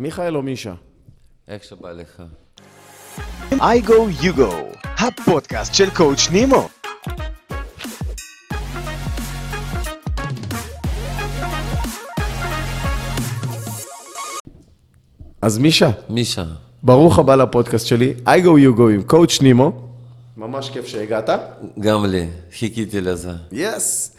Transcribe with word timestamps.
מיכאל 0.00 0.36
או 0.36 0.42
מישה? 0.42 0.74
איך 1.48 1.64
שבא 1.64 1.92
לך. 1.92 2.22
I 3.52 3.86
go 3.86 4.22
you 4.22 4.36
go, 4.36 4.78
הפודקאסט 4.84 5.74
של 5.74 5.90
קואוצ' 5.90 6.30
נימו. 6.32 6.68
אז 15.42 15.58
מישה, 15.58 15.90
מישה, 16.08 16.44
ברוך 16.82 17.18
הבא 17.18 17.34
לפודקאסט 17.34 17.86
שלי, 17.86 18.14
I 18.26 18.44
go 18.44 18.74
you 18.74 18.78
go 18.78 18.82
עם 18.94 19.02
קואוצ' 19.02 19.42
נימו. 19.42 19.89
ממש 20.40 20.70
כיף 20.70 20.86
שהגעת. 20.86 21.30
גם 21.80 22.04
לי, 22.04 22.26
חיכיתי 22.58 23.00
לזה. 23.00 23.30
יס. 23.52 24.16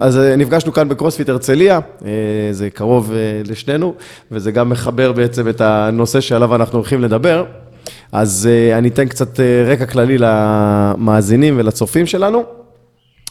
אז 0.00 0.18
אה, 0.18 0.36
נפגשנו 0.36 0.72
כאן 0.72 0.88
בקרוספיט 0.88 1.28
הרצליה, 1.28 1.80
אה, 2.04 2.10
זה 2.50 2.70
קרוב 2.70 3.12
אה, 3.12 3.42
לשנינו, 3.44 3.94
וזה 4.30 4.50
גם 4.50 4.70
מחבר 4.70 5.12
בעצם 5.12 5.48
את 5.48 5.60
הנושא 5.60 6.20
שעליו 6.20 6.54
אנחנו 6.54 6.78
הולכים 6.78 7.02
לדבר. 7.02 7.44
אז 8.12 8.48
אני 8.72 8.88
אתן 8.88 9.08
קצת 9.08 9.40
רקע 9.66 9.86
כללי 9.86 10.16
למאזינים 10.18 11.54
ולצופים 11.58 12.06
שלנו. 12.06 12.44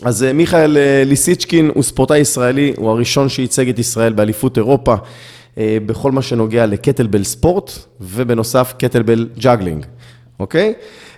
אז 0.04 0.26
מיכאל 0.34 0.78
ליסיצ'קין 1.06 1.72
הוא 1.74 1.84
ספורטאי 1.84 2.18
ישראלי, 2.20 2.74
הוא 2.78 2.90
הראשון 2.90 3.30
שייצג 3.30 3.70
את 3.70 3.80
ישראל 3.80 4.14
באליפות 4.14 4.58
אירופה 4.58 4.96
בכל 5.58 6.12
מה 6.12 6.22
שנוגע 6.22 6.66
ל 6.66 6.71
kettlebell 6.71 7.24
sport, 7.24 7.72
ובנוסף 8.02 8.74
kettlebell 8.78 9.28
juggling, 9.40 9.86
אוקיי? 10.40 10.68
אמ, 10.68 11.15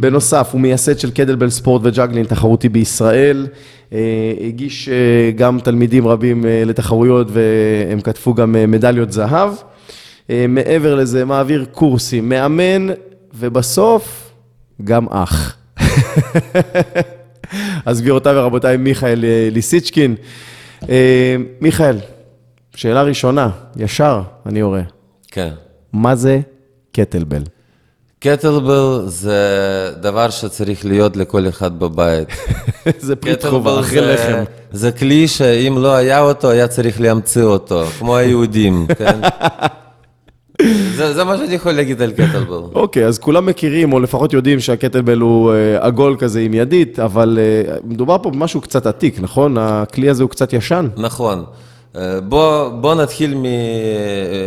בנוסף, 0.00 0.48
הוא 0.52 0.60
מייסד 0.60 0.98
של 0.98 1.10
קדלבל 1.10 1.50
ספורט 1.50 1.82
וג'אגלין 1.84 2.24
תחרותי 2.24 2.68
בישראל, 2.68 3.46
אה, 3.92 4.32
הגיש 4.40 4.88
אה, 4.88 5.30
גם 5.36 5.60
תלמידים 5.60 6.08
רבים 6.08 6.46
אה, 6.46 6.62
לתחרויות 6.66 7.26
והם 7.30 8.00
כתבו 8.00 8.34
גם 8.34 8.56
מדליות 8.68 9.12
זהב. 9.12 9.52
מעבר 10.48 10.94
לזה, 10.94 11.24
מעביר 11.24 11.64
קורסים, 11.72 12.28
מאמן, 12.28 12.86
ובסוף, 13.34 14.32
גם 14.84 15.06
אח. 15.08 15.56
אז 17.86 18.00
גבירותיי 18.00 18.38
ורבותיי, 18.38 18.76
מיכאל 18.76 19.24
ליסיצ'קין. 19.52 20.14
מיכאל, 21.60 21.96
שאלה 22.74 23.02
ראשונה, 23.02 23.50
ישר, 23.76 24.22
אני 24.46 24.58
יורה. 24.58 24.82
כן. 25.30 25.50
מה 25.92 26.16
זה 26.16 26.40
קטלבל? 26.92 27.42
קטלבל 28.20 29.02
זה 29.06 29.38
דבר 30.00 30.30
שצריך 30.30 30.84
להיות 30.84 31.16
לכל 31.16 31.48
אחד 31.48 31.78
בבית. 31.78 32.28
זה 32.98 33.16
פריט 33.16 33.46
חובה, 33.46 33.80
אחרי 33.80 34.00
לחם. 34.00 34.42
זה 34.72 34.92
כלי 34.92 35.28
שאם 35.28 35.78
לא 35.78 35.94
היה 35.94 36.20
אותו, 36.20 36.50
היה 36.50 36.68
צריך 36.68 37.00
להמציא 37.00 37.42
אותו, 37.42 37.84
כמו 37.98 38.16
היהודים, 38.16 38.86
כן? 38.98 39.20
זה, 40.94 41.14
זה 41.14 41.24
מה 41.24 41.36
שאני 41.36 41.54
יכול 41.54 41.72
להגיד 41.72 42.02
על 42.02 42.12
קטלבל. 42.12 42.62
אוקיי, 42.74 43.04
okay, 43.04 43.08
אז 43.08 43.18
כולם 43.18 43.46
מכירים, 43.46 43.92
או 43.92 44.00
לפחות 44.00 44.32
יודעים 44.32 44.60
שהקטלבל 44.60 45.18
הוא 45.18 45.52
uh, 45.52 45.84
עגול 45.84 46.16
כזה 46.18 46.40
עם 46.40 46.54
ידית, 46.54 46.98
אבל 46.98 47.38
uh, 47.66 47.70
מדובר 47.84 48.16
פה 48.22 48.30
במשהו 48.30 48.60
קצת 48.60 48.86
עתיק, 48.86 49.20
נכון? 49.20 49.58
הכלי 49.58 50.10
הזה 50.10 50.22
הוא 50.22 50.30
קצת 50.30 50.52
ישן. 50.52 50.88
נכון. 50.96 51.44
Uh, 51.94 51.98
בוא, 52.28 52.68
בוא 52.68 52.94
נתחיל 52.94 53.34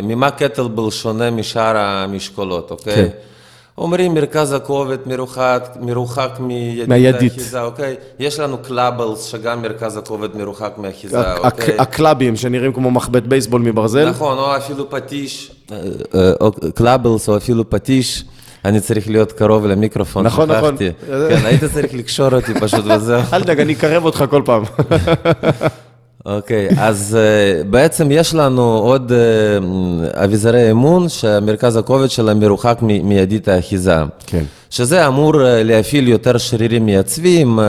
ממה 0.04 0.32
קטלבל 0.32 0.90
שונה 0.90 1.32
משאר 1.32 1.78
המשקולות, 1.78 2.72
אוקיי? 2.72 2.94
Okay? 2.94 2.96
כן. 2.96 3.08
Okay. 3.08 3.33
אומרים 3.78 4.14
מרכז 4.14 4.54
הכובד 4.54 4.98
מרוחק, 5.06 5.70
מרוחק 5.82 6.30
מידית 6.40 6.88
מהידית. 6.88 7.32
האחיזה, 7.32 7.62
אוקיי? 7.62 7.96
יש 8.20 8.40
לנו 8.40 8.58
clubbells, 8.58 9.24
שגם 9.24 9.62
מרכז 9.62 9.98
הכובד 9.98 10.36
מרוחק 10.36 10.74
מאחיזה, 10.78 11.34
אוקיי? 11.38 11.76
הקלאבים 11.80 12.36
שנראים 12.36 12.74
כמו 12.74 12.92
מחבט 12.92 13.24
בייסבול 13.24 13.62
מברזל. 13.62 14.10
נכון, 14.10 14.38
או 14.38 14.58
אפילו 14.58 14.90
פטיש, 14.90 15.52
אה, 15.72 15.78
אה, 16.16 16.32
או 16.42 16.52
clubbells 16.76 17.30
או 17.30 17.38
אפילו 17.38 17.70
פטיש. 17.70 18.24
אני 18.66 18.80
צריך 18.80 19.10
להיות 19.10 19.32
קרוב 19.32 19.66
למיקרופון, 19.66 20.26
נכון, 20.26 20.52
נכון. 20.52 20.78
כן, 20.78 21.46
היית 21.46 21.64
צריך 21.64 21.94
לקשור 21.94 22.36
אותי 22.36 22.54
פשוט 22.54 22.86
וזהו. 22.86 23.22
אל 23.34 23.44
תדאג, 23.44 23.60
אני 23.60 23.74
אקרב 23.74 24.06
אותך 24.06 24.24
כל 24.30 24.42
פעם. 24.46 24.64
אוקיי, 26.26 26.68
okay, 26.70 26.74
אז 26.80 27.18
uh, 27.18 27.68
בעצם 27.68 28.12
יש 28.12 28.34
לנו 28.34 28.78
עוד 28.78 29.12
uh, 29.12 30.24
אביזרי 30.24 30.72
אמון 30.72 31.10
שמרכז 31.10 31.78
הכובד 31.78 32.10
שלה 32.10 32.34
מרוחק 32.34 32.78
מיידית 32.82 33.48
האחיזה. 33.48 33.96
כן. 34.28 34.44
שזה 34.70 35.08
אמור 35.08 35.34
uh, 35.34 35.38
להפעיל 35.44 36.08
יותר 36.08 36.38
שרירים 36.38 36.86
מייצבים, 36.86 37.60
uh, 37.60 37.64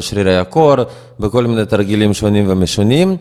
שרירי 0.00 0.36
הקור, 0.36 0.74
בכל 1.20 1.46
מיני 1.46 1.64
תרגילים 1.64 2.14
שונים 2.14 2.44
ומשונים. 2.48 3.16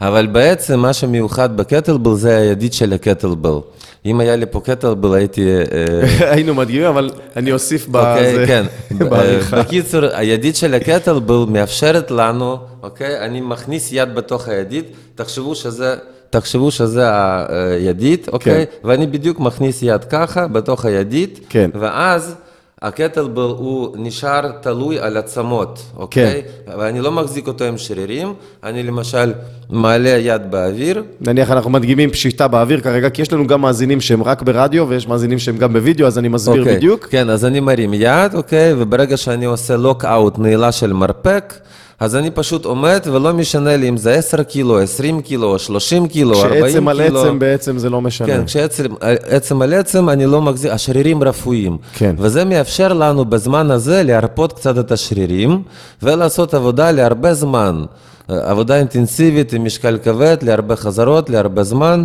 אבל 0.00 0.26
בעצם 0.26 0.80
מה 0.80 0.92
שמיוחד 0.92 1.56
בקטלבל 1.56 2.14
זה 2.14 2.36
הידית 2.36 2.72
של 2.72 2.92
הקטלבל. 2.92 3.58
אם 4.06 4.20
היה 4.20 4.36
לי 4.36 4.46
פה 4.50 4.60
קטלבל 4.60 5.14
הייתי... 5.14 5.48
אה, 5.50 6.30
היינו 6.32 6.54
מדגימים, 6.54 6.86
אבל 6.86 7.10
אני 7.36 7.52
אוסיף 7.52 7.86
אוקיי, 7.86 8.46
כן. 8.46 8.66
בעריכה. 8.98 9.62
בקיצור, 9.62 10.04
הידית 10.12 10.56
של 10.56 10.74
הקטלבל 10.74 11.44
מאפשרת 11.48 12.10
לנו, 12.10 12.56
אוקיי? 12.82 13.20
אני 13.20 13.40
מכניס 13.40 13.92
יד 13.92 14.14
בתוך 14.14 14.48
הידית, 14.48 14.84
תחשבו 15.14 15.54
שזה... 15.54 15.96
תחשבו 16.30 16.70
שזה 16.70 17.04
הידית, 17.48 18.28
אוקיי? 18.28 18.66
כן. 18.66 18.88
ואני 18.88 19.06
בדיוק 19.06 19.40
מכניס 19.40 19.82
יד 19.82 20.04
ככה 20.04 20.46
בתוך 20.46 20.84
הידית, 20.84 21.40
כן. 21.48 21.70
ואז... 21.74 22.34
הקטלבל 22.82 23.42
הוא 23.42 23.88
נשאר 23.98 24.50
תלוי 24.60 24.98
על 24.98 25.16
עצמות, 25.16 25.82
אוקיי? 25.96 26.42
כן. 26.66 26.78
ואני 26.78 27.00
לא 27.00 27.12
מחזיק 27.12 27.46
אותו 27.46 27.64
עם 27.64 27.78
שרירים, 27.78 28.34
אני 28.64 28.82
למשל 28.82 29.32
מעלה 29.70 30.08
יד 30.08 30.50
באוויר. 30.50 31.02
נניח 31.20 31.50
אנחנו 31.50 31.70
מדגימים 31.70 32.10
פשיטה 32.10 32.48
באוויר 32.48 32.80
כרגע, 32.80 33.10
כי 33.10 33.22
יש 33.22 33.32
לנו 33.32 33.46
גם 33.46 33.60
מאזינים 33.60 34.00
שהם 34.00 34.22
רק 34.22 34.42
ברדיו 34.42 34.88
ויש 34.88 35.08
מאזינים 35.08 35.38
שהם 35.38 35.56
גם 35.56 35.72
בווידאו, 35.72 36.06
אז 36.06 36.18
אני 36.18 36.28
מסביר 36.28 36.60
אוקיי. 36.60 36.76
בדיוק. 36.76 37.06
כן, 37.10 37.30
אז 37.30 37.44
אני 37.44 37.60
מרים 37.60 37.94
יד, 37.94 38.34
אוקיי? 38.34 38.72
וברגע 38.78 39.16
שאני 39.16 39.44
עושה 39.44 39.76
לוק-אאוט, 39.76 40.38
נעילה 40.38 40.72
של 40.72 40.92
מרפק, 40.92 41.54
אז 42.00 42.16
אני 42.16 42.30
פשוט 42.30 42.64
עומד, 42.64 43.00
ולא 43.04 43.32
משנה 43.32 43.76
לי 43.76 43.88
אם 43.88 43.96
זה 43.96 44.14
10 44.14 44.42
קילו, 44.42 44.78
20 44.78 45.20
קילו, 45.20 45.58
30 45.58 46.08
קילו, 46.08 46.42
40 46.42 46.52
קילו. 46.52 46.66
כשעצם 46.66 46.88
על 46.88 47.00
עצם 47.00 47.38
בעצם 47.38 47.78
זה 47.78 47.90
לא 47.90 48.00
משנה. 48.00 48.26
כן, 48.26 48.44
כשעצם 48.44 49.62
על 49.62 49.72
עצם 49.72 50.08
אני 50.08 50.26
לא 50.26 50.42
מחזיק, 50.42 50.72
השרירים 50.72 51.22
רפואיים. 51.22 51.78
כן. 51.92 52.14
וזה 52.18 52.44
מאפשר 52.44 52.92
לנו 52.92 53.24
בזמן 53.24 53.70
הזה 53.70 54.02
להרפות 54.02 54.52
קצת 54.52 54.78
את 54.78 54.92
השרירים, 54.92 55.62
ולעשות 56.02 56.54
עבודה 56.54 56.90
להרבה 56.90 57.34
זמן. 57.34 57.84
עבודה 58.28 58.76
אינטנסיבית 58.76 59.52
עם 59.52 59.64
משקל 59.64 59.98
כבד, 60.02 60.36
להרבה 60.42 60.76
חזרות, 60.76 61.30
להרבה 61.30 61.62
זמן. 61.62 62.04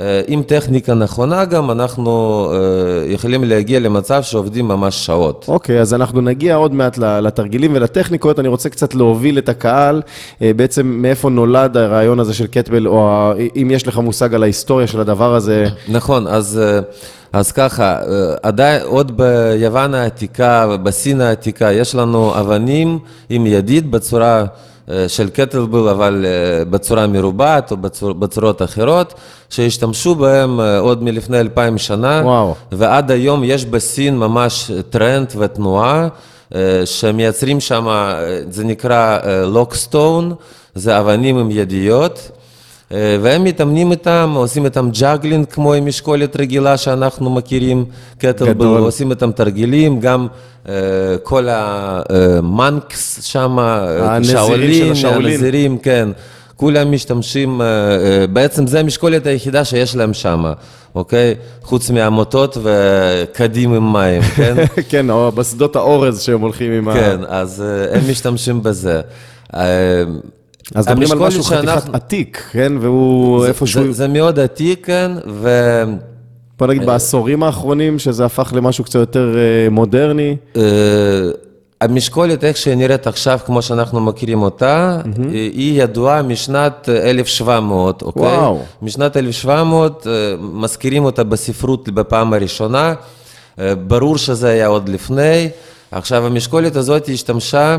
אה, 0.00 0.20
עם 0.26 0.42
טכניקה 0.42 0.94
נכונה 0.94 1.44
גם, 1.44 1.70
אנחנו 1.70 2.46
אה, 2.52 3.12
יכולים 3.12 3.44
להגיע 3.44 3.80
למצב 3.80 4.22
שעובדים 4.22 4.68
ממש 4.68 5.06
שעות. 5.06 5.44
אוקיי, 5.48 5.78
okay, 5.78 5.82
אז 5.82 5.94
אנחנו 5.94 6.20
נגיע 6.20 6.54
עוד 6.54 6.74
מעט 6.74 6.98
לתרגילים 6.98 7.70
ולטכניקות. 7.74 8.38
אני 8.38 8.48
רוצה 8.48 8.68
קצת 8.68 8.94
להוביל 8.94 9.38
את 9.38 9.48
הקהל, 9.48 10.02
אה, 10.42 10.50
בעצם 10.56 10.86
מאיפה 10.86 11.30
נולד 11.30 11.76
הרעיון 11.76 12.20
הזה 12.20 12.34
של 12.34 12.46
קטבל, 12.46 12.86
או 12.88 13.32
אם 13.56 13.68
יש 13.70 13.88
לך 13.88 13.98
מושג 13.98 14.34
על 14.34 14.42
ההיסטוריה 14.42 14.86
של 14.86 15.00
הדבר 15.00 15.34
הזה. 15.34 15.66
נכון, 15.88 16.26
אז... 16.26 16.60
אז 17.34 17.52
ככה, 17.52 17.98
עדיין, 18.42 18.82
עוד 18.84 19.16
ביוון 19.16 19.94
העתיקה, 19.94 20.76
בסין 20.82 21.20
העתיקה, 21.20 21.72
יש 21.72 21.94
לנו 21.94 22.40
אבנים 22.40 22.98
עם 23.30 23.46
ידית 23.46 23.90
בצורה 23.90 24.44
של 25.08 25.28
קטלבל, 25.30 25.88
אבל 25.88 26.26
אה, 26.28 26.64
בצורה 26.64 27.06
מרובעת 27.06 27.70
או 27.70 27.76
בצור, 27.76 28.12
בצורות 28.12 28.62
אחרות, 28.62 29.14
שהשתמשו 29.50 30.14
בהם 30.14 30.60
אה, 30.60 30.78
עוד 30.78 31.02
מלפני 31.02 31.40
אלפיים 31.40 31.78
שנה, 31.78 32.20
וואו. 32.24 32.54
ועד 32.72 33.10
היום 33.10 33.44
יש 33.44 33.64
בסין 33.64 34.18
ממש 34.18 34.70
טרנד 34.90 35.32
ותנועה. 35.38 36.08
שמייצרים 36.84 37.60
שם, 37.60 37.86
זה 38.50 38.64
נקרא 38.64 39.18
lock 39.46 39.81
stone, 39.81 40.34
זה 40.74 40.98
אבנים 40.98 41.38
עם 41.38 41.50
ידיות. 41.50 42.30
והם 42.92 43.44
מתאמנים 43.44 43.90
איתם, 43.90 44.32
עושים 44.36 44.64
איתם 44.64 44.90
juggling 45.00 45.46
כמו 45.46 45.74
עם 45.74 45.86
משקולת 45.86 46.36
רגילה 46.36 46.76
שאנחנו 46.76 47.30
מכירים, 47.30 47.84
קטלבל, 48.18 48.66
עושים 48.66 49.10
איתם 49.10 49.32
תרגילים, 49.32 50.00
גם 50.00 50.26
אה, 50.68 50.74
כל 51.22 51.48
ה 51.50 51.79
monks 51.79 53.22
שם, 53.22 53.56
שאולין, 54.22 54.92
הנזירים, 55.04 55.78
כן. 55.78 56.08
כולם 56.56 56.92
משתמשים, 56.92 57.60
אה, 57.60 57.66
אה, 57.66 58.26
בעצם 58.26 58.66
זה 58.66 58.80
המשקולת 58.80 59.26
היחידה 59.26 59.64
שיש 59.64 59.96
להם 59.96 60.14
שם, 60.14 60.44
אוקיי? 60.94 61.34
חוץ 61.62 61.90
מהמוטות 61.90 62.56
וכדים 62.62 63.74
עם 63.74 63.92
מים, 63.92 64.22
כן? 64.36 64.54
כן, 64.88 65.10
או 65.10 65.32
בשדות 65.32 65.76
האורז 65.76 66.20
שהם 66.20 66.40
הולכים 66.40 66.72
עם 66.72 66.92
כן, 66.92 66.98
ה... 66.98 67.02
כן, 67.02 67.20
אז 67.28 67.64
הם 67.92 68.10
משתמשים 68.10 68.62
בזה. 68.62 69.00
אז 70.74 70.88
מדברים 70.88 71.12
על 71.12 71.18
משהו 71.18 71.42
חתיכת 71.42 71.94
עתיק, 71.94 72.42
כן? 72.52 72.72
והוא 72.80 73.46
איפשהו... 73.46 73.84
זה, 73.84 73.92
זה 73.92 74.08
מאוד 74.08 74.38
עתיק, 74.38 74.86
כן, 74.86 75.12
ו... 75.26 75.48
בוא 76.58 76.66
נגיד 76.66 76.86
בעשורים 76.86 77.42
האחרונים, 77.42 77.98
שזה 77.98 78.24
הפך 78.24 78.52
למשהו 78.56 78.84
קצת 78.84 78.94
יותר 78.94 79.34
אה, 79.36 79.70
מודרני. 79.70 80.36
אה, 80.56 80.62
המשקולת, 81.80 82.44
איך 82.44 82.56
שהיא 82.56 82.74
נראית 82.74 83.06
עכשיו, 83.06 83.38
כמו 83.46 83.62
שאנחנו 83.62 84.00
מכירים 84.00 84.42
אותה, 84.42 85.00
היא 85.32 85.82
ידועה 85.82 86.22
משנת 86.22 86.88
1700, 86.88 88.02
אוקיי? 88.02 88.22
וואו. 88.22 88.62
משנת 88.82 89.16
1700, 89.16 90.06
אה, 90.06 90.12
מזכירים 90.40 91.04
אותה 91.04 91.24
בספרות 91.24 91.88
בפעם 91.88 92.32
הראשונה, 92.32 92.94
ברור 93.86 94.18
שזה 94.18 94.48
היה 94.48 94.66
עוד 94.66 94.88
לפני. 94.88 95.48
עכשיו, 95.90 96.26
המשקולת 96.26 96.76
הזאת 96.76 97.08
השתמשה 97.12 97.76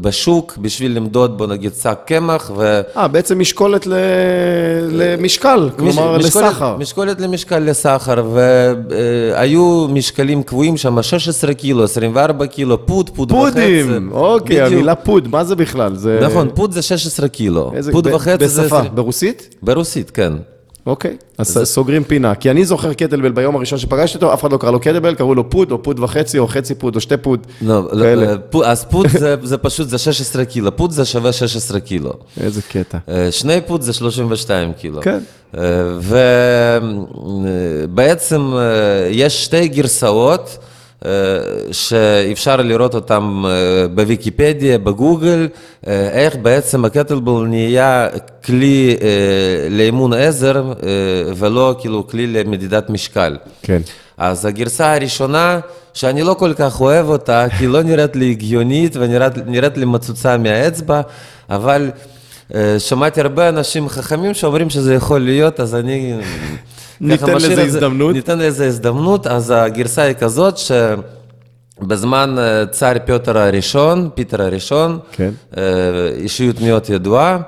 בשוק 0.00 0.56
בשביל 0.60 0.96
למדוד, 0.96 1.38
בוא 1.38 1.46
נגיד, 1.46 1.72
שק 1.82 1.98
קמח, 2.06 2.50
ו... 2.56 2.80
אה, 2.96 3.08
בעצם 3.08 3.38
משקולת 3.38 3.86
ל... 3.86 3.94
למשקל, 4.90 5.70
כלומר 5.76 6.16
מש- 6.18 6.24
משקולת- 6.24 6.44
לסחר. 6.46 6.76
משקולת 6.76 7.20
למשקל 7.20 7.58
לסחר, 7.58 8.22
והיו 8.32 9.86
משקלים 9.90 10.42
קבועים 10.42 10.76
שם 10.76 11.02
16 11.02 11.54
קילו, 11.54 11.84
24 11.84 12.46
קילו, 12.46 12.86
פוד, 12.86 13.10
פוד 13.10 13.32
וחצי. 13.32 13.50
פודים, 13.52 14.12
אוקיי, 14.12 14.56
בדיוק. 14.56 14.72
המילה 14.72 14.94
פוד, 14.94 15.28
מה 15.28 15.44
זה 15.44 15.56
בכלל? 15.56 15.94
זה... 15.96 16.20
נכון, 16.22 16.48
פוד 16.54 16.72
זה 16.72 16.82
16 16.82 17.28
קילו, 17.28 17.72
איזה- 17.74 17.92
פוד 17.92 18.08
ב- 18.08 18.14
וחצי 18.14 18.48
זה... 18.48 18.62
בשפה, 18.62 18.76
20. 18.78 18.94
ברוסית? 18.94 19.54
ברוסית, 19.62 20.10
כן. 20.10 20.32
אוקיי, 20.86 21.16
אז 21.38 21.58
סוגרים 21.64 22.04
פינה. 22.04 22.34
כי 22.34 22.50
אני 22.50 22.64
זוכר 22.64 22.92
קטלבל 22.92 23.32
ביום 23.32 23.56
הראשון 23.56 23.78
שפגשתי 23.78 24.16
אותו, 24.16 24.34
אף 24.34 24.40
אחד 24.40 24.52
לא 24.52 24.56
קרא 24.56 24.70
לו 24.70 24.80
קטלבל, 24.80 25.14
קראו 25.14 25.34
לו 25.34 25.50
פוד, 25.50 25.70
או 25.72 25.82
פוד 25.82 26.00
וחצי, 26.00 26.38
או 26.38 26.48
חצי 26.48 26.74
פוד, 26.74 26.96
או 26.96 27.00
שתי 27.00 27.16
פוד. 27.16 27.46
לא, 27.62 27.88
לא, 27.92 28.02
כאלה. 28.04 28.30
אה, 28.30 28.38
פו- 28.38 28.64
אז 28.64 28.84
פוד 28.84 29.06
זה, 29.08 29.34
זה 29.42 29.58
פשוט, 29.58 29.88
זה 29.88 29.98
16 29.98 30.44
קילו, 30.44 30.76
פוד 30.76 30.90
זה 30.90 31.04
שווה 31.04 31.32
16 31.32 31.80
קילו. 31.80 32.12
איזה 32.40 32.60
קטע. 32.62 32.98
אה, 33.08 33.32
שני 33.32 33.60
פוד 33.66 33.82
זה 33.82 33.92
32 33.92 34.72
קילו. 34.72 35.00
כן. 35.02 35.18
ובעצם 37.84 38.52
יש 39.10 39.44
שתי 39.44 39.68
גרסאות 39.68 40.58
אה, 40.60 40.69
שאפשר 41.72 42.56
לראות 42.56 42.94
אותן 42.94 43.22
אה, 43.44 43.88
בוויקיפדיה, 43.94 44.78
בגוגל, 44.78 45.48
אה, 45.86 46.08
איך 46.10 46.36
בעצם 46.36 46.84
הקטלבל 46.84 47.46
נהיה 47.46 48.08
כלי 48.44 48.96
אה, 49.02 49.68
לאימון 49.70 50.12
עזר 50.12 50.72
אה, 50.82 51.32
ולא 51.36 51.76
כאילו 51.78 52.06
כלי 52.06 52.26
למדידת 52.26 52.90
משקל. 52.90 53.36
כן. 53.62 53.80
אז 54.18 54.46
הגרסה 54.46 54.94
הראשונה, 54.94 55.60
שאני 55.94 56.22
לא 56.22 56.34
כל 56.34 56.54
כך 56.54 56.80
אוהב 56.80 57.08
אותה, 57.08 57.46
כי 57.58 57.64
היא 57.64 57.68
לא 57.68 57.82
נראית 57.82 58.16
לי 58.16 58.30
הגיונית 58.30 58.96
ונראית 58.96 59.32
נראית 59.46 59.76
לי 59.76 59.84
מצוצה 59.84 60.38
מהאצבע, 60.38 61.00
אבל 61.50 61.90
אה, 62.54 62.78
שמעתי 62.78 63.20
הרבה 63.20 63.48
אנשים 63.48 63.88
חכמים 63.88 64.34
שאומרים 64.34 64.70
שזה 64.70 64.94
יכול 64.94 65.20
להיות, 65.20 65.60
אז 65.60 65.74
אני... 65.74 66.14
ניתן 67.00 67.36
לזה 67.36 67.62
הזדמנות. 67.62 68.14
ניתן 68.14 68.38
לזה 68.38 68.66
הזדמנות, 68.66 69.26
אז 69.26 69.52
הגרסה 69.56 70.02
היא 70.02 70.14
כזאת 70.14 70.54
שבזמן 71.78 72.36
אה, 72.38 72.66
צאר 72.66 72.96
פיוטר 73.04 73.38
הראשון, 73.38 74.08
פיטר 74.14 74.42
הראשון, 74.42 74.98
כן. 75.12 75.30
אה, 75.56 75.62
אישיות 76.16 76.60
מאוד 76.60 76.82
ידועה. 76.88 77.38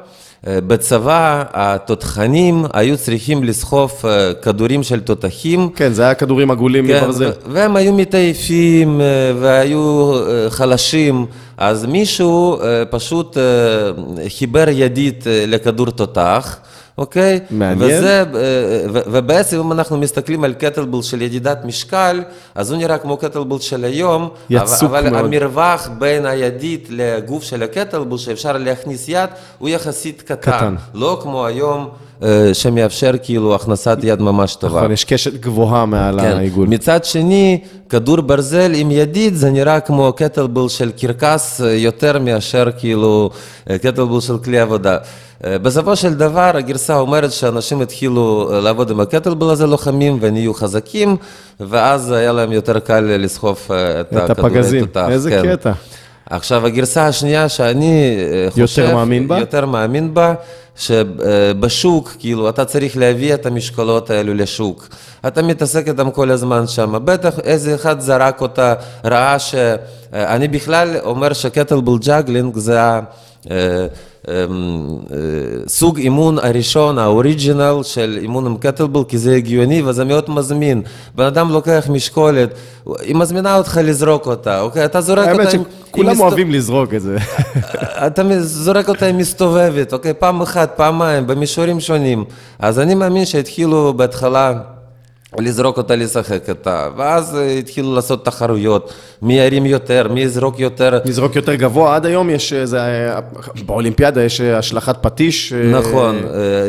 אה, 0.47 0.59
בצבא 0.67 1.45
התותחנים 1.53 2.65
היו 2.73 2.97
צריכים 2.97 3.45
לסחוב 3.45 4.03
כדורים 4.43 4.83
של 4.83 5.01
תותחים 5.01 5.71
כן, 5.71 5.93
זה 5.93 6.03
היה 6.03 6.15
כדורים 6.15 6.51
עגולים 6.51 6.87
כן, 6.87 7.01
מברזל. 7.03 7.31
והם 7.47 7.77
היו 7.77 7.93
מתעייפים 7.93 9.01
והיו 9.41 10.13
חלשים, 10.49 11.27
אז 11.63 11.85
מישהו 11.85 12.61
אה, 12.61 12.85
פשוט 12.91 13.37
אה, 13.39 13.43
חיבר 14.29 14.69
ידית 14.69 15.27
אה, 15.27 15.45
לכדור 15.47 15.91
תותח. 15.91 16.59
אוקיי? 16.99 17.41
מעניין. 17.51 17.99
וזה, 17.99 18.25
ו- 18.33 19.01
ובעצם 19.07 19.61
אם 19.61 19.73
אנחנו 19.73 19.99
מסתכלים 19.99 20.45
על 20.45 20.53
קטלבל 20.53 21.03
של 21.03 21.23
ידידת 21.23 21.65
משקל, 21.65 22.23
אז 22.55 22.71
הוא 22.71 22.79
נראה 22.79 22.99
כמו 22.99 23.17
קטלבל 23.17 23.59
של 23.59 23.85
היום, 23.85 24.29
יצוק 24.51 24.83
אבל, 24.83 25.07
אבל 25.07 25.11
מאוד. 25.11 25.25
המרווח 25.25 25.89
בין 25.99 26.27
הידית 26.27 26.87
לגוף 26.91 27.43
של 27.43 27.63
הקטלבל 27.63 28.19
שאפשר 28.19 28.53
להכניס 28.59 29.09
יד, 29.09 29.31
הוא 29.59 29.69
יחסית 29.69 30.23
קטן. 30.23 30.37
קטן. 30.37 30.75
לא 30.95 31.19
כמו 31.23 31.47
היום, 31.47 31.89
שמאפשר 32.53 33.13
כאילו 33.23 33.55
הכנסת 33.55 33.99
יד 34.03 34.23
ממש 34.23 34.55
טובה. 34.55 34.79
נכון, 34.79 34.93
יש 34.93 35.05
קשת 35.05 35.41
גבוהה 35.41 35.87
מעל 35.87 36.21
כן. 36.21 36.37
העיגול. 36.37 36.69
מצד 36.69 37.05
שני, 37.05 37.61
כדור 37.89 38.21
ברזל 38.21 38.73
עם 38.75 38.91
ידית 38.91 39.37
זה 39.37 39.51
נראה 39.51 39.81
כמו 39.81 40.13
קטלבל 40.13 40.69
של 40.69 40.91
קרקס 40.91 41.61
אה, 41.61 41.73
יותר 41.73 42.19
מאשר 42.19 42.67
כאילו 42.79 43.31
אה, 43.71 43.79
קטלבל 43.79 44.21
של 44.21 44.39
כלי 44.39 44.59
עבודה. 44.61 44.99
אה, 45.45 45.59
בסופו 45.59 45.97
של 45.97 46.15
דבר 46.15 46.51
הגרסה 46.55 46.97
אומרת 46.97 47.33
שאנשים 47.33 47.81
התחילו 47.81 48.51
אה, 48.53 48.61
לעבוד 48.61 48.91
עם 48.91 49.01
הקטלבל 49.01 49.51
הזה 49.51 49.67
לוחמים 49.67 50.19
ונהיו 50.21 50.55
חזקים, 50.55 51.17
ואז 51.61 52.11
היה 52.11 52.33
להם 52.33 52.53
יותר 52.53 52.79
קל 52.79 53.01
לסחוב 53.01 53.59
אה, 53.71 54.01
את, 54.01 54.13
את 54.25 54.31
הפגזים. 54.31 54.87
תותח, 54.87 55.07
איזה 55.11 55.31
כן. 55.31 55.57
קטע. 55.57 55.73
עכשיו, 56.31 56.67
הגרסה 56.67 57.07
השנייה 57.07 57.49
שאני 57.49 58.17
אה, 58.33 58.51
חושב... 58.51 58.95
מאמין 58.95 59.29
בה? 59.29 59.39
יותר 59.39 59.67
מאמין 59.67 60.15
בה, 60.15 60.35
שבשוק, 60.77 62.13
כאילו, 62.19 62.49
אתה 62.49 62.65
צריך 62.65 62.97
להביא 62.97 63.35
את 63.35 63.47
המשקולות 63.47 64.11
האלו 64.11 64.35
לשוק. 64.35 64.89
אתה 65.27 65.43
מתעסק 65.43 65.89
איתם 65.89 66.11
כל 66.11 66.31
הזמן 66.31 66.67
שם. 66.67 67.01
בטח 67.05 67.39
איזה 67.39 67.75
אחד 67.75 68.01
זרק 68.01 68.41
אותה, 68.41 68.75
ראה 69.05 69.39
ש... 69.39 69.55
אה, 69.55 69.77
אני 70.13 70.49
בכלל 70.49 70.97
אומר 71.05 71.33
ש 71.33 71.44
kettlebell 71.44 71.99
juggling 71.99 72.59
זה 72.59 72.83
ה... 72.83 73.01
אה, 74.29 74.45
אמ, 74.45 74.99
אה, 75.13 75.17
סוג 75.69 75.99
אימון 75.99 76.39
הראשון, 76.39 76.99
ה 76.99 77.08
original 77.08 77.81
של 77.83 78.19
אימון 78.23 78.47
עם 78.47 78.57
קטלבל, 78.57 79.05
כי 79.09 79.19
זה 79.19 79.35
הגיוני 79.35 79.83
וזה 79.83 80.05
מאוד 80.05 80.31
מזמין. 80.31 80.83
בן 81.15 81.25
אדם 81.25 81.51
לוקח 81.51 81.87
משקולת, 81.91 82.55
היא 83.01 83.17
מזמינה 83.17 83.57
אותך 83.57 83.81
לזרוק 83.85 84.27
אותה, 84.27 84.61
אוקיי? 84.61 84.85
אתה 84.85 85.01
זורק 85.01 85.29
אותה... 85.29 85.43
האמת 85.43 85.51
שכולם 85.91 86.21
אוהבים 86.21 86.51
לזרוק 86.51 86.95
את 86.95 87.03
זה. 87.03 87.17
אתה 88.07 88.23
זורק 88.41 88.89
אותה, 88.89 89.07
היא 89.07 89.15
מסתובבת, 89.15 89.93
אוקיי? 89.93 90.15
פעם 90.15 90.41
אחת, 90.41 90.73
פעמיים, 90.77 91.27
במישורים 91.27 91.81
שונים. 91.81 92.25
אז 92.59 92.79
אני 92.79 92.95
מאמין 92.95 93.25
שהתחילו 93.25 93.95
בהתחלה 93.97 94.53
לזרוק 95.39 95.79
אותה, 95.79 95.97
לשחק 95.97 96.49
איתה, 96.49 96.89
ואז 96.97 97.37
אה, 97.37 97.53
התחילו 97.53 97.95
לעשות 97.95 98.25
תחרויות, 98.25 98.93
מי 99.23 99.35
ירים 99.35 99.67
יותר, 99.67 100.07
מי 100.11 100.21
יזרוק 100.21 100.61
יותר. 100.61 100.99
לזרוק 101.05 101.37
יותר 101.37 101.55
גבוה, 101.55 101.97
עד 101.97 102.07
היום 102.07 102.31
יש 102.31 102.53
איזה, 102.53 102.81
אה, 102.81 103.21
באולימפיאדה 103.67 104.23
יש 104.23 104.41
אה, 104.41 104.59
השלכת 104.59 104.97
פטיש. 105.01 105.53
אה, 105.53 105.81
נכון, 105.81 106.17
אה, 106.17 106.21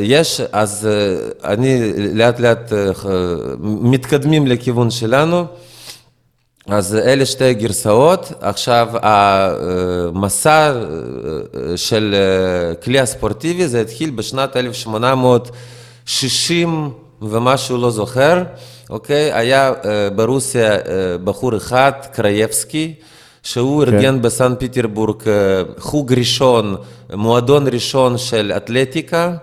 יש, 0.02 0.42
אז 0.52 0.88
אה, 0.92 1.16
אני 1.52 1.94
לאט 2.14 2.40
לאט 2.40 2.74
אה, 2.74 2.92
מתקדמים 3.62 4.48
לכיוון 4.48 4.92
שלנו. 4.92 5.46
אז 6.68 6.96
אלה 6.96 7.26
שתי 7.26 7.54
גרסאות. 7.54 8.32
עכשיו, 8.42 8.88
המסע 9.02 10.74
אה, 10.74 10.78
של 11.76 12.16
אה, 12.18 12.76
כלי 12.76 13.00
הספורטיבי, 13.00 13.68
זה 13.68 13.82
התחיל 13.82 14.10
בשנת 14.10 14.58
1860 14.58 16.90
ומשהו, 17.22 17.78
לא 17.78 17.92
זוכר, 17.92 18.44
אוקיי? 18.90 19.34
היה 19.34 19.70
אה, 19.86 20.10
ברוסיה 20.16 20.72
אה, 20.72 20.80
בחור 21.24 21.58
אחד, 21.58 21.92
קרייבסקי, 22.14 22.94
שהוא 23.44 23.84
ארגן 23.84 24.22
בסן 24.22 24.54
פטרבורג 24.60 25.28
אה, 25.28 25.34
חוג 25.78 26.14
ראשון, 26.14 26.76
מועדון 27.14 27.68
ראשון 27.68 28.18
של 28.18 28.52
אתלטיקה. 28.58 29.34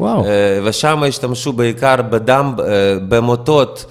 וואו. 0.00 0.24
אה, 0.24 0.60
ושם 0.64 1.02
השתמשו 1.02 1.52
בעיקר 1.52 2.02
בדם, 2.02 2.54
אה, 2.58 2.64
במוטות, 3.08 3.84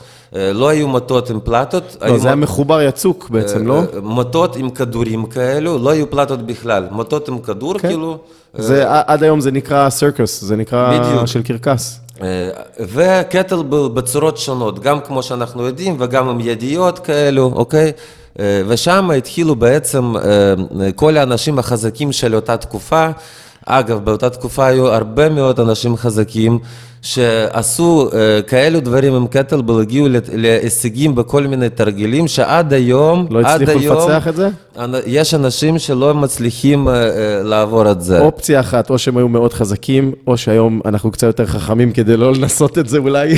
לא 0.54 0.70
היו 0.70 0.88
מוטות 0.88 1.30
עם 1.30 1.40
פלטות, 1.44 1.98
לא, 2.02 2.06
היו 2.06 2.20
זה 2.20 2.28
היה 2.28 2.36
מחובר 2.36 2.82
יצוק 2.82 3.30
בעצם, 3.30 3.68
לא? 3.68 3.80
אה, 3.80 4.02
מוטות 4.02 4.56
עם 4.56 4.70
כדורים 4.70 5.26
כאלו, 5.26 5.78
לא 5.78 5.90
היו 5.90 6.10
פלטות 6.10 6.42
בכלל, 6.42 6.88
מוטות 6.92 7.28
עם 7.28 7.40
כדור, 7.40 7.80
כן. 7.80 7.88
כאילו, 7.88 8.18
זה, 8.54 8.86
ע- 8.86 9.02
עד 9.08 9.24
היום 9.24 9.42
זה 9.42 9.52
נקרא 9.52 9.90
סרקוס, 9.90 10.42
זה 10.42 10.56
נקרא 10.56 11.00
בדיוק. 11.00 11.26
של 11.26 11.44
קרקס. 11.44 12.00
אה, 12.22 12.50
וקטלבל 12.80 13.88
בצורות 13.94 14.38
שונות, 14.38 14.80
גם 14.80 15.00
כמו 15.00 15.24
שאנחנו 15.24 15.64
יודעים 15.64 15.96
וגם 16.00 16.30
עם 16.30 16.40
ידיות 16.40 17.00
כאלו, 17.00 17.52
אוקיי? 17.56 17.92
אה, 18.40 18.62
ושם 18.68 19.12
התחילו 19.18 19.56
בעצם 19.56 20.14
אה, 20.18 20.92
כל 20.96 21.18
האנשים 21.18 21.60
החזקים 21.60 22.12
של 22.12 22.36
אותה 22.36 22.58
תקופה. 22.58 23.10
אגב, 23.66 24.06
באותה 24.06 24.30
תקופה 24.30 24.66
היו 24.66 24.88
הרבה 24.88 25.30
מאוד 25.30 25.60
אנשים 25.60 25.98
חזקים 25.98 26.60
שעשו 27.06 28.10
אה, 28.14 28.42
כאלו 28.42 28.80
דברים 28.80 29.14
עם 29.14 29.28
קטלבל, 29.28 29.82
הגיעו 29.82 30.08
להישגים 30.34 31.16
בכל 31.16 31.48
מיני 31.48 31.70
תרגילים 31.70 32.28
שעד 32.28 32.74
היום, 32.74 33.28
לא 33.30 33.40
עד 33.40 33.62
הצליחו 33.62 33.80
היום, 33.80 33.98
לפצח 33.98 34.28
את 34.28 34.36
זה? 34.36 34.50
יש 35.06 35.34
אנשים 35.34 35.80
שלא 35.80 36.14
מצליחים 36.14 36.88
אה, 36.88 36.94
אה, 36.94 37.44
לעבור 37.44 37.92
את 37.92 38.02
זה. 38.02 38.20
אופציה 38.22 38.60
אחת, 38.60 38.90
או 38.90 38.98
שהם 38.98 39.18
היו 39.18 39.28
מאוד 39.28 39.54
חזקים, 39.54 40.12
או 40.28 40.38
שהיום 40.38 40.82
אנחנו 40.86 41.12
קצת 41.12 41.28
יותר 41.28 41.46
חכמים 41.46 41.92
כדי 41.92 42.18
לא 42.18 42.34
לנסות 42.34 42.78
את 42.78 42.90
זה 42.90 42.98
אולי. 42.98 43.34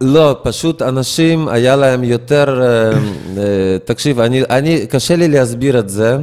לא, 0.00 0.36
פשוט 0.42 0.82
אנשים, 0.82 1.48
היה 1.48 1.76
להם 1.76 2.04
יותר... 2.04 2.62
תקשיב, 3.84 4.20
אני, 4.20 4.42
אני, 4.50 4.86
קשה 4.86 5.16
לי 5.16 5.28
להסביר 5.28 5.78
את 5.78 5.88
זה. 5.88 6.16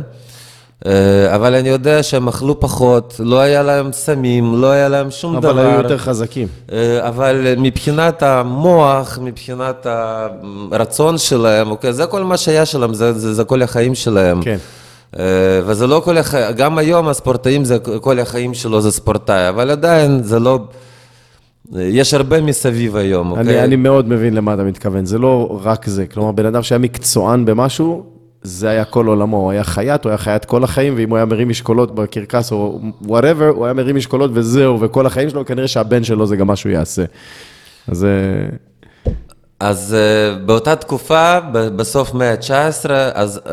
אה, 0.86 1.36
אבל 1.36 1.56
אני 1.56 1.70
יודע 1.70 2.04
שהם 2.04 2.27
אכלו 2.27 2.60
פחות, 2.60 3.15
לא 3.20 3.39
היה 3.39 3.63
להם 3.63 3.92
סמים, 3.92 4.56
לא 4.62 4.72
היה 4.72 4.89
להם 4.89 5.12
שום 5.12 5.39
דבר. 5.39 5.51
אבל 5.51 5.60
היו 5.60 5.77
יותר 5.77 5.98
חזקים. 5.98 6.48
אה, 6.72 7.08
אבל 7.08 7.56
מבחינת 7.58 8.24
המוח, 8.24 9.20
מבחינת 9.22 9.88
הרצון 10.72 11.18
שלהם, 11.18 11.72
אוקיי, 11.72 11.94
זה 11.94 12.06
כל 12.06 12.24
מה 12.24 12.38
שהיה 12.38 12.65
שלהם, 12.65 12.94
זה, 12.94 13.13
זה, 13.13 13.34
זה 13.34 13.44
כל 13.44 13.62
החיים 13.62 13.96
שלהם. 13.96 14.42
כן. 14.42 14.58
אה, 15.20 15.24
וזה 15.65 15.88
לא 15.88 16.01
כל 16.06 16.18
החיים, 16.18 16.56
גם 16.56 16.77
היום 16.77 17.08
הספורטאים, 17.08 17.63
זה 17.63 17.77
כל 17.80 18.20
החיים 18.20 18.54
שלו 18.54 18.82
זה 18.82 18.92
ספורטאי, 18.92 19.50
אבל 19.50 19.72
עדיין 19.72 20.24
זה 20.24 20.39
לא... 20.39 20.60
יש 21.75 22.13
הרבה 22.13 22.42
מסביב 22.42 22.96
היום, 22.96 23.32
אוקיי? 23.32 23.44
אני, 23.44 23.63
אני 23.63 23.75
מאוד 23.75 24.10
מבין 24.10 24.34
למה 24.34 24.54
אתה 24.54 24.63
מתכוון, 24.63 25.06
זה 25.06 25.18
לא 25.18 25.60
רק 25.63 25.88
זה. 25.88 26.06
כלומר, 26.06 26.32
בן 26.32 26.46
אדם 26.46 26.63
שהיה 26.63 26.80
מקצוען 26.80 27.46
במשהו, 27.46 28.04
זה 28.46 28.70
היה 28.70 28.86
כל 28.86 29.08
עולמו, 29.08 29.38
הוא 29.38 29.52
היה 29.52 29.64
חייט, 29.64 30.04
הוא 30.04 30.10
היה 30.10 30.18
חייט 30.18 30.46
כל 30.46 30.64
החיים, 30.64 30.94
ואם 30.98 31.10
הוא 31.10 31.18
היה 31.18 31.25
מרים 31.25 31.50
משקולות 31.50 31.96
בקרקס 31.96 32.52
או 32.52 32.80
whatever, 33.02 33.48
הוא 33.48 33.66
היה 33.66 33.74
מרים 33.74 33.96
משקולות 33.96 34.32
וזהו, 34.34 34.82
וכל 34.82 35.06
החיים 35.06 35.30
שלו, 35.30 35.46
כנראה 35.46 35.68
שהבן 35.68 36.04
שלו 36.04 36.28
זה 36.28 36.36
גם 36.36 36.48
מה 36.48 36.56
שהוא 36.56 36.72
יעשה. 36.72 37.04
אז... 37.88 38.08
אז 39.60 39.96
uh, 39.96 40.40
באותה 40.46 40.76
תקופה, 40.76 41.40
בסוף 41.52 42.14
מאה 42.14 42.32
ה-19, 42.32 42.90
אז 43.14 43.42
uh, 43.46 43.50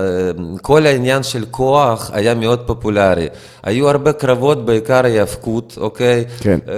כל 0.62 0.86
העניין 0.86 1.22
של 1.22 1.44
כוח 1.50 2.10
היה 2.14 2.34
מאוד 2.34 2.60
פופולרי. 2.60 3.26
היו 3.62 3.88
הרבה 3.88 4.12
קרבות, 4.12 4.66
בעיקר 4.66 5.04
היאבקות, 5.04 5.78
אוקיי? 5.80 6.24
כן. 6.40 6.58
Uh, 6.66 6.70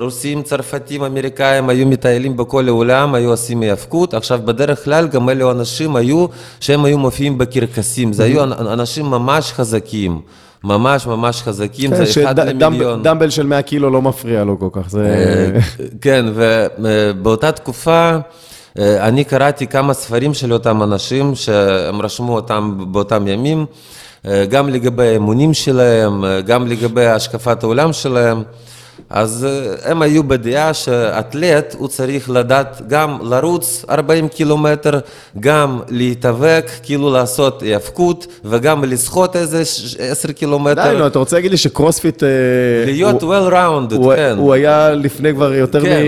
רוסים, 0.00 0.42
צרפתים, 0.42 1.04
אמריקאים 1.04 1.68
היו 1.68 1.86
מטיילים 1.86 2.36
בכל 2.36 2.68
העולם, 2.68 3.14
היו 3.14 3.30
עושים 3.30 3.60
היאבקות. 3.60 4.14
עכשיו, 4.14 4.40
בדרך 4.44 4.84
כלל 4.84 5.08
גם 5.08 5.28
אלו 5.28 5.50
אנשים 5.50 5.96
היו, 5.96 6.26
שהם 6.60 6.84
היו 6.84 6.98
מופיעים 6.98 7.38
בקרקסים. 7.38 8.12
זה 8.12 8.24
היו 8.24 8.42
אנשים 8.44 9.06
ממש 9.06 9.52
חזקים. 9.52 10.20
ממש 10.64 11.06
ממש 11.06 11.42
חזקים, 11.42 11.90
כן, 11.90 12.04
זה 12.04 12.24
אחד 12.24 12.40
למיליון. 12.40 13.02
דמבל 13.02 13.30
של 13.30 13.46
100 13.46 13.62
קילו 13.62 13.90
לא 13.90 14.02
מפריע 14.02 14.44
לו 14.44 14.58
כל 14.58 14.68
כך, 14.72 14.90
זה... 14.90 15.52
כן, 16.00 16.24
ובאותה 16.78 17.52
תקופה... 17.52 18.18
אה, 18.78 19.08
אני 19.08 19.24
קראתי 19.24 19.66
כמה 19.66 19.94
ספרים 19.94 20.34
של 20.34 20.52
אותם 20.52 20.82
אנשים 20.82 21.34
שהם 21.34 22.02
רשמו 22.02 22.34
אותם 22.34 22.84
באותם 22.92 23.28
ימים, 23.28 23.66
אה, 24.26 24.44
גם 24.46 24.68
לגבי 24.68 25.08
האמונים 25.08 25.54
שלהם, 25.54 26.24
אה, 26.24 26.40
גם 26.40 26.66
לגבי 26.66 27.06
השקפת 27.06 27.62
העולם 27.62 27.92
שלהם. 27.92 28.42
אז 29.10 29.46
הם 29.84 30.02
היו 30.02 30.24
בדעה 30.24 30.74
שאתלט 30.74 31.74
הוא 31.78 31.88
צריך 31.88 32.30
לדעת 32.30 32.82
גם 32.88 33.18
לרוץ 33.22 33.84
40 33.90 34.28
קילומטר, 34.28 34.98
גם 35.40 35.80
להתאבק, 35.88 36.70
כאילו 36.82 37.12
לעשות 37.12 37.62
היאבקות, 37.62 38.26
וגם 38.44 38.84
לשחות 38.84 39.36
איזה 39.36 39.62
10 39.98 40.32
קילומטר. 40.32 40.90
די, 40.90 40.98
נו, 40.98 41.06
אתה 41.06 41.18
רוצה 41.18 41.36
להגיד 41.36 41.50
לי 41.50 41.56
שקרוספיט... 41.56 42.22
להיות 42.86 43.22
הוא, 43.22 43.34
well 43.34 43.52
rounded, 43.52 43.94
הוא, 43.94 44.14
כן. 44.14 44.34
הוא 44.38 44.54
היה 44.54 44.90
לפני 44.90 45.32
כבר 45.34 45.54
יותר 45.54 45.80
כן, 45.80 46.02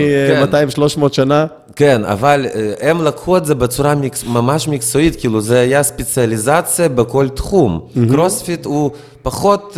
מ-200-300 0.51 1.01
כן. 1.01 1.13
שנה? 1.13 1.45
כן, 1.75 2.05
אבל 2.05 2.45
הם 2.81 3.03
לקחו 3.03 3.37
את 3.37 3.45
זה 3.45 3.55
בצורה 3.55 3.95
מקס, 3.95 4.23
ממש 4.23 4.67
מקצועית, 4.67 5.19
כאילו 5.19 5.41
זה 5.41 5.59
היה 5.59 5.83
ספציאליזציה 5.83 6.89
בכל 6.89 7.29
תחום. 7.29 7.79
Mm-hmm. 7.79 7.99
קרוספיט 8.11 8.65
הוא 8.65 8.91
פחות 9.21 9.77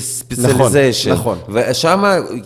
ספציאליזיישן. 0.00 1.12
נכון, 1.12 1.38
נכון. 1.48 1.62
ושם, 1.70 2.04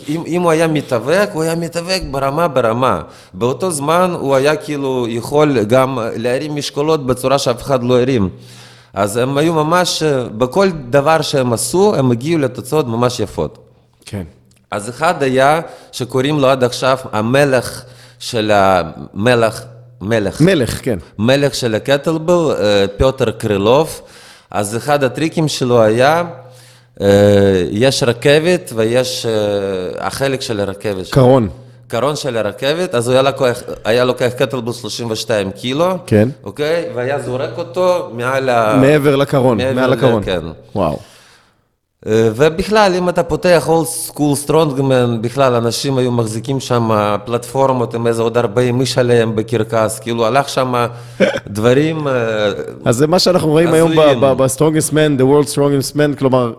אם, 0.09 0.23
אם 0.27 0.43
הוא 0.43 0.51
היה 0.51 0.67
מתאבק, 0.67 1.31
הוא 1.33 1.43
היה 1.43 1.55
מתאבק 1.55 2.03
ברמה 2.11 2.49
ברמה. 2.49 3.03
באותו 3.35 3.71
זמן 3.71 4.15
הוא 4.21 4.35
היה 4.35 4.57
כאילו 4.57 5.07
יכול 5.09 5.63
גם 5.63 5.99
להרים 6.17 6.55
משקולות 6.55 7.07
בצורה 7.07 7.39
שאף 7.39 7.63
אחד 7.63 7.83
לא 7.83 8.01
הרים. 8.01 8.29
אז 8.95 9.17
הם 9.17 9.39
היו 9.39 9.55
ממש, 9.55 10.03
בכל 10.39 10.69
דבר 10.91 11.23
שהם 11.23 11.53
עשו, 11.53 11.95
הם 11.95 12.11
הגיעו 12.11 12.41
לתוצאות 12.41 12.87
ממש 12.87 13.21
יפות. 13.21 13.59
כן. 14.07 14.23
אז 14.71 14.89
אחד 14.89 15.23
היה, 15.23 15.61
שקוראים 15.93 16.39
לו 16.39 16.49
עד 16.49 16.65
עכשיו 16.65 16.99
המלך. 17.13 17.83
של 18.19 18.51
המלך, 18.55 19.65
מלך. 20.01 20.41
מלך, 20.41 20.81
כן. 20.85 20.99
מלך 21.19 21.55
של 21.55 21.75
הקטלבל, 21.75 22.55
פיוטר 22.97 23.31
קרילוב. 23.31 24.01
אז 24.51 24.77
אחד 24.77 25.05
הטריקים 25.05 25.49
שלו 25.49 25.83
היה, 25.83 26.25
יש 27.71 28.03
רכבת 28.03 28.73
ויש 28.75 29.27
החלק 29.99 30.41
של 30.41 30.61
הרכבת. 30.61 31.11
קרון. 31.11 31.49
קרון 31.89 32.17
של 32.17 32.37
הרכבת, 32.37 32.95
אז 32.95 33.09
הוא 33.09 33.13
היה 33.13 33.23
לוקח, 33.23 33.63
היה 33.85 34.05
לוקח 34.05 34.31
קטלבול 34.39 34.73
32 34.73 35.51
קילו, 35.51 35.87
כן, 36.07 36.29
אוקיי, 36.45 36.85
והיה 36.95 37.23
זורק 37.23 37.59
אותו 37.59 38.11
מעל 38.13 38.49
ה... 38.49 38.77
מעבר 38.81 39.17
לקרון, 39.17 39.57
מעבר 39.59 39.75
מעל 39.75 39.93
הקרון. 39.93 40.23
כן. 40.25 40.41
וואו. 40.75 40.99
ובכלל, 42.07 42.95
אם 42.95 43.09
אתה 43.09 43.23
פותח 43.23 43.65
old 43.69 43.87
school 43.87 44.35
strongman, 44.35 45.23
בכלל 45.23 45.55
אנשים 45.55 45.99
היו 45.99 46.13
מחזיקים 46.13 46.61
שם 46.61 46.91
פלטפורמות 47.25 47.95
עם 47.95 48.07
איזה 48.07 48.23
עוד 48.23 48.39
40 48.39 48.81
איש 48.81 48.99
עליהם 48.99 49.37
בקרקס, 49.37 49.99
כאילו 49.99 50.27
הלך 50.27 50.49
שם 50.49 50.87
דברים 51.47 52.07
אז 52.85 52.97
זה 52.97 53.07
מה 53.07 53.19
שאנחנו 53.19 53.49
רואים 53.49 53.73
היום 53.73 53.91
ב-Strongest 54.21 54.91
Man, 54.91 55.21
The 55.21 55.25
World 55.25 55.55
Strongest 55.55 55.95
Man, 55.97 56.19
כלומר, 56.19 56.53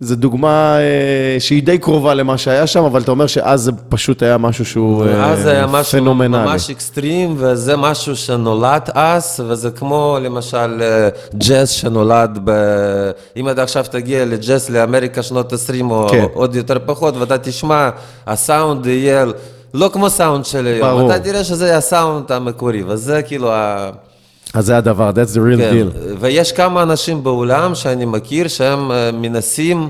זו 0.00 0.16
דוגמה 0.16 0.78
אה, 0.78 1.40
שהיא 1.40 1.62
די 1.62 1.78
קרובה 1.78 2.14
למה 2.14 2.38
שהיה 2.38 2.66
שם, 2.66 2.84
אבל 2.84 3.00
אתה 3.02 3.10
אומר 3.10 3.26
שאז 3.26 3.60
זה 3.60 3.72
פשוט 3.88 4.22
היה 4.22 4.38
משהו 4.38 4.64
שהוא 4.64 5.04
פנומנלי. 5.04 5.24
אז 5.24 5.42
זה 5.42 5.50
היה 5.50 5.66
משהו 5.66 6.14
ממש 6.14 6.70
אקסטרים, 6.70 7.34
וזה 7.38 7.76
משהו 7.76 8.16
שנולד 8.16 8.90
אז, 8.94 9.40
וזה 9.48 9.70
כמו 9.70 10.18
למשל 10.22 10.82
אה, 10.82 11.08
ג'אז 11.34 11.70
שנולד 11.70 12.38
ב... 12.44 12.50
אם 13.36 13.48
אתה 13.48 13.62
עכשיו 13.62 13.84
תגיע 13.90 14.24
לג'אז 14.24 14.70
לאמריקה 14.70 15.22
שנות 15.22 15.52
20 15.52 15.90
או 15.90 16.08
כן. 16.10 16.24
עוד 16.34 16.54
יותר 16.54 16.76
פחות, 16.86 17.16
ואתה 17.16 17.38
תשמע, 17.38 17.90
הסאונד 18.26 18.86
יהיה 18.86 19.24
לא 19.74 19.90
כמו 19.92 20.10
סאונד 20.10 20.44
של 20.44 20.66
היום. 20.66 20.88
ברור. 20.88 21.10
אתה 21.12 21.20
תראה 21.20 21.44
שזה 21.44 21.76
הסאונד 21.76 22.32
המקורי, 22.32 22.82
וזה 22.86 23.22
כאילו 23.22 23.52
ה... 23.52 23.90
אז 24.54 24.66
זה 24.66 24.76
הדבר, 24.76 25.10
that's 25.10 25.34
the 25.34 25.38
real 25.38 25.58
כן, 25.58 25.72
deal. 25.72 26.16
ויש 26.20 26.52
כמה 26.52 26.82
אנשים 26.82 27.24
בעולם 27.24 27.74
שאני 27.74 28.04
מכיר 28.04 28.48
שהם 28.48 28.92
אה, 28.92 29.10
מנסים 29.12 29.88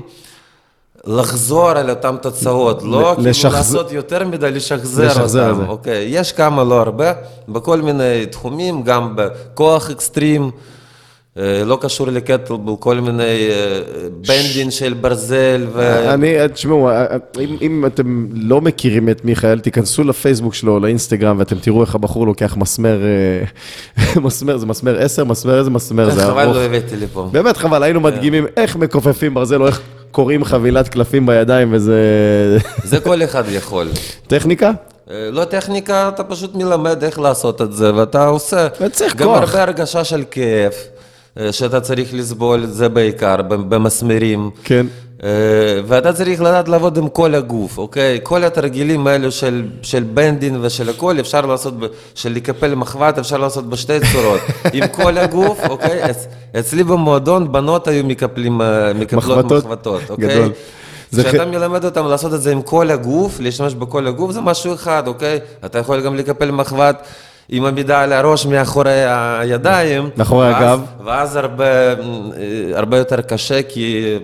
לחזור 1.05 1.69
על 1.69 1.89
אותן 1.89 2.15
תוצאות, 2.21 2.83
לא 2.83 3.13
כאילו 3.15 3.29
לשחז... 3.29 3.53
לעשות 3.53 3.91
יותר 3.91 4.27
מדי, 4.27 4.51
לשחזר, 4.51 5.05
לשחזר 5.07 5.51
אותם, 5.51 5.69
אוקיי. 5.69 6.05
יש 6.09 6.31
כמה, 6.31 6.63
לא 6.63 6.81
הרבה, 6.81 7.11
בכל 7.49 7.81
מיני 7.81 8.25
תחומים, 8.25 8.83
גם 8.83 9.13
בכוח 9.15 9.89
אקסטרים. 9.89 10.51
אה, 11.39 11.63
לא 11.65 11.77
קשור 11.81 12.07
לקטלבל, 12.07 12.73
כל 12.79 12.99
מיני 12.99 13.23
אה, 13.23 13.79
בנדין 14.27 14.71
של 14.71 14.93
ברזל 14.93 15.67
ו... 15.73 16.09
אני, 16.13 16.35
תשמעו, 16.53 16.89
אה, 16.89 17.05
אם, 17.39 17.57
אם 17.61 17.85
אתם 17.85 18.27
לא 18.33 18.61
מכירים 18.61 19.09
את 19.09 19.25
מיכאל, 19.25 19.59
תיכנסו 19.59 20.03
לפייסבוק 20.03 20.53
שלו, 20.53 20.79
לאינסטגרם, 20.79 21.39
ואתם 21.39 21.55
תראו 21.59 21.81
איך 21.81 21.95
הבחור 21.95 22.27
לוקח 22.27 22.57
מסמר, 22.57 22.99
מסמר, 24.25 24.57
זה 24.57 24.65
מסמר 24.65 24.99
10, 24.99 25.23
מסמר 25.23 25.59
איזה 25.59 25.69
מסמר 25.69 26.09
זה 26.09 26.23
ארוך. 26.23 26.31
חבל 26.31 26.45
לא 26.45 26.61
הבאתי 26.61 26.95
לפה. 26.95 27.29
באמת 27.31 27.57
חבל, 27.57 27.83
היינו 27.83 27.99
מדגימים 27.99 28.45
איך 28.57 28.75
מכופפים 28.75 29.33
ברזל, 29.33 29.61
או 29.61 29.67
איך 29.67 29.81
קוראים 30.11 30.43
חבילת 30.43 30.87
קלפים 30.87 31.25
בידיים, 31.25 31.69
וזה... 31.71 32.01
זה 32.83 32.99
כל 32.99 33.23
אחד 33.23 33.43
יכול. 33.49 33.87
טכניקה? 34.27 34.71
לא 35.31 35.45
טכניקה, 35.45 36.09
אתה 36.09 36.23
פשוט 36.23 36.55
מלמד 36.55 37.03
איך 37.03 37.19
לעשות 37.19 37.61
את 37.61 37.73
זה, 37.73 37.95
ואתה 37.95 38.25
עושה. 38.25 38.67
וצריך 38.81 39.13
כוח. 39.13 39.21
גם 39.21 39.29
הרבה 39.29 39.63
הרגשה 39.63 40.03
של 40.03 40.23
כאב. 40.31 40.71
שאתה 41.51 41.81
צריך 41.81 42.13
לסבול, 42.13 42.65
זה 42.65 42.89
בעיקר, 42.89 43.41
במסמרים. 43.41 44.49
כן. 44.63 44.85
ואתה 45.87 46.13
צריך 46.13 46.41
לדעת 46.41 46.67
לעבוד 46.67 46.97
עם 46.97 47.09
כל 47.09 47.35
הגוף, 47.35 47.77
אוקיי? 47.77 48.19
כל 48.23 48.43
התרגילים 48.43 49.07
האלו 49.07 49.31
של, 49.31 49.65
של 49.81 50.03
בנדין 50.03 50.57
ושל 50.61 50.89
הכל, 50.89 51.19
אפשר 51.19 51.45
לעשות, 51.45 51.73
של 52.15 52.31
לקפל 52.33 52.75
מחבת, 52.75 53.17
אפשר 53.17 53.37
לעשות 53.37 53.69
בשתי 53.69 53.97
צורות. 54.11 54.41
עם 54.73 54.87
כל 54.87 55.17
הגוף, 55.17 55.59
אוקיי? 55.69 56.01
אצלי 56.59 56.83
במועדון 56.83 57.51
בנות 57.51 57.87
היו 57.87 58.03
מקפלים, 58.03 58.61
מקפלות 58.95 59.23
מחבטות, 59.23 59.65
מחבטות 59.65 60.09
אוקיי? 60.09 60.27
גדול. 60.27 60.51
כשאתה 61.11 61.43
ח... 61.43 61.47
מלמד 61.47 61.85
אותם 61.85 62.07
לעשות 62.07 62.33
את 62.33 62.41
זה 62.41 62.51
עם 62.51 62.61
כל 62.61 62.91
הגוף, 62.91 63.39
להשתמש 63.39 63.73
בכל 63.73 64.07
הגוף, 64.07 64.31
זה 64.31 64.41
משהו 64.41 64.73
אחד, 64.73 65.07
אוקיי? 65.07 65.39
אתה 65.65 65.79
יכול 65.79 66.01
גם 66.01 66.15
לקפל 66.15 66.51
מחבת. 66.51 67.07
עם 67.49 67.65
עמידה 67.65 68.01
על 68.01 68.13
הראש 68.13 68.45
מאחורי 68.45 69.03
הידיים. 69.39 70.09
מאחורי 70.17 70.47
הגב. 70.53 70.81
ואז 71.05 71.35
הרבה, 71.35 71.65
הרבה 72.73 72.97
יותר 72.97 73.21
קשה, 73.21 73.63
כי 73.63 74.17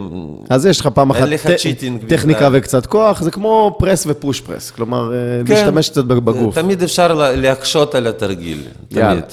אז 0.50 0.66
יש 0.66 0.80
לך 0.80 0.88
פעם 0.88 1.12
אחת 1.12 1.28
cheating. 1.58 2.08
טכניקה 2.08 2.50
וקצת 2.52 2.86
כוח, 2.86 3.22
זה 3.22 3.32
כמו 3.32 3.76
press 3.80 4.04
ו 4.08 4.15
push 4.15 4.42
press, 4.42 4.72
כלומר, 4.72 5.12
כן, 5.46 5.54
להשתמש 5.54 5.90
קצת 5.90 6.04
בגוף. 6.06 6.56
תמיד 6.56 6.84
אפשר 6.84 7.14
להקשות 7.36 7.96
על 7.96 8.08
התרגיל, 8.08 8.62
תמיד. 8.88 9.24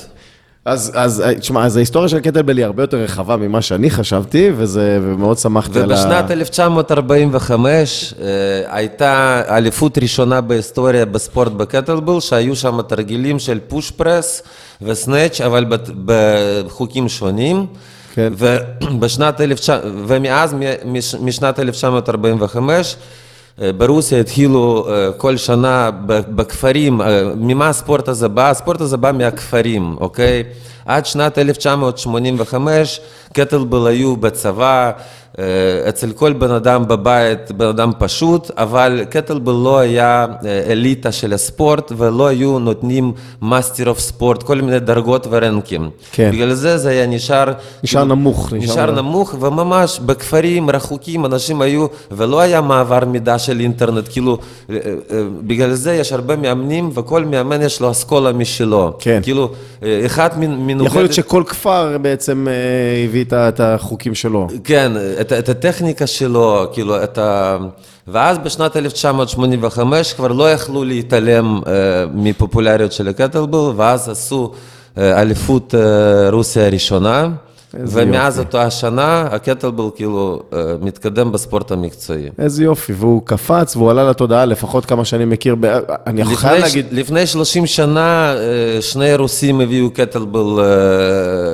אז, 0.64 0.92
אז, 0.94 1.22
תשמע, 1.40 1.64
אז 1.66 1.76
ההיסטוריה 1.76 2.08
של 2.08 2.20
קטלבל 2.20 2.56
היא 2.56 2.64
הרבה 2.66 2.82
יותר 2.82 2.96
רחבה 2.96 3.36
ממה 3.36 3.62
שאני 3.62 3.90
חשבתי, 3.90 4.50
וזה, 4.56 4.98
ומאוד 5.02 5.38
שמחתי 5.38 5.80
על 5.80 5.92
ה... 5.92 5.94
ובשנת 5.94 6.30
1945 6.30 8.14
אה, 8.20 8.26
הייתה 8.76 9.42
אליפות 9.48 9.98
ראשונה 9.98 10.40
בהיסטוריה 10.40 11.04
בספורט 11.04 11.52
בקטלבל, 11.52 12.20
שהיו 12.20 12.56
שם 12.56 12.82
תרגילים 12.82 13.38
של 13.38 13.58
push 13.68 13.90
press 13.90 14.42
וסנאץ', 14.82 15.40
אבל 15.40 15.64
בחוקים 16.04 17.08
שונים. 17.08 17.66
כן. 18.14 18.32
ובשנת 18.38 19.40
1900, 19.44 19.94
ומאז, 20.06 20.54
מש- 20.84 21.14
משנת 21.14 21.58
1945, 21.58 22.96
אה, 22.96 23.00
ברוסיה 23.76 24.20
התחילו 24.20 24.86
אה, 24.88 25.12
כל 25.16 25.36
שנה 25.36 25.90
ב- 26.06 26.20
בכפרים, 26.28 27.00
אה, 27.00 27.22
ממה 27.36 27.68
הספורט 27.68 28.08
הזה 28.08 28.28
בא? 28.28 28.50
הספורט 28.50 28.80
הזה 28.80 28.96
בא 28.96 29.12
מהכפרים, 29.12 29.96
אוקיי? 30.00 30.42
עד 30.86 31.06
שנת 31.06 31.38
1985 31.38 33.00
קטלבל 33.32 33.86
היו 33.86 34.16
בצבא, 34.16 34.86
אה, 34.86 34.90
אצל 35.88 36.12
כל 36.12 36.32
בן 36.32 36.50
אדם 36.50 36.88
בבית, 36.88 37.52
בן 37.52 37.66
אדם 37.66 37.92
פשוט, 37.98 38.50
אבל 38.56 39.04
קטלבל 39.10 39.52
לא 39.52 39.78
היה 39.78 40.26
אה, 40.44 40.62
אליטה 40.66 41.12
של 41.12 41.32
הספורט 41.32 41.92
ולא 41.96 42.26
היו 42.26 42.58
נותנים 42.58 43.12
master 43.42 43.88
of 43.88 43.98
sport, 43.98 44.42
כל 44.42 44.60
מיני 44.60 44.78
דרגות 44.78 45.26
ו 45.30 45.38
rankים. 45.38 45.90
כן. 46.12 46.30
בגלל 46.32 46.52
זה 46.52 46.78
זה 46.78 46.90
היה 46.90 47.06
נשאר... 47.06 47.52
נשאר 47.84 48.04
נמוך, 48.04 48.52
נשאר 48.52 48.72
נשאר 48.72 48.90
נמוך. 48.90 49.34
וממש 49.40 50.00
בכפרים 50.06 50.70
רחוקים 50.70 51.26
אנשים 51.26 51.62
היו, 51.62 51.86
ולא 52.10 52.40
היה 52.40 52.60
מעבר 52.60 53.04
מידע 53.04 53.38
של 53.38 53.60
אינטרנט, 53.60 54.08
כאילו, 54.10 54.38
אה, 54.70 54.76
אה, 55.10 55.22
בגלל 55.46 55.72
זה 55.72 55.94
יש 55.94 56.12
הרבה 56.12 56.36
מאמנים, 56.36 56.90
וכל 56.94 57.24
מאמן 57.24 57.62
יש 57.62 57.80
לו 57.80 57.90
אסכולה 57.90 58.32
משלו. 58.32 58.92
כן. 58.98 59.20
כאילו, 59.22 59.50
אה, 59.82 60.02
אחד 60.06 60.28
מנוגד... 60.38 60.86
יכול 60.86 61.02
להיות 61.02 61.12
שכל 61.12 61.42
כפר 61.46 61.98
בעצם 61.98 62.46
אה, 62.48 63.04
הביא 63.04 63.24
את 63.32 63.60
החוקים 63.60 64.14
שלו. 64.14 64.46
כן, 64.64 64.92
את, 65.20 65.29
את 65.32 65.48
הטכניקה 65.48 66.06
שלו, 66.06 66.66
כאילו, 66.72 67.02
את 67.04 67.18
ה... 67.18 67.56
ואז 68.08 68.38
בשנת 68.38 68.76
1985 68.76 70.12
כבר 70.12 70.28
לא 70.28 70.52
יכלו 70.52 70.84
להתעלם 70.84 71.60
אה, 71.66 71.72
מפופולריות 72.14 72.92
של 72.92 73.08
הקטלבל, 73.08 73.72
ואז 73.76 74.08
עשו 74.08 74.52
אה, 74.98 75.20
אליפות 75.20 75.74
אה, 75.74 76.30
רוסיה 76.30 76.66
הראשונה, 76.66 77.28
ומאז 77.74 78.38
יופי. 78.38 78.46
אותה 78.46 78.62
השנה 78.62 79.20
הקטלבל 79.20 79.84
כאילו 79.94 80.42
אה, 80.52 80.58
מתקדם 80.80 81.32
בספורט 81.32 81.72
המקצועי. 81.72 82.28
איזה 82.38 82.64
יופי, 82.64 82.92
והוא 82.92 83.22
קפץ 83.24 83.76
והוא 83.76 83.90
עלה 83.90 84.10
לתודעה, 84.10 84.44
לפחות 84.44 84.86
כמה 84.86 85.04
שאני 85.04 85.24
מכיר, 85.24 85.56
ב... 85.60 85.64
אני 86.06 86.20
יכול 86.20 86.34
לפני, 86.34 86.60
להגיד, 86.60 86.86
לפני 86.90 87.26
30 87.26 87.66
שנה 87.66 88.34
אה, 88.36 88.82
שני 88.82 89.14
רוסים 89.14 89.60
הביאו 89.60 89.90
קטלבל 89.90 90.64
אה, 90.64 90.64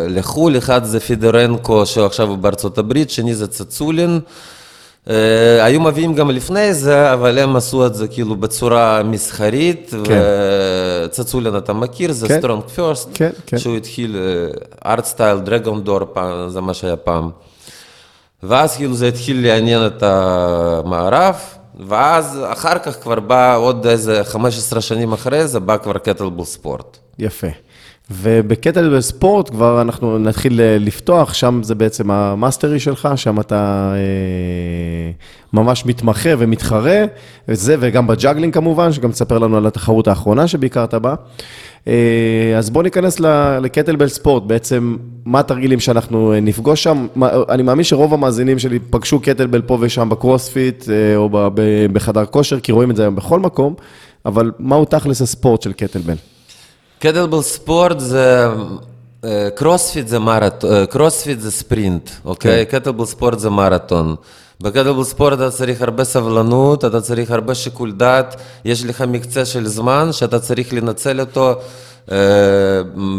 לחו"ל, 0.09 0.59
אחד 0.59 0.85
זה 0.85 1.01
פידורנקו 1.01 1.87
שעכשיו 1.87 2.29
הוא 2.29 2.39
בארצות 2.39 2.79
הברית, 2.79 3.11
שני 3.11 3.35
זה 3.35 3.47
צצולין. 3.47 4.21
אה, 5.11 5.65
היו 5.65 5.81
מביאים 5.81 6.15
גם 6.15 6.31
לפני 6.31 6.75
זה, 6.75 7.13
אבל 7.13 7.39
הם 7.39 7.57
עשו 7.57 7.87
את 7.87 7.95
זה 7.95 8.09
כאילו 8.09 8.37
בצורה 8.37 9.03
מסחרית, 9.03 9.95
כן. 10.05 10.21
וצצולין 11.05 11.57
אתה 11.57 11.73
מכיר, 11.73 12.13
זה 12.13 12.29
כן. 12.29 12.39
StrongFirst, 12.39 13.09
כן, 13.15 13.31
כן. 13.47 13.59
שהוא 13.59 13.77
התחיל 13.77 14.17
hardstyle, 14.87 15.39
Dragon 15.39 15.85
Door, 15.85 16.01
זה 16.49 16.61
מה 16.61 16.75
שהיה 16.75 16.97
פעם. 16.97 17.31
ואז 18.43 18.77
כאילו 18.77 18.95
זה 18.95 19.09
התחיל 19.09 19.47
לעניין 19.47 19.87
את 19.87 20.03
המערב, 20.03 21.35
ואז 21.89 22.41
אחר 22.53 22.79
כך 22.79 23.03
כבר 23.03 23.21
בא 23.21 23.57
עוד 23.57 23.87
איזה 23.87 24.25
15 24.25 24.81
שנים 24.81 25.13
אחרי 25.13 25.49
זה, 25.49 25.61
בא 25.61 25.77
כבר 25.77 25.99
קטלבל 25.99 26.45
ספורט. 26.45 26.99
יפה. 27.19 27.47
ובקטלבל 28.11 28.97
ספורט 28.97 29.51
כבר 29.51 29.81
אנחנו 29.81 30.19
נתחיל 30.19 30.61
אה, 30.61 30.77
לפתוח, 30.81 31.35
שם 31.35 31.61
זה 31.63 31.75
בעצם 31.75 32.11
ה 32.11 32.19
mastery 32.19 32.81
שלך, 32.81 33.09
שם 33.17 33.41
אתה 33.41 33.93
אה, 33.95 35.11
ממש 35.53 35.87
מתמחה 35.87 36.31
ומתחרה, 36.39 37.05
וזה, 37.49 37.77
וגם 37.81 38.07
ב 38.07 38.12
juggling 38.12 38.55
כמובן, 38.55 38.93
שגם 38.93 39.13
תספר 39.13 39.39
לנו 39.39 39.57
על 39.57 39.67
התחרות 39.67 40.09
האחרונה 40.09 40.49
שביקרת 40.49 40.95
בה. 40.95 41.15
אה, 41.89 42.55
אז 42.59 42.71
בוא 42.71 42.83
ניכנס 42.83 43.21
לקטלבל 43.61 44.09
ספורט, 44.09 44.43
בעצם 44.43 44.97
מה 45.25 45.41
התרגילים 45.41 45.81
שאנחנו 45.81 46.33
אה, 46.33 46.41
נפגוש 46.41 46.83
שם. 46.83 47.07
אני 47.49 47.63
מאמין 47.63 47.85
שרוב 47.85 48.15
המאזינים 48.15 48.59
שלי 48.59 48.79
פגשו 48.79 49.21
קטלבל 49.21 49.63
פה 49.63 49.79
ושם 49.81 50.09
בקרוספיט 50.09 50.85
או 51.17 51.31
בחדר 51.93 52.27
כושר, 52.27 52.61
כי 52.61 52.73
רואים 52.73 52.91
את 52.91 52.97
זה 52.97 53.03
היום 53.03 53.17
בכל 53.17 53.41
מקום, 53.41 53.75
אבל 54.27 54.51
מהו 54.59 54.85
תכלס 54.85 55.23
הספורט 55.23 55.63
של 55.63 55.73
קטלבל? 55.73 56.36
קטלבל 56.99 57.43
ספורט 57.43 58.01
זה, 58.01 58.47
קרוספיט 59.55 60.09
זה 60.09 60.19
מרתון, 60.19 60.87
קרוספיט 60.87 61.41
זה 61.41 61.51
ספרינט, 61.51 62.11
אוקיי? 62.25 62.67
קטלבל 62.67 63.05
ספורט 63.05 63.39
זה 63.39 63.51
מרתון. 63.51 64.17
בקטלבל 64.61 65.05
ספורט 65.05 65.33
אתה 65.33 65.51
צריך 65.51 65.83
הרבה 65.83 66.05
סבלנות, 66.05 66.85
אתה 66.85 67.01
צריך 67.01 67.31
הרבה 67.31 67.55
שיקול 67.55 67.93
דעת, 67.93 68.37
יש 68.65 68.85
לך 68.85 69.01
מקצה 69.09 69.45
של 69.45 69.67
זמן 69.67 70.09
שאתה 70.13 70.39
צריך 70.39 70.73
לנצל 70.73 71.21
אותו 71.21 71.55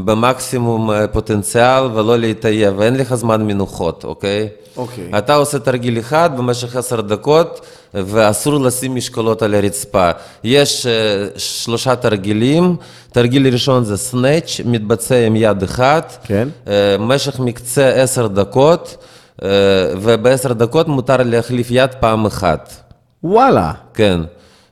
במקסימום 0.06 0.92
אה, 0.92 1.08
פוטנציאל 1.08 1.84
ולא 1.94 2.18
להתעייף, 2.18 2.74
ואין 2.78 2.96
לך 2.96 3.16
זמן 3.16 3.48
מנוחות, 3.48 4.04
אוקיי? 4.04 4.48
אוקיי. 4.78 5.12
אתה 5.18 5.36
עושה 5.36 5.60
תרגיל 5.60 6.00
אחד 6.00 6.30
במשך 6.38 6.76
עשר 6.76 7.02
דקות, 7.02 7.62
ואסור 7.94 8.60
לשים 8.60 8.96
משקולות 8.96 9.42
על 9.42 9.56
הרצפה. 9.56 10.12
יש 10.44 10.86
אה, 10.86 10.92
שלושה 11.38 11.96
תרגילים, 11.96 12.76
תרגיל 13.12 13.48
ראשון 13.48 13.84
זה 13.84 13.98
סנאץ', 13.98 14.62
מתבצע 14.66 15.26
עם 15.26 15.36
יד 15.36 15.64
אחת, 15.64 16.18
כן. 16.24 16.48
אה, 16.68 16.96
משך 17.00 17.40
מקצה 17.40 17.90
עשר 17.90 18.28
דקות, 18.28 19.06
אה, 19.44 19.50
ובעשר 20.02 20.54
דקות 20.54 20.88
מותר 20.88 21.18
להחליף 21.24 21.68
יד 21.72 21.90
פעם 22.00 22.26
אחת, 22.26 22.74
וואלה. 23.24 23.72
כן. 23.94 24.20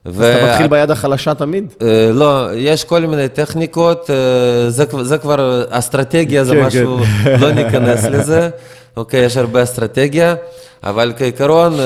אתה 0.10 0.46
מתחיל 0.52 0.68
ביד 0.68 0.92
החלשה 0.92 1.34
תמיד? 1.34 1.74
אה, 1.82 2.10
לא, 2.14 2.48
יש 2.54 2.84
כל 2.84 3.00
מיני 3.02 3.28
טכניקות, 3.30 4.10
אה, 4.10 4.70
זה, 4.70 4.86
זה 5.02 5.18
כבר 5.18 5.64
אסטרטגיה, 5.70 6.44
זה 6.44 6.56
כן, 6.56 6.66
משהו, 6.66 7.00
לא 7.40 7.52
ניכנס 7.52 8.04
לזה, 8.14 8.50
אוקיי, 8.98 9.26
יש 9.26 9.38
הרבה 9.38 9.64
אסטרטגיה, 9.64 10.36
אבל 10.84 11.14
כעיקרון, 11.18 11.74
אה, 11.80 11.86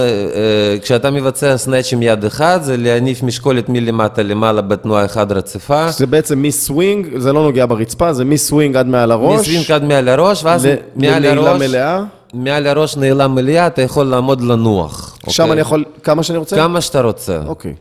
כשאתה 0.81 1.11
מבצע 1.11 1.57
סנאצ' 1.57 1.93
עם 1.93 2.01
יד 2.01 2.25
אחת, 2.25 2.63
זה 2.63 2.77
להניף 2.77 3.23
משקולת 3.23 3.69
מלמטה 3.69 4.23
למעלה 4.23 4.61
בתנועה 4.61 5.05
אחת 5.05 5.31
רציפה, 5.31 5.91
זה 5.91 6.07
בעצם 6.07 6.41
מסווינג, 6.41 7.07
זה 7.17 7.33
לא 7.33 7.43
נוגע 7.43 7.65
ברצפה, 7.65 8.13
זה 8.13 8.25
מסווינג 8.25 8.75
עד 8.77 8.87
מעל 8.87 9.11
הראש. 9.11 9.39
מסווינג 9.39 9.71
עד 9.71 9.83
מעל 9.83 10.07
הראש, 10.09 10.43
ואז 10.43 10.65
ל- 10.65 10.75
מעל 10.95 11.15
לנעילה 11.15 11.49
הראש, 11.51 11.61
מלאה. 11.61 12.01
מעל 12.33 12.67
הראש 12.67 12.97
נעילה 12.97 13.27
מלאה, 13.27 13.67
אתה 13.67 13.81
יכול 13.81 14.05
לעמוד 14.05 14.41
לנוח. 14.41 15.17
שם 15.29 15.43
אוקיי? 15.43 15.53
אני 15.53 15.61
יכול, 15.61 15.85
כמה 16.03 16.23
שאני 16.23 16.37
רוצה? 16.37 16.55
כמה 16.55 16.81
שאתה 16.81 17.01
רוצה. 17.01 17.39
אוקיי. 17.47 17.73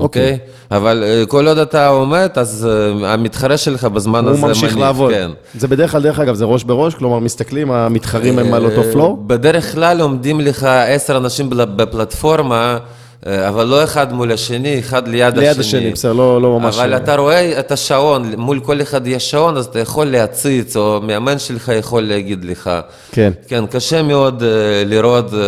אוקיי? 0.00 0.38
אבל 0.70 1.04
אה, 1.06 1.26
כל 1.28 1.48
עוד 1.48 1.58
אתה 1.58 1.88
עומד, 1.88 2.28
אז 2.34 2.68
אה, 2.70 3.12
המתחרה 3.12 3.56
שלך 3.56 3.84
בזמן 3.84 4.24
הוא 4.24 4.32
הזה 4.32 4.46
ממשיך 4.46 4.72
מניף, 4.72 4.76
לעבוד. 4.78 5.12
כן. 5.12 5.30
זה 5.54 5.68
בדרך 5.68 5.90
כלל, 5.90 6.02
דרך 6.02 6.18
אגב, 6.18 6.34
זה 6.34 6.44
ראש 6.44 6.64
בראש, 6.64 6.94
כלומר, 6.94 7.18
מסתכלים, 7.18 7.70
המתחרים 7.70 8.38
הם 8.38 8.54
על 8.54 8.64
אותו 8.64 8.82
פלור. 8.92 9.22
בדרך 9.26 9.72
כלל 9.72 10.00
עומדים 10.00 10.40
לך 10.40 10.64
עשר 10.64 11.16
אנשים 11.16 11.50
בפלטפורמה, 11.50 12.72
אה, 12.72 12.99
אבל 13.26 13.66
לא 13.66 13.84
אחד 13.84 14.12
מול 14.12 14.32
השני, 14.32 14.78
אחד 14.78 15.08
ליד 15.08 15.32
השני. 15.38 15.48
ליד 15.48 15.60
השני, 15.60 15.90
בסדר, 15.92 16.12
לא 16.12 16.42
לא 16.42 16.58
ממש... 16.60 16.78
אבל 16.78 16.96
אתה 16.96 17.16
רואה 17.16 17.58
את 17.60 17.72
השעון, 17.72 18.34
מול 18.36 18.60
כל 18.60 18.82
אחד 18.82 19.06
יש 19.06 19.30
שעון, 19.30 19.56
אז 19.56 19.66
אתה 19.66 19.78
יכול 19.78 20.06
להציץ, 20.06 20.76
או 20.76 21.00
מאמן 21.02 21.38
שלך 21.38 21.72
יכול 21.78 22.02
להגיד 22.02 22.44
לך. 22.44 22.70
כן. 23.12 23.32
כן, 23.48 23.64
קשה 23.66 24.02
מאוד 24.02 24.42
אה, 24.42 24.48
לראות 24.86 25.34
אה, 25.34 25.38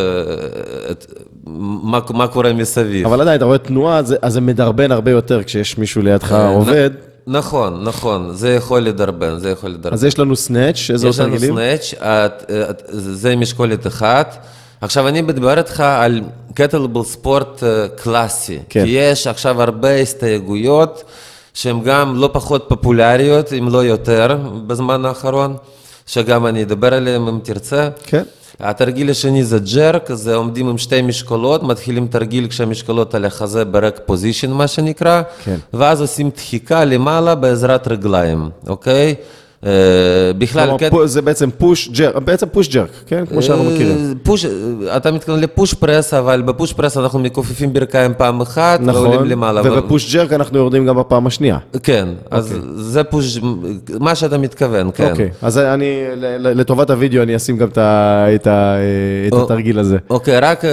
את- 0.90 1.12
מה 1.46 1.98
מה 2.10 2.26
קורה 2.26 2.52
מסביב. 2.52 3.06
אבל 3.06 3.20
עדיין, 3.20 3.36
אתה 3.36 3.44
רואה 3.44 3.58
תנועה, 3.58 4.02
זה- 4.02 4.16
אז 4.22 4.32
זה 4.32 4.40
מדרבן 4.40 4.92
הרבה 4.92 5.10
יותר 5.10 5.42
כשיש 5.42 5.78
מישהו 5.78 6.02
לידך 6.02 6.32
אה, 6.32 6.48
עובד. 6.48 6.90
נכון, 7.26 7.84
נכון, 7.84 8.28
זה 8.32 8.50
יכול 8.54 8.80
לדרבן, 8.80 9.38
זה 9.38 9.50
יכול 9.50 9.70
לדרבן. 9.70 9.94
אז 9.94 10.04
יש 10.04 10.18
לנו 10.18 10.36
סנאץ', 10.36 10.90
איזה 10.90 11.06
עוד 11.06 11.14
יש 11.14 11.20
לנו 11.20 11.30
תרגילים? 11.32 11.54
סנאץ', 11.54 11.94
זה 12.88 13.36
משקולת 13.36 13.86
אחת. 13.86 14.46
עכשיו, 14.82 15.08
אני 15.08 15.22
מדבר 15.22 15.58
איתך 15.58 15.80
על 15.80 16.20
קטלבל 16.54 17.02
ספורט 17.02 17.62
קלאסי. 17.96 18.58
כן. 18.68 18.84
כי 18.84 18.90
יש 18.90 19.26
עכשיו 19.26 19.62
הרבה 19.62 19.96
הסתייגויות 19.96 21.04
שהן 21.54 21.80
גם 21.84 22.16
לא 22.16 22.30
פחות 22.32 22.64
פופולריות, 22.68 23.52
אם 23.52 23.68
לא 23.68 23.84
יותר, 23.84 24.38
בזמן 24.66 25.04
האחרון, 25.04 25.56
שגם 26.06 26.46
אני 26.46 26.62
אדבר 26.62 26.94
עליהן 26.94 27.28
אם 27.28 27.38
תרצה. 27.42 27.88
כן. 28.04 28.22
התרגיל 28.60 29.10
השני 29.10 29.44
זה 29.44 29.58
ג'רק, 29.74 30.12
זה 30.12 30.34
עומדים 30.34 30.68
עם 30.68 30.78
שתי 30.78 31.02
משקולות, 31.02 31.62
מתחילים 31.62 32.06
תרגיל 32.06 32.48
כשהמשקולות 32.48 33.14
על 33.14 33.24
החזה 33.24 33.64
ברק 33.64 34.00
פוזיישן, 34.06 34.50
מה 34.50 34.68
שנקרא, 34.68 35.22
כן. 35.44 35.56
ואז 35.74 36.00
עושים 36.00 36.30
דחיקה 36.36 36.84
למעלה 36.84 37.34
בעזרת 37.34 37.88
רגליים, 37.88 38.50
אוקיי? 38.68 39.14
אה, 39.66 39.70
בכלל, 40.38 40.64
כלומר, 40.78 40.90
פה- 40.90 41.06
זה 41.06 41.22
בעצם 41.22 41.48
פוש 41.58 41.88
ג'רק, 41.88 42.16
בעצם 42.16 42.46
פוש 42.52 42.68
ג'רק, 42.68 42.88
כן? 43.06 43.24
כמו 43.26 43.42
שאנחנו 43.42 43.64
מכירים. 43.64 43.96
אה, 43.96 44.12
פוש, 44.22 44.46
אתה 44.96 45.12
מתכוון 45.12 45.40
לפוש 45.40 45.74
פרס, 45.74 46.14
אבל 46.14 46.42
בפוש 46.42 46.72
פרס 46.72 46.96
אנחנו 46.96 47.18
מכופפים 47.18 47.72
ברכיים 47.72 48.12
פעם 48.16 48.40
אחת, 48.40 48.80
נכון, 48.80 49.06
ועולים 49.06 49.24
למעלה. 49.30 49.60
ובפוש 49.64 50.14
ג'רק 50.14 50.32
אנחנו 50.32 50.58
יורדים 50.58 50.86
גם 50.86 50.96
בפעם 50.96 51.26
השנייה. 51.26 51.58
כן, 51.82 52.08
אז 52.30 52.54
זה 52.76 53.04
פוש, 53.04 53.38
מה 54.00 54.14
שאתה 54.14 54.38
מתכוון, 54.38 54.90
כן. 54.94 55.10
אוקיי, 55.10 55.30
אז 55.42 55.58
אני, 55.58 56.02
לטובת 56.38 56.90
הוידאו, 56.90 57.22
אני 57.22 57.36
אשים 57.36 57.56
גם 57.56 57.68
את 58.34 58.48
התרגיל 59.32 59.78
הזה. 59.78 59.96
אוקיי, 60.10 60.38
רק 60.38 60.64
אה, 60.64 60.70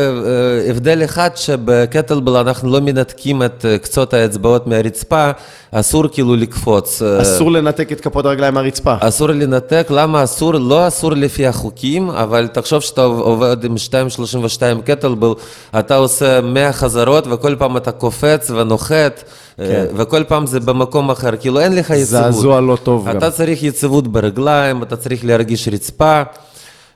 הבדל 0.70 1.04
אחד 1.04 1.30
שבקטלבל 1.36 2.36
אנחנו 2.38 2.70
לא 2.72 2.80
מנתקים 2.82 3.44
את 3.44 3.66
קצות 3.82 4.14
האצבעות 4.14 4.68
מהרצפה, 4.68 5.32
אסור 5.72 6.04
כאילו 6.12 6.36
לקפוץ. 6.36 7.02
אסור 7.22 7.52
לנתק 7.52 7.92
את 7.92 8.02
כפות 8.02 8.26
הרגליים 8.26 8.54
מהרצפה. 8.54 8.79
הרצפה. 8.88 9.08
אסור 9.08 9.28
לנתק, 9.30 9.88
למה 9.90 10.24
אסור? 10.24 10.54
לא 10.54 10.88
אסור 10.88 11.12
לפי 11.12 11.48
החוקים, 11.48 12.10
אבל 12.10 12.48
תחשוב 12.48 12.82
שאתה 12.82 13.04
עובד 13.04 13.64
עם 13.64 13.76
2.32 13.76 14.82
קטלבל, 14.86 15.34
אתה 15.80 15.96
עושה 15.96 16.42
100 16.42 16.74
חזרות 16.74 17.28
וכל 17.28 17.56
פעם 17.56 17.78
אתה 17.78 17.92
קופץ 17.92 18.52
ונוחת, 18.52 19.24
כן. 19.58 19.86
וכל 19.96 20.24
פעם 20.24 20.46
זה 20.46 20.60
במקום 20.60 21.12
אחר, 21.12 21.38
כאילו 21.40 21.60
אין 21.60 21.76
לך 21.76 21.90
יציבות. 21.90 22.06
זעזוע 22.06 22.62
לא 22.62 22.78
טוב 22.84 23.08
אתה 23.08 23.20
גם. 23.20 23.26
גם. 23.26 23.32
צריך 23.32 23.64
יציבות 23.64 24.08
ברגליים, 24.08 24.84
אתה 24.84 24.96
צריך 24.96 25.26
להרגיש 25.26 25.68
רצפה. 25.68 26.22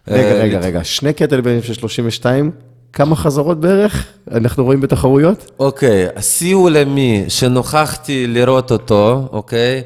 רגע, 0.07 0.31
אה, 0.31 0.41
רגע, 0.43 0.59
רגע, 0.59 0.83
שני 0.83 1.13
קטלבלים 1.13 1.61
של 1.61 1.73
32, 1.73 2.51
כמה 2.93 3.15
חזרות 3.15 3.59
בערך 3.59 4.05
אנחנו 4.31 4.63
רואים 4.63 4.81
בתחרויות? 4.81 5.51
אוקיי, 5.59 6.07
השיא 6.15 6.55
עולמי 6.55 7.25
שנוכחתי 7.27 8.27
לראות 8.27 8.71
אותו, 8.71 9.27
אוקיי? 9.31 9.81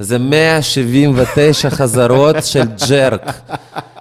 זה 0.00 0.18
179 0.18 1.70
חזרות 1.70 2.36
של 2.44 2.62
ג'רק. 2.88 3.32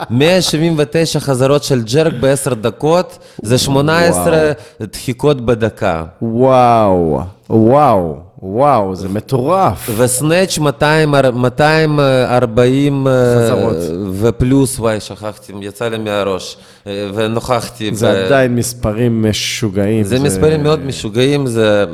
179 0.10 1.20
חזרות 1.20 1.64
של 1.64 1.82
ג'רק 1.84 2.14
בעשר 2.20 2.54
דקות, 2.54 3.18
זה 3.42 3.58
18 3.58 4.52
דחיקות 4.82 5.42
בדקה. 5.42 6.04
וואו, 6.22 7.20
וואו, 7.50 8.18
וואו, 8.42 8.96
זה 8.96 9.10
מטורף. 9.10 9.90
וסנאץ' 9.98 10.58
200, 10.58 11.12
240 11.34 13.08
אה, 13.08 13.36
חזרות. 13.38 13.76
ופלוס, 14.14 14.80
וואי, 14.80 15.00
שכחתי, 15.00 15.54
יצא 15.62 15.88
לי 15.88 15.98
מהראש. 15.98 16.58
אה, 16.88 17.10
ונוכחתי. 17.14 17.96
זה 17.96 18.08
ב- 18.12 18.26
עדיין 18.26 18.56
מספרים 18.56 19.30
משוגעים. 19.30 20.04
זה 20.04 20.20
מספרים 20.20 20.64
מאוד 20.64 20.86
משוגעים, 20.86 21.48
זה... 21.48 21.86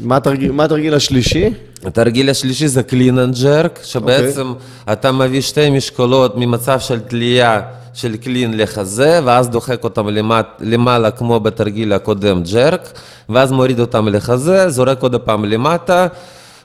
מה 0.00 0.16
התרגיל- 0.16 0.52
מה 0.52 0.64
התרגיל 0.64 0.94
השלישי? 0.94 1.50
התרגיל 1.84 2.30
השלישי 2.30 2.68
זה 2.68 2.82
clean 2.90 2.94
and 3.34 3.36
jerk, 3.36 3.84
שבעצם 3.84 4.52
אתה 4.92 5.12
מביא 5.12 5.40
שתי 5.40 5.70
משקולות 5.70 6.36
ממצב 6.36 6.80
של 6.80 7.00
תלייה 7.00 7.60
של 7.94 8.14
clean 8.22 8.28
לחזה, 8.56 9.20
ואז 9.24 9.48
דוחק 9.48 9.84
אותם 9.84 10.08
למט, 10.08 10.46
למעלה 10.60 11.10
כמו 11.10 11.40
בתרגיל 11.40 11.92
הקודם 11.92 12.42
jerk, 12.52 12.98
ואז 13.28 13.52
מוריד 13.52 13.80
אותם 13.80 14.08
לחזה, 14.08 14.68
זורק 14.70 15.02
עוד 15.02 15.16
פעם 15.16 15.44
למטה, 15.44 16.06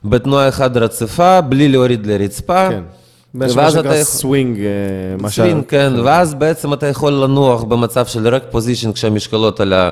בתנועה 0.05 0.49
אחת 0.49 0.77
רציפה, 0.77 1.41
בלי 1.41 1.67
להוריד 1.69 2.07
לרצפה. 2.07 2.69
כן. 2.69 2.83
ואז 3.35 3.77
אתה... 3.77 4.03
סווינג, 4.03 4.59
אה, 4.59 4.65
מה 5.19 5.29
סווינג, 5.29 5.63
כן, 5.67 5.93
ואז 6.03 6.33
בעצם 6.33 6.73
אתה 6.73 6.87
יכול 6.87 7.13
לנוח 7.13 7.63
במצב 7.63 8.05
של 8.05 8.27
rack 8.27 8.43
position 8.51 8.91
כשהמשקולות 8.93 9.59
על 9.59 9.73
ה... 9.73 9.89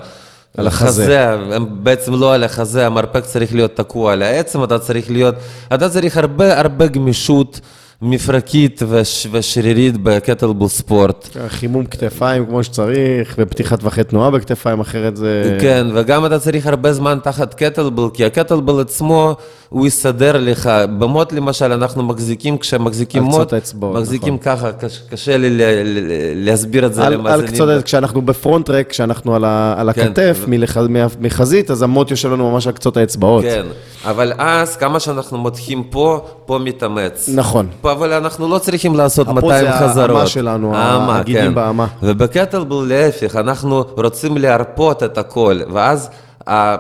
על 0.58 0.68
החזה. 0.68 1.36
בעצם 1.70 2.14
לא 2.14 2.34
על 2.34 2.44
החזה, 2.44 2.86
המרפק 2.86 3.24
צריך 3.24 3.54
להיות 3.54 3.76
תקוע 3.76 4.14
על 4.14 4.22
העצם, 4.22 4.64
אתה 4.64 4.80
צריך 4.80 5.12
להיות, 5.12 5.36
אתה 5.74 5.90
צריך 5.90 6.18
הרבה 6.18 6.60
הרבה 6.60 6.88
גמישות 6.88 7.60
מפרקית 8.02 8.82
וש, 8.90 9.28
ושרירית 9.32 9.98
בקטלבול 9.98 10.68
ספורט. 10.68 11.38
חימום 11.48 11.86
כתפיים 11.86 12.46
כמו 12.46 12.64
שצריך, 12.64 13.36
ופתיחת 13.38 13.80
טווחי 13.80 14.04
תנועה 14.04 14.32
בכתפיים, 14.32 14.80
אחרת 14.80 15.18
זה... 15.18 15.58
כן, 15.62 15.88
וגם 15.94 16.26
אתה 16.26 16.40
צריך 16.40 16.68
הרבה 16.68 16.94
זמן 16.94 17.20
תחת 17.24 17.54
קטלבל, 17.54 18.04
כי 18.14 18.26
הקטלבל 18.26 18.82
עצמו, 18.82 19.36
הוא 19.70 19.88
יסדר 19.88 20.38
לך. 20.38 20.70
במוט 21.00 21.34
למשל, 21.34 21.72
אנחנו 21.72 22.04
מחזיקים, 22.04 22.58
כשמחזיקים 22.58 23.24
על 23.24 23.30
מוט, 23.30 23.54
האצבעות, 23.54 23.98
מחזיקים 23.98 24.36
נכון. 24.36 24.56
ככה, 24.56 24.72
קש, 24.72 25.02
קשה 25.10 25.38
לי 25.38 25.50
ל, 25.50 25.62
ל, 25.62 26.00
להסביר 26.46 26.86
את 26.86 26.94
זה 26.94 27.02
על, 27.02 27.14
על 27.14 27.20
למאזינים. 27.20 27.54
קצות, 27.54 27.84
כשאנחנו 27.84 28.22
בפרונט 28.22 28.66
טרק, 28.66 28.90
כשאנחנו 28.90 29.36
על, 29.36 29.46
ה, 29.46 29.76
על 29.78 29.94
כן, 29.94 30.02
הכתף, 30.02 30.40
ו- 30.42 30.50
מלח, 30.50 30.78
מחזית, 31.20 31.72
אז 31.72 31.82
המוט 31.82 32.12
יושב 32.12 32.32
לנו 32.32 32.52
ממש 32.52 32.68
על 32.68 32.74
קצות 32.74 32.98
האצבעות. 32.98 33.44
כן, 33.44 33.66
אבל 34.06 34.34
אז 34.38 34.76
כמה 34.76 35.00
שאנחנו 35.00 35.38
מותחים 35.38 35.84
פה, 35.84 36.26
פה 36.50 36.58
מתאמץ. 36.58 37.30
נכון. 37.36 37.68
פה, 37.82 37.92
אבל 37.92 38.14
אנחנו 38.14 38.48
לא 38.48 38.58
צריכים 38.58 38.96
לעשות 38.96 39.28
פה 39.28 39.34
200 39.34 39.66
זה 39.66 39.72
חזרות. 39.72 40.10
האמה 40.10 40.28
שלנו, 40.28 40.76
האמה, 40.76 41.20
הגידים 41.20 41.44
כן. 41.44 41.56
באמה. 41.56 41.88
ובקטלבל 42.04 42.86
להפך, 42.88 43.36
אנחנו 43.36 43.84
רוצים 43.98 44.38
להרפות 44.38 45.04
את 45.04 45.18
הכל, 45.18 45.60
ואז 45.74 46.10
אה, 46.48 46.78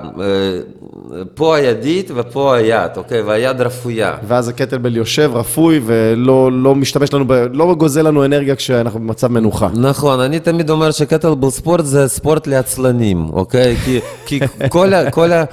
פה 1.34 1.55
הידית 1.55 2.12
ופה 2.15 2.55
היד, 2.55 2.97
אוקיי? 2.97 3.21
והיד 3.21 3.62
רפויה. 3.62 4.13
ואז 4.27 4.47
הקטלבל 4.47 4.95
יושב 4.95 5.32
רפוי 5.34 5.82
ולא 5.86 6.51
לא 6.51 6.75
משתמש 6.75 7.13
לנו, 7.13 7.27
ב, 7.27 7.34
לא 7.34 7.75
גוזל 7.75 8.08
לנו 8.08 8.25
אנרגיה 8.25 8.55
כשאנחנו 8.55 8.99
במצב 8.99 9.27
מנוחה. 9.27 9.67
נכון, 9.73 10.19
אני 10.19 10.39
תמיד 10.39 10.69
אומר 10.69 10.91
שקטלבל 10.91 11.49
ספורט 11.49 11.86
זה 11.86 12.08
ספורט 12.08 12.47
לעצלנים, 12.47 13.29
אוקיי? 13.34 13.75
כי, 13.75 13.99
כי 14.25 14.39
כל, 14.69 14.93
ה, 14.93 15.12
כל, 15.12 15.32
ה, 15.32 15.43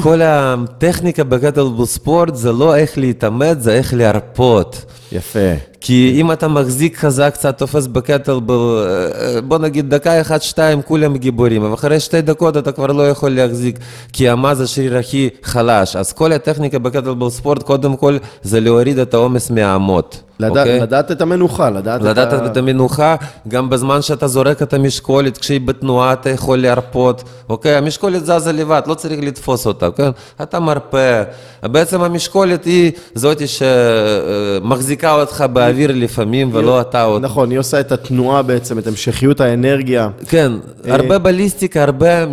כל 0.00 0.20
הטכניקה 0.22 1.24
בקטלבל 1.24 1.84
ספורט 1.84 2.34
זה 2.34 2.52
לא 2.52 2.76
איך 2.76 2.98
להתאמץ, 2.98 3.58
זה 3.58 3.74
איך 3.74 3.94
להרפות. 3.94 4.84
יפה. 5.14 5.54
כי 5.80 6.16
אם 6.20 6.32
אתה 6.32 6.48
מחזיק 6.48 6.98
חזק, 6.98 7.30
קצת 7.34 7.58
תופס 7.58 7.86
בקטלבל, 7.86 8.54
אה, 8.54 9.40
בוא 9.40 9.58
נגיד 9.58 9.94
דקה 9.94 10.20
אחת, 10.20 10.42
שתיים, 10.42 10.82
כולם 10.82 11.16
גיבורים, 11.16 11.62
אבל 11.62 11.74
אחרי 11.74 12.00
שתי 12.00 12.20
דקות 12.20 12.56
אתה 12.56 12.72
כבר 12.72 12.86
לא 12.86 13.08
יכול 13.08 13.30
להחזיק, 13.30 13.78
כי 14.12 14.28
המה 14.28 14.54
זה 14.54 14.64
השריר 14.64 14.98
הכי 14.98 15.28
חלש. 15.42 15.96
אז 15.96 16.12
כל 16.12 16.32
הטכניקה 16.32 16.78
בקטלבל 16.78 17.30
ספורט, 17.30 17.62
קודם 17.62 17.96
כל, 17.96 18.16
זה 18.42 18.60
להוריד 18.60 18.98
את 18.98 19.14
העומס 19.14 19.50
מהאמות. 19.50 20.22
לדע, 20.40 20.60
אוקיי? 20.60 20.80
לדעת 20.80 21.10
את 21.10 21.20
המנוחה, 21.20 21.70
לדעת, 21.70 22.02
לדעת 22.02 22.34
את 22.34 22.40
ה... 22.40 22.46
את 22.46 22.56
המנוחה, 22.56 23.16
גם 23.48 23.70
בזמן 23.70 24.02
שאתה 24.02 24.26
זורק 24.26 24.62
את 24.62 24.74
המשקולת, 24.74 25.38
כשהיא 25.38 25.60
בתנועה 25.60 26.12
אתה 26.12 26.30
יכול 26.30 26.58
להרפות, 26.58 27.24
אוקיי? 27.48 27.74
המשקולת 27.74 28.26
זזה 28.26 28.52
לבד, 28.52 28.82
לא 28.86 28.94
צריך 28.94 29.20
לתפוס 29.22 29.66
אותה, 29.66 29.90
כן? 29.90 30.10
אתה 30.42 30.60
מרפה. 30.60 31.22
בעצם 31.62 32.02
המשקולת 32.02 32.64
היא 32.64 32.92
זאתי 33.14 33.44
שמחזיקה 33.46 35.03
אותך 35.12 35.44
באוויר 35.52 35.90
לפעמים, 35.94 36.50
ולא 36.52 36.80
אתה 36.80 37.02
עוד. 37.02 37.22
נכון, 37.22 37.50
היא 37.50 37.58
עושה 37.58 37.80
את 37.80 37.92
התנועה 37.92 38.42
בעצם, 38.42 38.78
את 38.78 38.86
המשכיות 38.86 39.40
האנרגיה. 39.40 40.08
כן, 40.28 40.52
הרבה 40.88 41.18
בליסטיקה, 41.18 41.82
הרבה. 41.82 42.24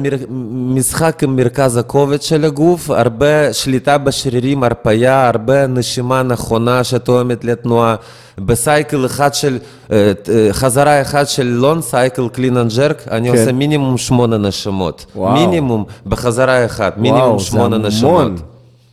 משחק 0.51 1.23
עם 1.23 1.36
מרכז 1.36 1.77
הכובד 1.77 2.21
של 2.21 2.45
הגוף, 2.45 2.89
הרבה 2.89 3.53
שליטה 3.53 3.97
בשרירים, 3.97 4.63
הרפייה, 4.63 5.27
הרבה 5.27 5.67
נשימה 5.67 6.23
נכונה 6.23 6.84
שתואמת 6.84 7.45
לתנועה. 7.45 7.95
ב 8.39 8.50
cycle 8.50 9.05
אחד 9.05 9.34
של, 9.34 9.57
אה, 9.91 10.12
אה, 10.29 10.47
חזרה 10.51 11.01
אחת 11.01 11.27
של 11.27 11.47
long 11.47 11.81
cycle, 11.81 12.27
clean 12.31 12.57
and 12.57 12.71
jerk, 12.77 13.07
אני 13.12 13.31
כן. 13.31 13.38
עושה 13.38 13.51
מינימום 13.51 13.97
שמונה 13.97 14.38
נשימות. 14.38 15.05
מינימום 15.15 15.86
בחזרה 16.05 16.65
אחת, 16.65 16.97
מינימום 16.97 17.39
שמונה 17.39 17.77
נשמות. 17.77 18.31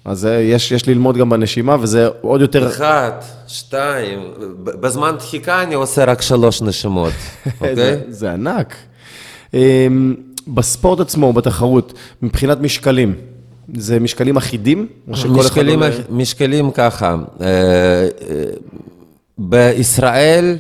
אז 0.05 0.29
יש, 0.43 0.73
יש 0.73 0.89
ללמוד 0.89 1.17
גם 1.17 1.31
בנשימה, 1.31 1.77
וזה 1.81 2.09
עוד 2.21 2.41
יותר... 2.41 2.69
אחת, 2.69 3.25
שתיים, 3.47 4.19
בזמן 4.65 5.15
דחיקה 5.19 5.63
אני 5.63 5.75
עושה 5.75 6.05
רק 6.05 6.23
שלוש 6.23 6.63
נשימות, 6.63 7.13
אוקיי? 7.61 7.75
זה, 7.77 8.01
זה 8.09 8.33
ענק. 8.33 8.75
אמ, 9.55 10.15
בספורט 10.49 11.01
עצמו, 11.01 11.33
בתחרות, 11.33 11.93
מבחינת 12.23 12.61
משקלים, 12.61 13.15
זה 13.75 14.01
משקלים 14.01 14.37
אחידים? 14.37 14.87
או 15.11 15.17
שכל 15.17 15.29
אחד 15.31 15.39
משקלים, 15.41 15.83
עולה- 15.83 15.95
משקלים 16.11 16.71
ככה, 16.71 17.17
אה, 17.41 17.47
אה, 17.47 18.09
בישראל 19.39 20.57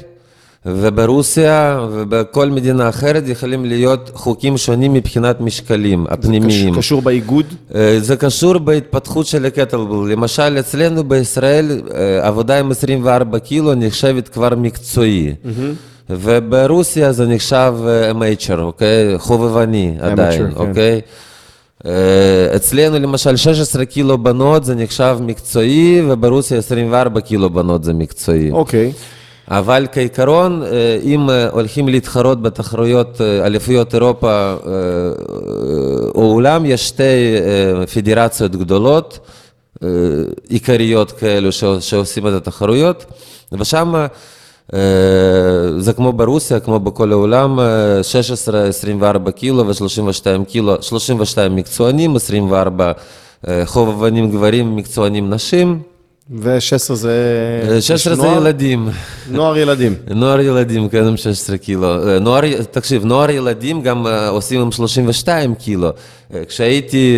וברוסיה 0.76 1.81
ובכל 1.92 2.50
מדינה 2.50 2.88
אחרת 2.88 3.22
יכולים 3.26 3.64
להיות 3.64 4.11
חוקים 4.14 4.57
שונים 4.59 4.92
מבחינת 4.94 5.40
משקלים 5.40 6.07
הפנימיים. 6.11 6.72
קש- 6.74 6.78
קשור 6.78 7.02
באיגוד? 7.02 7.46
אה, 7.74 7.96
זה 8.00 8.16
קשור 8.16 8.59
בהתפתחות 8.59 9.26
של 9.26 9.46
הקטלבל. 9.46 10.12
למשל, 10.12 10.57
אצלנו 10.61 11.04
בישראל 11.04 11.81
אה, 11.94 12.26
עבודה 12.26 12.59
עם 12.59 12.70
24 12.70 13.38
קילו 13.38 13.74
נחשבת 13.74 14.28
כבר 14.28 14.48
מקצועי. 14.57 15.35
וברוסיה 16.11 17.12
זה 17.12 17.26
נחשב 17.26 17.74
אה, 17.87 18.11
amateur, 18.11 18.59
אוקיי? 18.61 19.18
חובבני 19.18 19.94
עדיין, 20.00 20.50
כן. 20.50 20.57
אוקיי? 20.57 21.00
אה, 21.87 21.92
אצלנו 22.57 22.98
למשל 22.98 23.37
16 23.37 23.85
קילו 23.85 24.18
בנות 24.18 24.64
זה 24.64 24.74
נחשב 24.74 25.18
מקצועי, 25.20 26.02
וברוסיה 26.09 26.59
24 26.59 27.20
קילו 27.20 27.50
בנות 27.50 27.85
זה 27.85 27.92
מקצועי. 27.92 28.50
אוקיי. 28.50 28.92
אבל 29.50 29.87
כעיקרון, 29.92 30.62
אה, 30.62 30.98
אם 31.02 31.30
אה, 31.30 31.48
הולכים 31.48 31.88
להתחרות 31.88 32.42
בתחרויות 32.42 33.20
אה, 33.20 33.46
אליפויות 33.46 33.94
אירופה 33.94 34.54
או 36.14 36.22
עולם, 36.22 36.66
יש 36.66 36.88
שתי 36.88 37.37
פדרציות 37.94 38.56
גדולות, 38.56 39.18
עיקריות 40.48 41.12
כאלו 41.12 41.52
שעושים 41.80 42.26
את 42.26 42.32
התחרויות, 42.32 43.04
ושם 43.52 43.94
זה 45.78 45.92
כמו 45.96 46.12
ברוסיה, 46.12 46.61
כמו 46.61 46.80
בכל 46.80 47.12
העולם, 47.12 47.61
אה, 47.61 48.02
16, 48.02 48.64
24 48.64 49.30
קילו 49.30 49.66
ו-32 49.66 50.44
קילו, 50.44 50.76
32 50.80 51.56
מקצוענים, 51.56 52.16
24 52.16 52.92
אה, 53.48 53.62
חובבנים 53.66 54.30
גברים, 54.30 54.76
מקצוענים 54.76 55.30
נשים, 55.30 55.82
ו-16 56.30 56.94
זה... 56.94 57.12
אה, 57.70 57.80
16 57.80 58.14
זה 58.14 58.22
נוער- 58.22 58.36
ילדים. 58.36 58.88
נוער 59.30 59.56
ילדים. 59.58 59.94
נוער 60.14 60.40
ילדים, 60.40 60.88
כן, 60.88 61.04
עם 61.04 61.16
16 61.16 61.58
קילו. 61.58 62.08
אה, 62.08 62.18
נוער, 62.18 62.42
תקשיב, 62.70 63.04
נוער 63.04 63.30
ילדים 63.30 63.82
גם 63.82 64.06
אה, 64.06 64.28
עושים 64.28 64.60
עם 64.60 64.72
32 64.72 65.54
קילו. 65.54 65.90
אה, 66.34 66.42
כשהייתי 66.48 67.14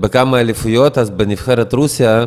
בכמה 0.00 0.40
אליפויות, 0.40 0.98
אז 0.98 1.10
בנבחרת 1.10 1.72
רוסיה, 1.72 2.24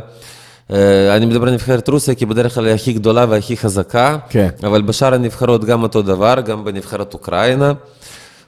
אני 1.15 1.25
מדבר 1.25 1.47
על 1.47 1.53
נבחרת 1.53 1.89
רוסיה, 1.89 2.15
כי 2.15 2.25
בדרך 2.25 2.55
כלל 2.55 2.65
היא 2.65 2.73
הכי 2.73 2.93
גדולה 2.93 3.25
והכי 3.29 3.57
חזקה, 3.57 4.17
כן. 4.29 4.47
אבל 4.63 4.81
בשאר 4.81 5.13
הנבחרות 5.13 5.65
גם 5.65 5.83
אותו 5.83 6.01
דבר, 6.01 6.35
גם 6.45 6.63
בנבחרת 6.65 7.13
אוקראינה. 7.13 7.73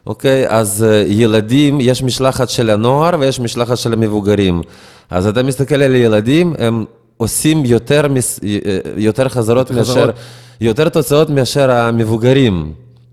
אוקיי, 0.08 0.46
אז 0.50 0.86
ילדים, 1.08 1.78
יש 1.82 2.04
משלחת 2.04 2.50
של 2.50 2.70
הנוער 2.70 3.16
ויש 3.20 3.40
משלחת 3.40 3.78
של 3.78 3.94
המבוגרים. 3.94 4.62
אז 5.10 5.28
אתה 5.28 5.44
מסתכל 5.44 5.76
על 5.82 5.96
ילדים, 5.96 6.54
הם 6.60 6.86
עושים 7.24 7.66
יותר, 7.66 8.08
מס, 8.08 8.40
אה, 8.44 8.50
יותר 8.98 9.30
חזרות 9.30 9.72
מאשר, 9.72 9.92
חזרות. 9.94 10.16
יותר 10.62 10.90
תוצאות 10.90 11.30
מאשר 11.30 11.72
המבוגרים. 11.72 12.72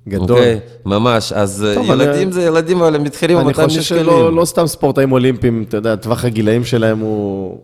גדול. 0.09 0.31
אוקיי? 0.38 0.59
ממש, 0.87 1.33
אז 1.33 1.64
אה, 1.68 1.75
טוב, 1.75 1.87
ילדים 1.90 2.23
אני- 2.29 2.33
זה 2.33 2.42
ילדים, 2.42 2.83
אבל 2.83 2.94
הם 2.94 3.03
מתחילים 3.05 3.37
אני 3.37 3.44
במאתיים 3.44 3.68
חושב 3.68 3.81
משקלים. 3.81 4.05
שלא 4.05 4.33
לא 4.37 4.44
סתם 4.44 4.66
ספורטאים 4.66 5.12
אולימפיים, 5.12 5.64
אתה 5.68 5.77
יודע, 5.77 5.96
טווח 5.96 6.25
הגילאים 6.25 6.64
שלהם 6.64 6.99
הוא... 6.99 7.59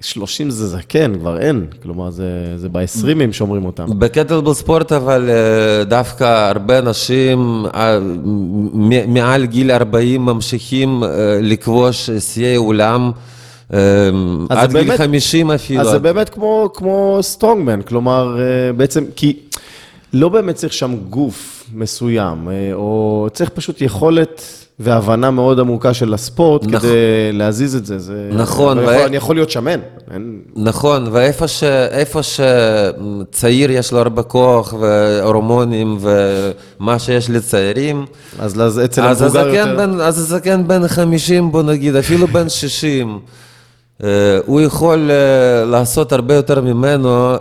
30 0.00 0.50
זה 0.50 0.66
זקן, 0.68 1.18
כבר 1.18 1.38
אין. 1.40 1.66
כלומר, 1.82 2.10
זה, 2.10 2.24
זה 2.56 2.68
ב-20 2.68 3.02
שומרים 3.32 3.64
אותם. 3.64 3.86
בקטלבל 3.98 4.52
ספורט, 4.54 4.92
אבל 4.92 5.30
אה, 5.30 5.84
דווקא 5.84 6.24
הרבה 6.50 6.78
אנשים 6.78 7.64
מעל 9.08 9.46
גיל 9.46 9.70
40 9.70 10.24
ממשיכים 10.26 11.02
לכבוש 11.42 12.10
שיאי 12.18 12.54
עולם, 12.56 13.10
עד 14.48 14.70
זה 14.70 14.78
גיל 14.78 14.86
באמת- 14.88 15.00
50 15.00 15.50
אפילו. 15.50 15.80
אז 15.80 15.88
זה 15.88 15.98
באמת 15.98 16.28
כמו, 16.28 16.70
כמו 16.74 17.18
סטרונגמן, 17.22 17.82
כלומר, 17.82 18.36
אה, 18.40 18.72
בעצם, 18.72 19.04
כי 19.16 19.36
לא 20.12 20.28
באמת 20.28 20.54
צריך 20.54 20.72
שם 20.72 20.94
גוף 21.10 21.64
מסוים, 21.74 22.48
אה, 22.48 22.70
או 22.72 23.28
צריך 23.32 23.50
פשוט 23.50 23.80
יכולת 23.80 24.42
והבנה 24.82 25.30
מאוד 25.30 25.60
עמוקה 25.60 25.94
של 25.94 26.14
הספורט 26.14 26.66
נכון. 26.66 26.78
כדי 26.80 27.32
להזיז 27.32 27.76
את 27.76 27.86
זה. 27.86 27.98
זה 27.98 28.30
נכון, 28.32 28.78
אני 28.78 28.86
ו- 28.86 28.90
יכול, 28.92 29.06
אני 29.06 29.16
יכול 29.16 29.36
להיות 29.36 29.50
שמן. 29.50 29.80
אין... 30.14 30.40
נכון, 30.56 31.08
ואיפה 31.12 31.48
ש... 31.48 31.64
שצעיר 32.22 33.70
יש 33.70 33.92
לו 33.92 33.98
הרבה 33.98 34.22
כוח 34.22 34.74
והורמונים 34.80 35.98
ומה 36.00 36.98
שיש 36.98 37.30
לצעירים, 37.30 38.04
אז 38.38 38.80
אצל 38.84 39.02
המבוגר 39.02 39.48
יותר... 39.48 39.76
בן, 39.76 40.00
אז 40.00 40.18
הזקן 40.18 40.68
בן 40.68 40.88
50, 40.88 41.52
בוא 41.52 41.62
נגיד, 41.62 41.96
אפילו 41.96 42.26
בן 42.26 42.48
60, 42.48 43.08
אה, 43.08 43.14
הוא 44.46 44.60
יכול 44.60 45.10
אה, 45.10 45.64
לעשות 45.64 46.12
הרבה 46.12 46.34
יותר 46.34 46.60
ממנו 46.60 47.32
אה, 47.32 47.36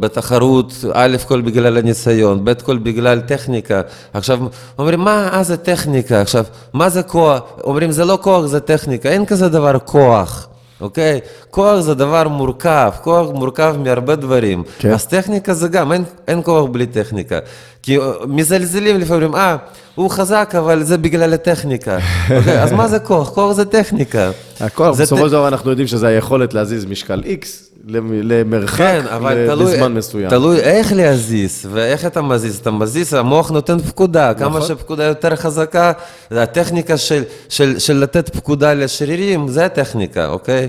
בתחרות, 0.00 0.72
א' 0.92 1.16
כל 1.26 1.40
בגלל 1.40 1.76
הניסיון, 1.76 2.44
ב' 2.44 2.52
כל 2.52 2.78
בגלל 2.78 3.20
טכניקה. 3.20 3.80
עכשיו, 4.14 4.38
אומרים, 4.78 5.00
מה 5.00 5.28
אה, 5.32 5.42
זה 5.42 5.56
טכניקה? 5.56 6.20
עכשיו, 6.20 6.44
מה 6.72 6.88
זה 6.88 7.02
כוח? 7.02 7.40
אומרים, 7.64 7.90
זה 7.90 8.04
לא 8.04 8.18
כוח, 8.22 8.46
זה 8.46 8.60
טכניקה. 8.60 9.08
אין 9.08 9.26
כזה 9.26 9.48
דבר 9.48 9.78
כוח. 9.84 10.48
אוקיי? 10.80 11.20
כוח 11.50 11.80
זה 11.80 11.94
דבר 11.94 12.28
מורכב, 12.28 12.90
כוח 13.02 13.30
מורכב 13.30 13.76
מהרבה 13.84 14.16
דברים. 14.16 14.62
כן. 14.78 14.90
אז 14.90 15.06
טכניקה 15.06 15.54
זה 15.54 15.68
גם, 15.68 15.92
אין, 15.92 16.04
אין 16.28 16.40
כוח 16.44 16.70
בלי 16.70 16.86
טכניקה. 16.86 17.38
כי 17.82 17.98
אה, 17.98 18.12
מזלזלים 18.26 19.00
לפעמים, 19.00 19.34
אה, 19.34 19.56
הוא 19.94 20.10
חזק, 20.10 20.54
אבל 20.58 20.82
זה 20.82 20.98
בגלל 20.98 21.34
הטכניקה. 21.34 21.98
אוקיי, 22.36 22.62
אז 22.62 22.72
מה 22.72 22.88
זה 22.88 22.98
כוח? 22.98 23.28
כוח 23.28 23.52
זה 23.52 23.64
טכניקה. 23.64 24.30
הכוח, 24.60 25.00
בסופו 25.00 25.26
של 25.26 25.32
דבר 25.32 25.48
אנחנו 25.48 25.70
יודעים 25.70 25.88
שזה 25.88 26.06
היכולת 26.06 26.54
להזיז 26.54 26.84
משקל 26.84 27.22
X 27.22 27.46
למרחק 27.86 28.76
כן, 28.76 29.06
אבל 29.10 29.46
תלוי, 29.46 29.74
בזמן 29.74 29.94
מסוים. 29.94 30.30
תלוי 30.30 30.60
איך 30.60 30.92
להזיז 30.92 31.68
ואיך 31.72 32.06
אתה 32.06 32.22
מזיז. 32.22 32.58
אתה 32.58 32.70
מזיז, 32.70 33.14
המוח 33.14 33.50
נותן 33.50 33.78
פקודה. 33.78 34.34
כמה 34.34 34.48
נכון. 34.48 34.62
שפקודה 34.62 35.04
יותר 35.04 35.36
חזקה, 35.36 35.92
הטכניקה 36.30 36.96
של, 36.96 37.22
של, 37.48 37.78
של 37.78 37.96
לתת 37.96 38.36
פקודה 38.36 38.74
לשרירים, 38.74 39.48
זה 39.48 39.64
הטכניקה, 39.64 40.28
אוקיי? 40.28 40.68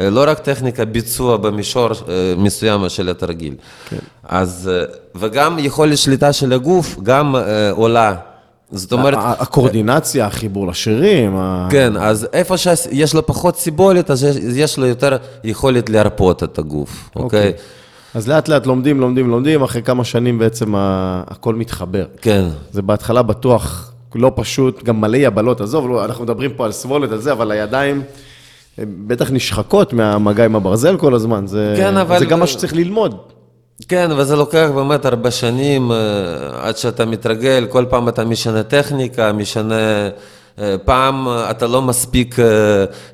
אה, 0.00 0.10
לא 0.10 0.24
רק 0.26 0.38
טכניקה, 0.38 0.84
ביצוע 0.84 1.36
במישור 1.36 1.90
אה, 1.90 2.34
מסוים 2.36 2.88
של 2.88 3.08
התרגיל. 3.08 3.54
כן. 3.88 3.96
אז, 4.28 4.70
אה, 4.72 4.84
וגם 5.14 5.58
יכולת 5.58 5.98
שליטה 5.98 6.32
של 6.32 6.52
הגוף 6.52 6.96
גם 7.02 7.34
עולה. 7.70 8.14
זאת 8.70 8.92
אומרת, 8.92 9.14
ה- 9.18 9.34
הקואורדינציה, 9.38 10.26
החיבור 10.26 10.66
לשרירים, 10.66 11.36
ה- 11.36 11.68
כן, 11.70 11.92
אז 11.96 12.26
איפה 12.32 12.56
שיש 12.56 13.14
לו 13.14 13.26
פחות 13.26 13.56
סיבולת, 13.56 14.10
אז 14.10 14.24
יש- 14.56 14.78
לו 14.78 14.86
יותר 14.86 15.16
יכולת 15.44 15.90
להרפות 15.90 16.42
את 16.42 16.58
הגוף, 16.58 17.10
אוקיי? 17.16 17.52
אז 18.14 18.28
לאט 18.28 18.48
לאט 18.48 18.66
לומדים, 18.66 19.00
לומדים, 19.00 19.28
לומדים, 19.30 19.62
אחרי 19.62 19.82
כמה 19.82 20.04
שנים 20.04 20.38
בעצם 20.38 20.74
הכל 20.76 21.54
מתחבר. 21.54 22.04
כן. 22.20 22.44
זה 22.72 22.82
בהתחלה 22.82 23.22
בטוח 23.22 23.92
לא 24.14 24.32
פשוט, 24.34 24.84
גם 24.84 25.00
מלא 25.00 25.16
יבלות, 25.16 25.60
עזוב, 25.60 25.88
לא, 25.88 26.04
אנחנו 26.04 26.24
מדברים 26.24 26.50
פה 26.56 26.64
על 26.64 26.72
סבולת, 26.72 27.12
על 27.12 27.18
זה, 27.18 27.32
אבל 27.32 27.50
הידיים 27.50 28.02
בטח 28.78 29.30
נשחקות 29.30 29.92
מהמגע 29.92 30.44
עם 30.44 30.56
הברזל 30.56 30.96
כל 30.96 31.14
הזמן, 31.14 31.46
זה, 31.46 31.74
כן, 31.76 31.96
אבל- 31.96 32.18
זה 32.18 32.24
גם 32.24 32.40
מה 32.40 32.46
שצריך 32.46 32.74
ללמוד. 32.74 33.16
כן, 33.88 34.10
וזה 34.16 34.36
לוקח 34.36 34.68
באמת 34.74 35.04
הרבה 35.04 35.30
שנים 35.30 35.92
אה, 35.92 35.96
עד 36.62 36.76
שאתה 36.76 37.06
מתרגל, 37.06 37.66
כל 37.70 37.84
פעם 37.90 38.08
אתה 38.08 38.24
משנה 38.24 38.62
טכניקה, 38.62 39.32
משנה... 39.32 40.08
אה, 40.58 40.76
פעם 40.84 41.28
אה, 41.28 41.50
אתה 41.50 41.66
לא 41.66 41.82
מספיק, 41.82 42.36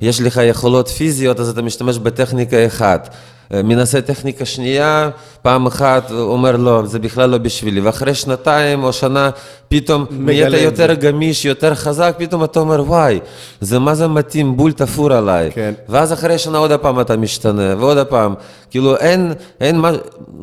יש 0.00 0.20
לך 0.20 0.40
יכולות 0.44 0.88
פיזיות, 0.88 1.40
אז 1.40 1.48
אתה 1.48 1.62
משתמש 1.62 1.98
בטכניקה 1.98 2.66
אחת. 2.66 3.14
אה, 3.52 3.62
מנסה 3.62 4.00
טכניקה 4.00 4.44
שנייה, 4.44 5.10
פעם 5.42 5.66
אחת 5.66 6.10
אומר 6.10 6.56
לא, 6.56 6.82
זה 6.86 6.98
בכלל 6.98 7.30
לא 7.30 7.38
בשבילי. 7.38 7.80
ואחרי 7.80 8.14
שנתיים 8.14 8.84
או 8.84 8.92
שנה, 8.92 9.30
פתאום 9.68 10.06
נהיית 10.10 10.46
את 10.46 10.50
זה. 10.50 10.62
יותר 10.62 10.94
גמיש, 10.94 11.44
יותר 11.44 11.74
חזק, 11.74 12.14
פתאום 12.18 12.44
אתה 12.44 12.60
אומר, 12.60 12.82
וואי, 12.82 13.20
זה 13.60 13.78
מה 13.78 13.94
זה 13.94 14.08
מתאים, 14.08 14.56
בול 14.56 14.72
תפור 14.72 15.12
עליי. 15.12 15.50
כן. 15.54 15.74
ואז 15.88 16.12
אחרי 16.12 16.38
שנה 16.38 16.58
עוד 16.58 16.72
פעם 16.72 17.00
אתה 17.00 17.16
משתנה, 17.16 17.74
ועוד 17.78 18.06
פעם. 18.06 18.34
כאילו 18.70 18.96
אין, 18.96 19.32
אין 19.60 19.78
מה, 19.78 19.90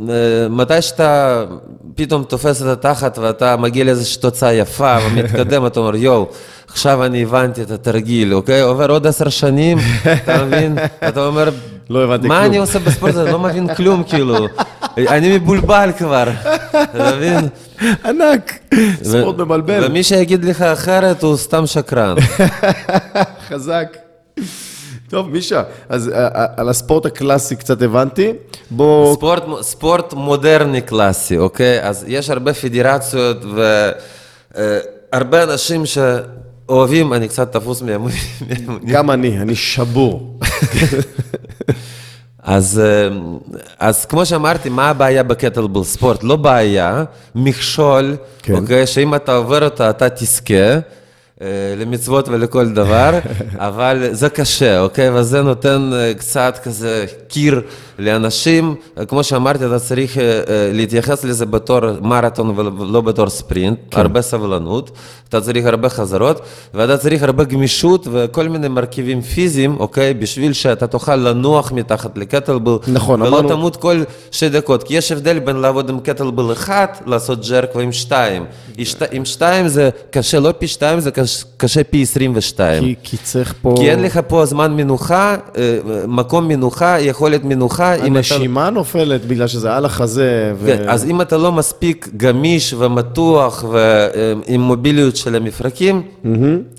אה, 0.10 0.50
מתי 0.50 0.82
שאתה 0.82 1.44
פתאום 1.96 2.24
תופס 2.24 2.62
את 2.62 2.68
התחת 2.68 3.18
ואתה 3.18 3.58
מגיע 3.58 3.84
לאיזושהי 3.84 4.22
תוצאה 4.22 4.54
יפה 4.54 4.98
ומתקדם, 5.06 5.66
אתה 5.66 5.80
אומר, 5.80 5.96
יואו, 5.96 6.28
עכשיו 6.68 7.06
אני 7.06 7.24
הבנתי 7.24 7.62
את 7.62 7.72
התרגיל, 7.72 8.34
אוקיי? 8.34 8.62
עובר 8.62 8.92
עוד 8.92 9.08
עשר 9.08 9.30
שנים, 9.30 9.78
אתה 10.24 10.46
מבין? 10.46 10.78
אתה 11.08 11.26
אומר, 11.26 11.50
לא 11.89 12.04
הבנתי 12.04 12.28
מה 12.28 12.36
כלום." 12.36 12.46
אני 12.46 12.58
עושה 12.58 12.80
בספורט 12.80 13.12
הזה? 13.15 13.32
לא 13.32 13.39
מבין 13.39 13.67
כלום, 13.78 14.04
כאילו. 14.04 14.48
אני 14.98 15.38
מבולבל 15.38 15.89
כבר, 15.98 16.24
אתה 16.72 17.12
מבין? 17.15 17.48
ענק, 18.06 18.60
ספורט 19.04 19.38
מבלבל, 19.38 19.86
ומי 19.86 20.04
שיגיד 20.04 20.46
לך 20.46 20.62
אחרת 20.62 21.24
הוא 21.24 21.38
סתם 21.38 21.65
שקרן. 21.67 22.15
חזק. 23.50 23.98
טוב, 25.10 25.30
מישה, 25.30 25.63
אז 25.89 26.08
ה- 26.08 26.12
ה- 26.41 26.46
על 26.58 26.70
הספורט 26.70 27.06
הקלאסי 27.06 27.56
קצת 27.56 27.82
הבנתי. 27.82 28.34
בוא... 28.72 29.15
ספורט, 29.15 29.44
ספורט 29.62 30.13
מודרני 30.13 30.82
קלאסי, 30.82 31.38
אוקיי? 31.38 31.82
אז 31.84 32.06
יש 32.08 32.30
הרבה 32.30 32.54
פדרציות 32.54 33.38
והרבה 34.56 35.44
אנשים 35.44 35.84
שאוהבים, 36.72 37.14
אני 37.14 37.28
קצת 37.28 37.52
תפוס 37.52 37.82
מהמונים. 37.82 38.18
גם 38.86 39.12
אני, 39.12 39.40
אני 39.40 39.56
שבור. 39.56 40.40
אז, 42.44 42.82
אה, 42.84 43.10
אז 43.80 44.06
כמו 44.06 44.26
שאמרתי, 44.26 44.70
מה 44.70 44.90
הבעיה 44.90 45.24
בקטלבל 45.24 45.84
ספורט? 45.84 46.24
לא 46.24 46.36
בעיה, 46.36 47.04
מכשול, 47.36 48.16
כן. 48.44 48.56
אוקיי? 48.56 48.88
שאם 48.88 49.16
אתה 49.16 49.36
עובר 49.36 49.64
אותה, 49.64 49.90
אתה 49.90 50.10
תזכה. 50.10 50.80
אה, 51.42 51.48
למצוות 51.78 52.30
ולכל 52.30 52.70
דבר, 52.70 53.20
אבל 53.58 54.08
זה 54.12 54.30
קשה, 54.30 54.80
אוקיי? 54.80 55.10
וזה 55.20 55.42
נותן 55.42 55.90
אה, 55.94 56.14
קצת 56.14 56.60
כזה 56.64 57.06
קיר 57.28 57.62
לאנשים. 58.00 58.76
אה, 58.98 59.06
כמו 59.06 59.24
שאמרתי, 59.24 59.66
אתה 59.66 59.80
צריך 59.80 60.18
להתייחס 60.74 61.24
לזה 61.24 61.46
בתור 61.46 61.80
מרתון 62.02 62.50
ולא 62.80 63.02
בתור 63.02 63.30
ספרינט, 63.30 63.78
הרבה 63.98 64.22
סבלנות, 64.22 64.92
אתה 65.30 65.42
צריך 65.42 65.66
הרבה 65.66 65.90
חזרות, 65.90 66.42
ואתה 66.74 66.98
צריך 66.98 67.24
הרבה 67.24 67.44
גמישות 67.44 68.08
וכל 68.12 68.50
מיני 68.50 68.68
מרכיבים 68.68 69.22
פיזיים, 69.22 69.76
אוקיי? 69.80 70.14
בשביל 70.14 70.54
שאתה 70.54 70.88
תוכל 70.88 71.16
לנוח 71.16 71.72
מתחת 71.72 72.18
לקטלבל, 72.18 72.78
נכון, 72.88 73.22
ולא 73.22 73.30
אמרנו- 73.30 73.50
תמות 73.50 73.76
כל 73.76 74.04
שתי 74.32 74.50
דקות, 74.50 74.84
כי 74.84 74.94
יש 74.98 75.12
הבדל 75.12 75.40
בין 75.40 75.56
לעבוד 75.56 75.90
עם 75.90 76.00
קטלבל 76.00 76.52
אחד, 76.52 76.88
לעשות 77.06 77.46
ג'רק 77.50 77.76
ועם 77.76 77.92
שתיים. 77.92 78.46
עם 79.12 79.26
שתיים 79.26 79.68
זה 79.68 79.90
קשה, 80.12 80.40
לא 80.40 80.54
פי 80.58 80.68
שתיים, 80.68 81.00
זה 81.00 81.12
קש- 81.12 81.31
קשה 81.58 81.84
פי 81.84 82.02
22. 82.02 82.84
כי, 82.84 82.96
כי 83.04 83.17
צריך 83.17 83.54
פה... 83.62 83.74
כי 83.78 83.91
אין 83.91 84.02
לך 84.04 84.20
פה 84.28 84.46
זמן 84.46 84.74
מנוחה, 84.76 85.36
אה, 85.58 85.78
מקום 86.08 86.48
מנוחה, 86.48 87.00
יכולת 87.00 87.44
מנוחה. 87.44 87.94
אם 87.96 88.00
אתה- 88.00 88.06
הנשימה 88.06 88.70
נופלת 88.70 89.26
בגלל 89.26 89.48
שזה 89.48 89.74
על 89.74 89.86
החזה. 89.86 90.54
ו... 90.60 90.65
כן, 90.67 90.89
אז 90.89 91.06
אם 91.06 91.22
אתה 91.22 91.38
לא 91.38 91.52
מספיק 91.52 92.10
גמיש 92.17 92.74
ומתוח 92.74 93.63
ועם 93.72 94.62
מוביליות 94.62 95.15
של 95.15 95.36
המפרקים, 95.36 96.02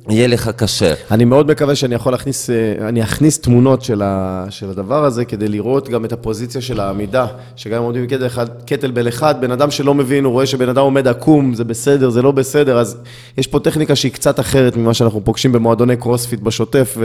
יהיה 0.08 0.26
לך 0.26 0.50
קשה. 0.56 0.94
אני 1.10 1.24
מאוד 1.24 1.46
מקווה 1.50 1.74
שאני 1.74 1.94
יכול 1.94 2.12
להכניס, 2.12 2.50
אה, 2.50 2.54
אני 2.88 3.02
אכניס 3.02 3.38
תמונות 3.38 3.82
של, 3.82 4.02
ה, 4.04 4.44
של 4.50 4.70
הדבר 4.70 5.04
הזה, 5.04 5.24
כדי 5.24 5.48
לראות 5.48 5.88
גם 5.88 6.04
את 6.04 6.12
הפוזיציה 6.12 6.60
של 6.60 6.80
העמידה, 6.80 7.26
שגם 7.56 7.76
אם 7.78 7.82
עומדים 7.82 8.02
בקטל 8.06 8.26
אחד, 8.26 8.46
קטלבל 8.66 9.08
אחד, 9.08 9.34
בן 9.40 9.50
אדם 9.50 9.70
שלא 9.70 9.94
מבין, 9.94 10.24
הוא 10.24 10.32
רואה 10.32 10.46
שבן 10.46 10.68
אדם 10.68 10.82
עומד 10.82 11.08
עקום, 11.08 11.54
זה 11.54 11.64
בסדר, 11.64 12.10
זה 12.10 12.22
לא 12.22 12.30
בסדר, 12.30 12.78
אז 12.78 12.96
יש 13.38 13.46
פה 13.46 13.58
טכניקה 13.60 13.96
שהיא 13.96 14.12
קצת 14.12 14.38
אחרת 14.42 14.76
ממה 14.76 14.94
שאנחנו 14.94 15.24
פוגשים 15.24 15.52
במועדוני 15.52 15.96
קרוספיט 15.96 16.40
בשוטף. 16.40 16.94
ו... 16.96 17.05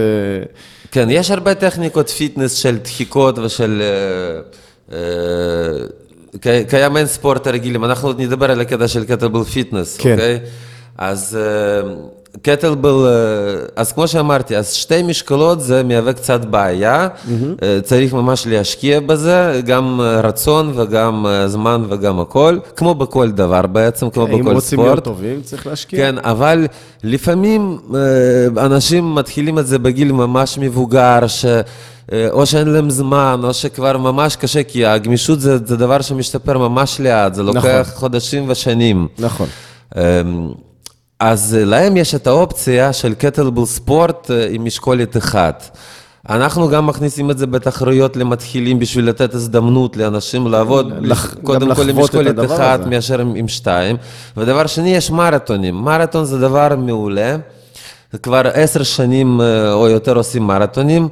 כן, 0.92 1.08
יש 1.12 1.32
הרבה 1.32 1.56
טכניקות 1.56 2.10
fitness 2.10 2.54
של 2.54 2.78
דחיקות 2.78 3.40
ושל... 3.40 3.82
אה, 3.82 4.98
אה, 4.98 5.86
קי- 6.42 6.66
קיים 6.70 6.98
אין 6.98 7.06
ספורט 7.06 7.48
רגילים, 7.48 7.86
אנחנו 7.86 8.08
עוד 8.08 8.22
נדבר 8.22 8.52
על 8.52 8.62
הקטע 8.62 8.88
של 8.88 9.04
קטלבל 9.06 9.44
fitness, 9.44 9.98
כן. 9.98 10.12
אוקיי? 10.12 10.40
אז 10.98 11.38
אה, 11.42 11.90
קטלבל, 12.42 12.90
אה, 12.90 13.66
אז 13.76 13.92
כמו 13.92 14.08
שאמרתי, 14.08 14.58
אז 14.58 14.74
שתי 14.74 15.04
משקולות 15.04 15.62
זה 15.62 15.84
מהווה 15.84 16.14
קצת 16.14 16.46
בעיה, 16.46 17.08
אה, 17.64 17.80
צריך 17.84 18.14
ממש 18.14 18.48
להשקיע 18.48 19.00
בזה, 19.00 19.62
גם 19.66 20.02
אה, 20.04 20.22
רצון 20.22 20.72
וגם 20.76 21.26
זמן 21.46 21.84
וגם 21.90 22.20
הכל, 22.20 22.58
כמו 22.76 22.96
בכל 22.96 23.32
דבר 23.32 23.68
בעצם, 23.68 24.10
כמו 24.10 24.28
אם 24.28 24.42
בכל 24.42 24.54
רוצים 24.54 24.80
להיות 24.80 24.92
ספורט. 24.92 25.04
טובים, 25.04 25.42
צריך 25.42 25.68
להשקיע. 25.68 26.00
כן, 26.00 26.16
אבל 26.18 26.68
לפעמים 27.04 27.78
אנשים 28.58 29.16
מתחילים 29.16 29.60
את 29.60 29.68
זה 29.68 29.80
בגיל 29.80 30.12
ממש 30.12 30.58
מבוגר, 30.58 31.28
ש... 31.28 31.46
או 32.32 32.46
שאין 32.46 32.68
להם 32.68 32.90
זמן, 32.90 33.40
או 33.44 33.54
שכבר 33.54 33.98
ממש 33.98 34.36
קשה, 34.36 34.64
כי 34.64 34.86
הגמישות 34.86 35.40
זה, 35.40 35.58
זה 35.66 35.78
דבר 35.78 36.02
שמשתפר 36.02 36.58
ממש 36.58 37.02
לאט, 37.02 37.34
זה 37.34 37.44
לוקח 37.44 37.66
נכון. 37.66 37.84
חודשים 37.84 38.46
ושנים. 38.48 39.08
נכון. 39.20 39.48
אז 41.20 41.56
אה, 41.60 41.66
להם 41.66 41.98
יש 41.98 42.16
את 42.16 42.28
האופציה 42.28 42.94
של 42.94 43.14
קטלבל 43.14 43.66
ספורט 43.66 44.32
אה, 44.32 44.48
עם 44.50 44.66
משקולת 44.66 45.18
אחת. 45.18 45.78
אנחנו 46.30 46.70
גם 46.70 46.88
מכניסים 46.88 47.32
את 47.32 47.38
זה 47.38 47.48
בתחרויות 47.48 48.16
למתחילים 48.18 48.80
בשביל 48.80 49.10
לתת 49.10 49.34
הזדמנות 49.34 49.98
לאנשים 49.98 50.48
לעבוד, 50.48 50.94
לח- 51.02 51.34
קודם 51.44 51.76
כל 51.76 51.90
עם 51.90 52.00
משקולת 52.00 52.40
אחת 52.46 52.80
הזה. 52.80 52.90
מאשר 52.90 53.22
עם, 53.22 53.36
עם 53.36 53.48
שתיים. 53.48 53.96
ודבר 54.38 54.68
שני, 54.68 54.90
יש 54.96 55.12
מרתונים. 55.12 55.76
מרתון 55.76 56.26
זה 56.26 56.40
דבר 56.40 56.76
מעולה. 56.78 57.36
כבר 58.24 58.42
עשר 58.54 58.84
שנים 58.84 59.42
אה, 59.42 59.74
או 59.74 59.88
יותר 59.88 60.18
עושים 60.18 60.44
מרתונים. 60.44 61.08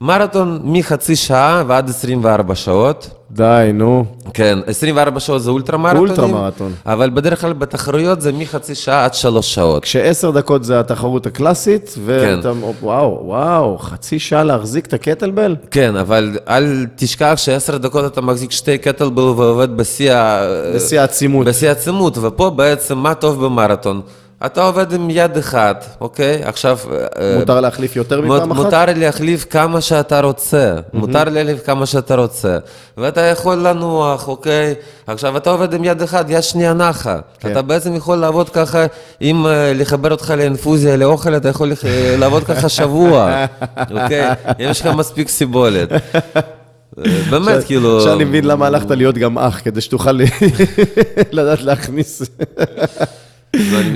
מרתון 0.00 0.60
מחצי 0.64 1.16
שעה 1.16 1.62
ועד 1.66 1.88
24 1.88 2.54
שעות. 2.54 3.10
די, 3.30 3.70
נו. 3.74 4.04
כן, 4.34 4.58
24 4.66 5.20
שעות 5.20 5.42
זה 5.42 5.50
אולטרה 5.50 5.78
מרתונים. 5.78 6.08
אולטרה 6.08 6.26
מרתון. 6.26 6.72
אבל 6.86 7.10
בדרך 7.10 7.40
כלל 7.40 7.52
בתחרויות 7.52 8.20
זה 8.20 8.32
מחצי 8.32 8.74
שעה 8.74 9.04
עד 9.04 9.14
שלוש 9.14 9.54
שעות. 9.54 9.82
כשעשר 9.82 10.30
דקות 10.30 10.64
זה 10.64 10.80
התחרות 10.80 11.26
הקלאסית, 11.26 11.94
ואתה, 12.04 12.52
וואו, 12.80 13.20
וואו, 13.24 13.78
חצי 13.78 14.18
שעה 14.18 14.44
להחזיק 14.44 14.86
את 14.86 14.92
הקטלבל? 14.92 15.56
כן, 15.70 15.96
אבל 15.96 16.38
אל 16.48 16.86
תשכח 16.96 17.34
שעשר 17.36 17.76
דקות 17.76 18.12
אתה 18.12 18.20
מחזיק 18.20 18.50
שתי 18.50 18.78
קטלבל 18.78 19.22
ועובד 19.22 19.76
בשיא 19.76 20.14
ה... 20.14 20.46
בשיא 20.74 21.00
העצימות. 21.00 21.46
בשיא 21.46 21.68
העצימות, 21.68 22.18
ופה 22.18 22.50
בעצם 22.50 22.98
מה 22.98 23.14
טוב 23.14 23.44
במרתון? 23.44 24.00
אתה 24.46 24.62
עובד 24.62 24.92
עם 24.92 25.10
יד 25.10 25.36
אחת, 25.36 25.96
אוקיי? 26.00 26.40
עכשיו... 26.44 26.78
אה, 26.92 27.36
מותר 27.38 27.60
להחליף 27.60 27.96
יותר 27.96 28.20
מפעם 28.20 28.52
אחת? 28.52 28.64
מותר 28.64 28.84
להחליף 28.96 29.46
כמה 29.50 29.80
שאתה 29.80 30.20
רוצה, 30.20 30.74
מותר 30.92 31.24
להחליף 31.24 31.66
כמה 31.66 31.86
שאתה 31.86 32.14
רוצה, 32.14 32.58
ואתה 32.96 33.20
יכול 33.20 33.56
לנוח, 33.56 34.28
אוקיי? 34.28 34.74
עכשיו, 35.06 35.36
אתה 35.36 35.50
עובד 35.50 35.74
עם 35.74 35.84
יד 35.84 36.02
אחת, 36.02 36.26
יד 36.28 36.40
שנייה 36.40 36.72
נחה. 36.72 37.18
כן. 37.40 37.52
אתה 37.52 37.62
בעצם 37.62 37.94
יכול 37.94 38.16
לעבוד 38.16 38.48
ככה, 38.48 38.86
אם 39.22 39.46
אה, 39.46 39.72
לחבר 39.74 40.10
אותך 40.10 40.34
לאינפוזיה, 40.36 40.96
לאוכל, 40.96 41.36
אתה 41.36 41.48
יכול 41.48 41.72
אה, 41.84 42.16
לעבוד 42.18 42.44
ככה 42.44 42.68
שבוע, 42.68 43.44
אוקיי? 44.02 44.30
יש 44.58 44.80
לך 44.80 44.86
מספיק 44.86 45.28
סיבולת. 45.28 45.88
באמת, 47.30 47.64
כאילו... 47.64 47.98
עכשיו 47.98 48.14
אני 48.14 48.24
מבין 48.24 48.44
למה 48.44 48.66
הלכת 48.66 48.90
להיות 48.90 49.18
גם 49.18 49.38
אח, 49.38 49.60
כדי 49.64 49.80
שתוכל 49.80 50.12
לדעת 51.32 51.62
להכניס. 51.62 52.22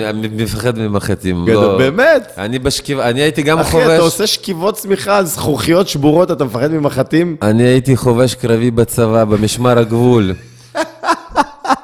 אני 0.04 0.28
מפחד 0.32 0.78
ממחטים. 0.78 1.48
לא. 1.48 1.78
באמת? 1.78 2.32
אני 2.38 2.58
בשכיבה, 2.58 3.08
אני 3.08 3.20
הייתי 3.20 3.42
גם 3.42 3.58
אחי, 3.58 3.70
חובש... 3.70 3.86
אתה 3.86 4.02
עושה 4.02 4.26
שכיבות 4.26 4.74
צמיחה 4.74 5.24
זכוכיות 5.24 5.88
שבורות, 5.88 6.30
אתה 6.30 6.44
מפחד 6.44 6.70
ממחטים? 6.72 7.36
אני 7.42 7.62
הייתי 7.62 7.96
חובש 7.96 8.34
קרבי 8.34 8.70
בצבא, 8.70 9.24
במשמר 9.24 9.78
הגבול. 9.78 10.34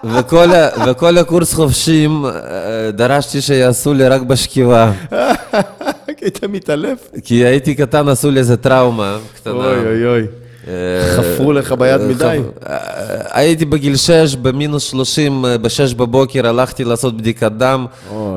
וכל, 0.05 0.49
וכל 0.87 1.19
הקורס 1.19 1.55
חובשים 1.55 2.25
אה, 2.27 2.31
דרשתי 2.93 3.41
שיעשו 3.41 3.95
לי 3.95 4.09
רק 4.09 4.23
בשכיבה. 4.23 4.93
היית 6.25 6.45
מתעלף? 6.45 6.99
כי 7.25 7.35
הייתי 7.35 7.75
קטן, 7.75 8.09
עשו 8.09 8.31
לי 8.31 8.41
איזה 8.41 8.57
טראומה 8.57 9.19
קטנה. 9.37 9.53
אוי 9.53 9.87
אוי 9.87 10.07
אוי. 10.07 10.27
אה, 10.69 10.73
חפרו 11.17 11.53
לך 11.53 11.73
ביד 11.73 12.01
אה, 12.01 12.07
מדי. 12.07 12.41
אה, 12.69 12.79
הייתי 13.31 13.65
בגיל 13.65 13.97
6, 13.97 14.37
במינוס 14.37 14.83
30, 14.83 15.45
אה, 15.45 15.59
ב-6 15.59 15.95
בבוקר 15.97 16.47
הלכתי 16.49 16.85
לעשות 16.85 17.17
בדיקת 17.17 17.53
דם. 17.53 17.87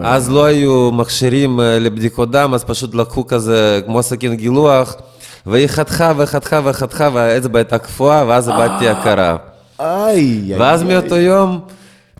אז 0.03 0.29
לא 0.29 0.45
היו 0.45 0.91
מכשירים 0.91 1.59
לבדיקות 1.59 2.31
דם, 2.31 2.53
אז 2.53 2.63
פשוט 2.63 2.95
לקחו 2.95 3.27
כזה 3.27 3.81
כמו 3.85 4.03
סכין 4.03 4.35
גילוח, 4.35 4.95
והיא 5.45 5.67
חתכה 5.67 6.13
וחתכה 6.17 6.61
וחתכה, 6.63 7.09
והאצבע 7.13 7.59
הייתה 7.59 7.77
קפואה, 7.77 8.23
ואז 8.27 8.49
איבדתי 8.49 8.89
הכרה. 8.89 9.35
איי. 9.79 10.55
ואז 10.57 10.83
מאותו 10.83 11.15
יום, 11.15 11.59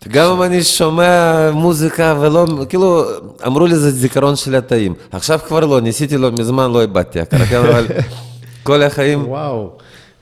גם 0.08 0.30
אם 0.30 0.42
אני 0.42 0.62
שומע 0.62 1.50
מוזיקה 1.52 2.14
ולא, 2.20 2.46
כאילו, 2.68 3.04
אמרו 3.46 3.66
לי 3.66 3.76
זה 3.76 3.90
זיכרון 3.90 4.36
של 4.36 4.54
התאים. 4.54 4.94
עכשיו 5.12 5.38
כבר 5.46 5.60
לא, 5.60 5.80
ניסיתי 5.80 6.16
לו 6.16 6.32
מזמן, 6.32 6.72
לא 6.72 6.80
איבדתי 6.80 7.20
הכרה, 7.20 7.46
כן, 7.46 7.56
אבל 7.56 7.86
כל 8.62 8.82
החיים... 8.82 9.28
וואו. 9.28 9.70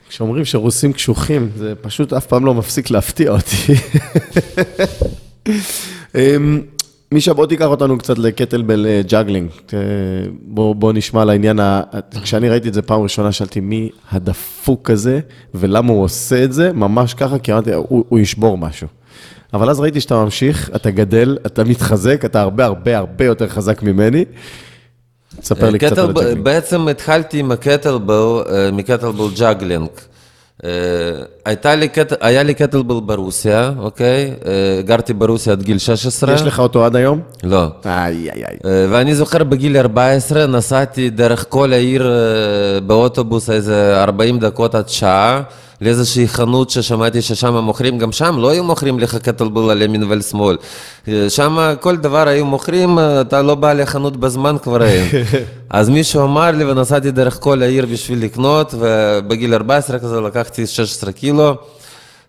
כשאומרים 0.09 0.45
שרוסים 0.45 0.93
קשוחים, 0.93 1.49
זה 1.55 1.73
פשוט 1.81 2.13
אף 2.13 2.25
פעם 2.25 2.45
לא 2.45 2.53
מפסיק 2.53 2.91
להפתיע 2.91 3.31
אותי. 3.31 3.73
אמ, 6.15 6.61
מישה, 7.11 7.33
בוא 7.33 7.45
תיקח 7.45 7.65
אותנו 7.65 7.97
קצת 7.97 8.17
לקטלבל 8.17 8.87
juggling. 9.07 9.49
אה, 9.73 9.79
בוא, 10.41 10.75
בוא 10.75 10.93
נשמע 10.93 11.21
על 11.21 11.29
העניין. 11.29 11.59
כשאני 12.23 12.49
ראיתי 12.49 12.69
את 12.69 12.73
זה 12.73 12.81
פעם 12.81 13.01
ראשונה, 13.01 13.31
שאלתי 13.31 13.59
מי 13.59 13.89
הדפוק 14.11 14.89
הזה, 14.89 15.19
ולמה 15.55 15.91
הוא 15.91 16.03
עושה 16.03 16.43
את 16.43 16.53
זה, 16.53 16.73
ממש 16.73 17.13
ככה, 17.13 17.39
כי 17.39 17.53
אמרתי, 17.53 17.73
הוא, 17.73 18.05
הוא 18.09 18.19
ישבור 18.19 18.57
משהו. 18.57 18.87
אבל 19.53 19.69
אז 19.69 19.79
ראיתי 19.79 20.01
שאתה 20.01 20.23
ממשיך, 20.23 20.69
אתה 20.75 20.91
גדל, 20.91 21.37
אתה 21.45 21.63
מתחזק, 21.63 22.25
אתה 22.25 22.41
הרבה 22.41 22.65
הרבה 22.65 22.97
הרבה 22.97 23.25
יותר 23.25 23.47
חזק 23.47 23.83
ממני. 23.83 24.25
תספר 25.41 25.69
לי 25.69 25.79
קצת 25.79 25.97
על 25.97 26.13
ה 26.13 26.16
juggling. 26.16 26.43
בעצם 26.43 26.87
התחלתי 26.87 27.39
עם 27.39 27.51
הקטלבל, 27.51 28.43
אה, 28.49 28.71
מקטלבל 28.71 29.27
juggling. 29.39 29.89
הייתה 31.47 31.75
לי 31.75 31.87
קט... 31.87 32.13
היה 32.21 32.43
לי 32.43 32.53
קטלבל 32.53 32.99
ברוסיה, 33.05 33.71
אוקיי? 33.79 34.33
אה, 34.45 34.81
גרתי 34.81 35.13
ברוסיה 35.13 35.53
עד 35.53 35.63
גיל 35.63 35.77
16. 35.77 36.33
יש 36.33 36.41
לך 36.41 36.59
אותו 36.59 36.85
עד 36.85 36.95
היום? 36.95 37.19
לא. 37.43 37.67
איי, 37.85 38.15
איי, 38.15 38.43
איי. 38.45 38.57
אה, 38.65 38.85
ואני 38.89 39.15
זוכר 39.15 39.43
בגיל 39.43 39.77
14 39.77 40.45
נסעתי 40.47 41.09
דרך 41.09 41.45
כל 41.49 41.73
העיר 41.73 42.07
אה, 42.07 42.79
באוטובוס 42.79 43.49
איזה 43.49 44.03
40 44.03 44.39
דקות 44.39 44.75
עד 44.75 44.89
שעה 44.89 45.41
לאיזושהי 45.81 46.27
חנות 46.27 46.69
ששמעתי 46.69 47.21
ששם 47.21 47.57
מוכרים, 47.57 47.97
גם 47.97 48.11
שם 48.11 48.37
לא 48.39 48.49
היו 48.49 48.63
מוכרים 48.63 48.99
לך 48.99 49.15
קטלבל 49.15 49.69
על 49.69 49.81
ימין 49.81 50.03
ועל 50.03 50.21
שמאל. 50.21 50.57
שם 51.29 51.73
כל 51.79 51.97
דבר 51.97 52.27
היו 52.27 52.45
מוכרים, 52.45 52.99
אתה 53.21 53.41
לא 53.41 53.55
בא 53.55 53.73
לחנות 53.73 54.17
בזמן 54.17 54.55
כבר 54.63 54.83
אין. 54.83 55.07
אז 55.69 55.89
מישהו 55.89 56.23
אמר 56.23 56.51
לי 56.51 56.65
ונסעתי 56.65 57.11
דרך 57.11 57.37
כל 57.39 57.61
העיר 57.61 57.85
בשביל 57.85 58.23
לקנות, 58.23 58.73
ובגיל 58.79 59.53
14 59.53 59.99
כזה 59.99 60.21
לקחתי 60.21 60.67
16 60.67 61.11
קילו. 61.11 61.36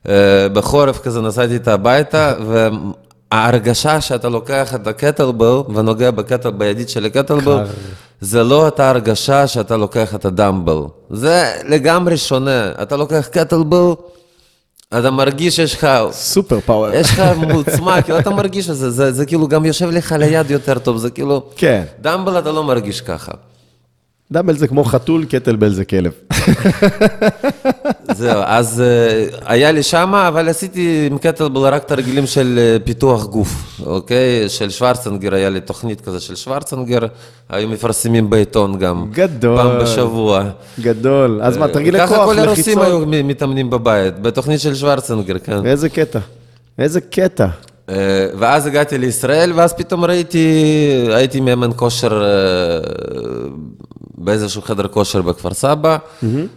אה, 0.09 0.49
בחורף 0.53 0.99
כזה 0.99 1.21
נסעתי 1.21 1.55
איתה 1.55 1.75
הביתה, 1.75 2.35
וההרגשה 3.33 4.01
שאתה 4.01 4.29
לוקח 4.29 4.75
את 4.75 4.87
הקטלבל 4.87 5.63
ונוגע 5.75 6.11
בקטל, 6.11 6.51
בידית 6.51 6.89
של 6.89 7.07
הקטלבל, 7.07 7.65
זה 8.21 8.45
לא 8.45 8.65
אותה 8.67 8.91
הרגשה 8.91 9.47
שאתה 9.47 9.77
לוקח 9.77 10.15
את 10.15 10.25
הדמבל. 10.25 10.83
זה 11.11 11.53
לגמרי 11.65 12.17
שונה. 12.17 12.73
אתה 12.83 12.97
לוקח 12.97 13.29
קטלבל, 13.33 13.93
אתה 14.99 15.11
מרגיש 15.11 15.57
שיש 15.57 15.75
לך... 15.75 15.89
סופר 16.11 16.61
פאוור. 16.61 16.95
יש 16.95 17.11
לך 17.11 17.23
עוצמה, 17.55 18.03
כאילו 18.03 18.19
אתה 18.19 18.31
מרגיש 18.31 18.71
את 18.71 18.77
זה, 18.77 18.91
זה, 18.91 19.13
זה 19.13 19.27
כאילו 19.27 19.49
גם 19.49 19.65
יושב 19.65 19.91
לך 19.91 20.15
ליד 20.19 20.51
יותר 20.51 20.79
טוב, 20.79 20.97
זה 20.97 21.11
כאילו... 21.11 21.43
כן. 21.57 21.85
דמבל 22.01 22.39
אתה 22.39 22.53
לא 22.53 22.65
מרגיש 22.65 23.01
ככה. 23.01 23.33
דאבל 24.33 24.57
זה 24.57 24.69
כמו 24.69 24.85
חתול, 24.85 25.25
קטלבל 25.25 25.73
זה 25.73 25.85
כלב. 25.85 26.13
זהו, 28.13 28.43
אז 28.45 28.81
אה, 28.81 29.27
היה 29.47 29.73
לי 29.73 29.83
שמה, 29.83 30.29
אבל 30.29 30.49
עשיתי 30.49 31.09
עם 31.11 31.19
קטלבל 31.19 31.61
רק 31.61 31.85
תרגילים 31.85 32.27
של 32.27 32.59
אה, 32.59 32.77
פיתוח 32.85 33.25
גוף, 33.25 33.81
אוקיי? 33.87 34.49
של 34.49 34.71
שוורצנגר, 34.71 35.35
היה 35.35 35.51
לי 35.51 35.61
תוכנית 35.61 36.01
כזה 36.01 36.21
של 36.21 36.35
שוורצנגר, 36.37 36.99
היו 37.49 37.69
מפרסמים 37.69 38.31
בעיתון 38.31 38.79
גם. 38.79 39.07
גדול. 39.13 39.57
פעם 39.57 39.79
בשבוע. 39.83 40.45
גדול. 40.81 41.41
אז 41.43 41.57
מה, 41.57 41.69
תרגילי 41.69 41.99
כוח, 41.99 42.11
ככה 42.11 42.25
כל 42.25 42.39
הרוסים 42.39 42.79
היו 42.79 43.01
לחיצות? 43.01 43.25
מתאמנים 43.25 43.71
בבית, 43.71 44.19
בתוכנית 44.19 44.61
של 44.61 44.75
שוורצנגר, 44.75 45.39
כן. 45.39 45.67
איזה 45.67 45.89
קטע. 45.89 46.19
איזה 46.79 47.01
קטע. 47.01 47.47
אה, 47.89 47.95
ואז 48.39 48.67
הגעתי 48.67 48.99
לישראל, 48.99 49.53
ואז 49.55 49.73
פתאום 49.73 50.05
ראיתי, 50.05 50.49
הייתי 51.13 51.41
מאמן 51.41 51.71
כושר 51.77 52.23
אה, 52.25 52.29
באיזשהו 54.19 54.63
חדר 54.63 54.89
כושר 54.89 55.23
בכפר 55.23 55.55
סבא, 55.55 55.97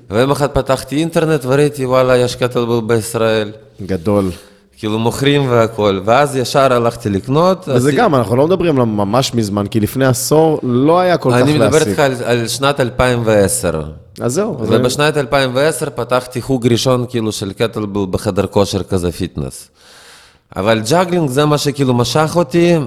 ויום 0.09 0.31
אחד 0.31 0.47
פתחתי 0.47 0.95
אינטרנט 0.97 1.41
וראיתי, 1.45 1.85
וואלה, 1.85 2.17
יש 2.17 2.35
קטלבל 2.35 2.79
בישראל. 2.87 3.51
גדול. 3.85 4.29
כאילו 4.77 4.99
מוכרים 4.99 5.49
והכל, 5.49 5.99
ואז 6.05 6.35
ישר 6.35 6.73
הלכתי 6.73 7.09
לקנות. 7.09 7.65
וזה 7.67 7.87
עשי- 7.89 7.97
גם, 7.97 8.15
אנחנו 8.15 8.35
לא 8.35 8.47
מדברים 8.47 8.79
על 8.79 8.85
ממש 8.85 9.33
מזמן, 9.33 9.67
כי 9.67 9.79
לפני 9.79 10.05
עשור 10.05 10.59
לא 10.63 10.99
היה 10.99 11.17
כל 11.17 11.31
כך 11.31 11.37
אני 11.37 11.53
מדבר. 11.53 11.77
איתך 11.77 11.99
על, 11.99 12.13
על 12.25 12.47
שנת 12.47 12.79
2010. 12.79 13.81
אז 14.21 14.33
זהו. 14.33 14.57
ובשנת 14.59 15.17
2010 15.17 15.89
פתחתי 15.89 16.41
חוג 16.41 16.67
ראשון 16.67 17.05
כאילו 17.09 17.31
של 17.31 17.53
קטלבל 17.53 18.05
בחדר 18.11 18.45
כושר 18.47 18.83
כזה 18.83 19.11
fitness. 19.11 19.67
אבל 20.55 20.81
juggling 20.89 21.29
זה 21.29 21.45
מה 21.45 21.57
שכאילו 21.57 21.93
משך 21.93 22.31
אותי, 22.35 22.75
אה, 22.75 22.79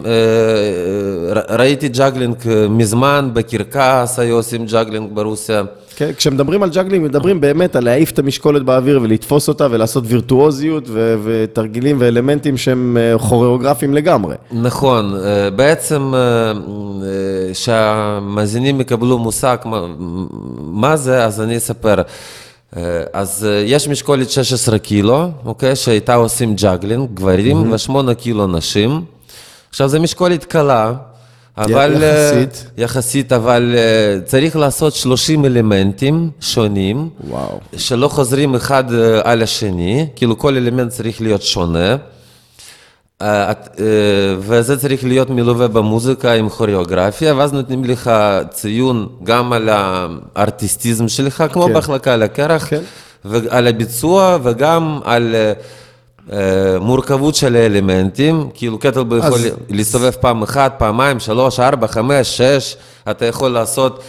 ר- 1.35 1.55
ראיתי 1.59 1.89
juggling 1.89 2.35
אה, 2.51 2.69
מזמן, 2.69 3.31
בקרקס 3.33 4.19
היו 4.19 4.37
עושים 4.37 4.67
juggling 4.67 5.11
ברוסיה. 5.15 5.63
כן, 5.97 6.11
כשמדברים 6.17 6.63
על 6.63 6.71
juggling, 6.71 7.05
מדברים 7.05 7.41
באמת 7.41 7.77
על 7.77 7.85
להעיף 7.85 8.11
את 8.11 8.19
המשקולת 8.19 8.63
באוויר 8.63 9.01
ולתפוס 9.03 9.49
אותה 9.49 9.67
ולעשות 9.71 10.05
וירטואוזיות 10.07 10.85
ו- 10.89 11.17
ותרגילים 11.25 11.97
ואלמנטים 12.01 12.57
שהם 12.57 12.97
אה, 13.01 13.19
כוריאוגרפיים 13.19 13.95
לגמרי. 13.95 14.35
נכון, 14.53 15.15
אה, 15.25 15.51
בעצם 15.51 16.13
אה, 16.15 16.21
אה, 16.21 16.55
שהמאזינים 17.55 18.81
יקבלו 18.81 19.19
מושג 19.19 19.57
מה 20.59 20.97
זה, 20.97 21.25
אז 21.25 21.41
אני 21.41 21.57
אספר. 21.57 21.95
אה, 22.77 23.03
אז 23.13 23.47
אה, 23.51 23.63
יש 23.67 23.89
משקולת 23.89 24.31
16 24.31 24.79
קילו, 24.79 25.31
אוקיי, 25.45 25.77
שאיתה 25.77 26.15
עושים 26.15 26.55
juggling, 26.55 27.09
גברים, 27.15 27.73
ושמונה 27.73 28.15
קילו 28.15 28.47
נשים. 28.47 29.05
עכשיו, 29.71 29.89
זו 29.89 30.01
משקולת 30.01 30.45
קלה, 30.45 30.93
אבל... 31.59 32.03
אה, 32.03 32.31
יחסית. 32.31 32.67
יחסית, 32.79 33.33
אבל 33.33 33.77
צריך 34.25 34.57
לעשות 34.57 34.95
30 34.95 35.45
אלמנטים 35.45 36.31
שונים. 36.41 37.09
וואו. 37.29 37.61
שלא 37.77 38.09
חוזרים 38.09 38.55
אחד 38.55 38.85
על 39.23 39.43
השני, 39.43 40.07
כאילו 40.17 40.39
כל 40.39 40.57
אלמנט 40.57 40.91
צריך 40.91 41.21
להיות 41.21 41.43
שונה. 41.43 41.97
אה, 43.25 43.49
אה, 43.49 43.55
וזה 44.39 44.77
צריך 44.77 45.05
להיות 45.05 45.31
מלווה 45.31 45.69
במוזיקה 45.69 46.33
עם 46.33 46.49
כוריאוגרפיה, 46.49 47.35
ואז 47.35 47.53
נותנים 47.53 47.85
לך 47.85 48.11
ציון 48.51 49.09
גם 49.23 49.53
על 49.53 49.69
הארטיסטיזם 49.73 51.09
שלך, 51.09 51.45
כמו 51.53 51.67
כן. 51.67 51.73
בהחלקה 51.73 52.15
על 52.15 52.23
הקרח, 52.23 52.67
כן. 52.69 52.81
ועל 53.25 53.67
הביצוע, 53.67 54.39
וגם 54.43 55.01
על 55.05 55.35
אה, 56.33 56.79
מורכבות 56.81 57.35
של 57.35 57.57
האלמנטים, 57.57 58.49
כאילו 58.55 58.79
קטלבל 58.79 59.19
יכול 59.19 59.39
להסתובב 59.71 60.11
פעם 60.11 60.43
אחת, 60.43 60.75
פעמיים, 60.79 61.21
שלוש, 61.21 61.61
ארבע, 61.61 61.87
חמש, 61.87 62.37
שש, 62.43 62.77
אתה 63.11 63.25
יכול 63.25 63.51
לעשות 63.51 64.03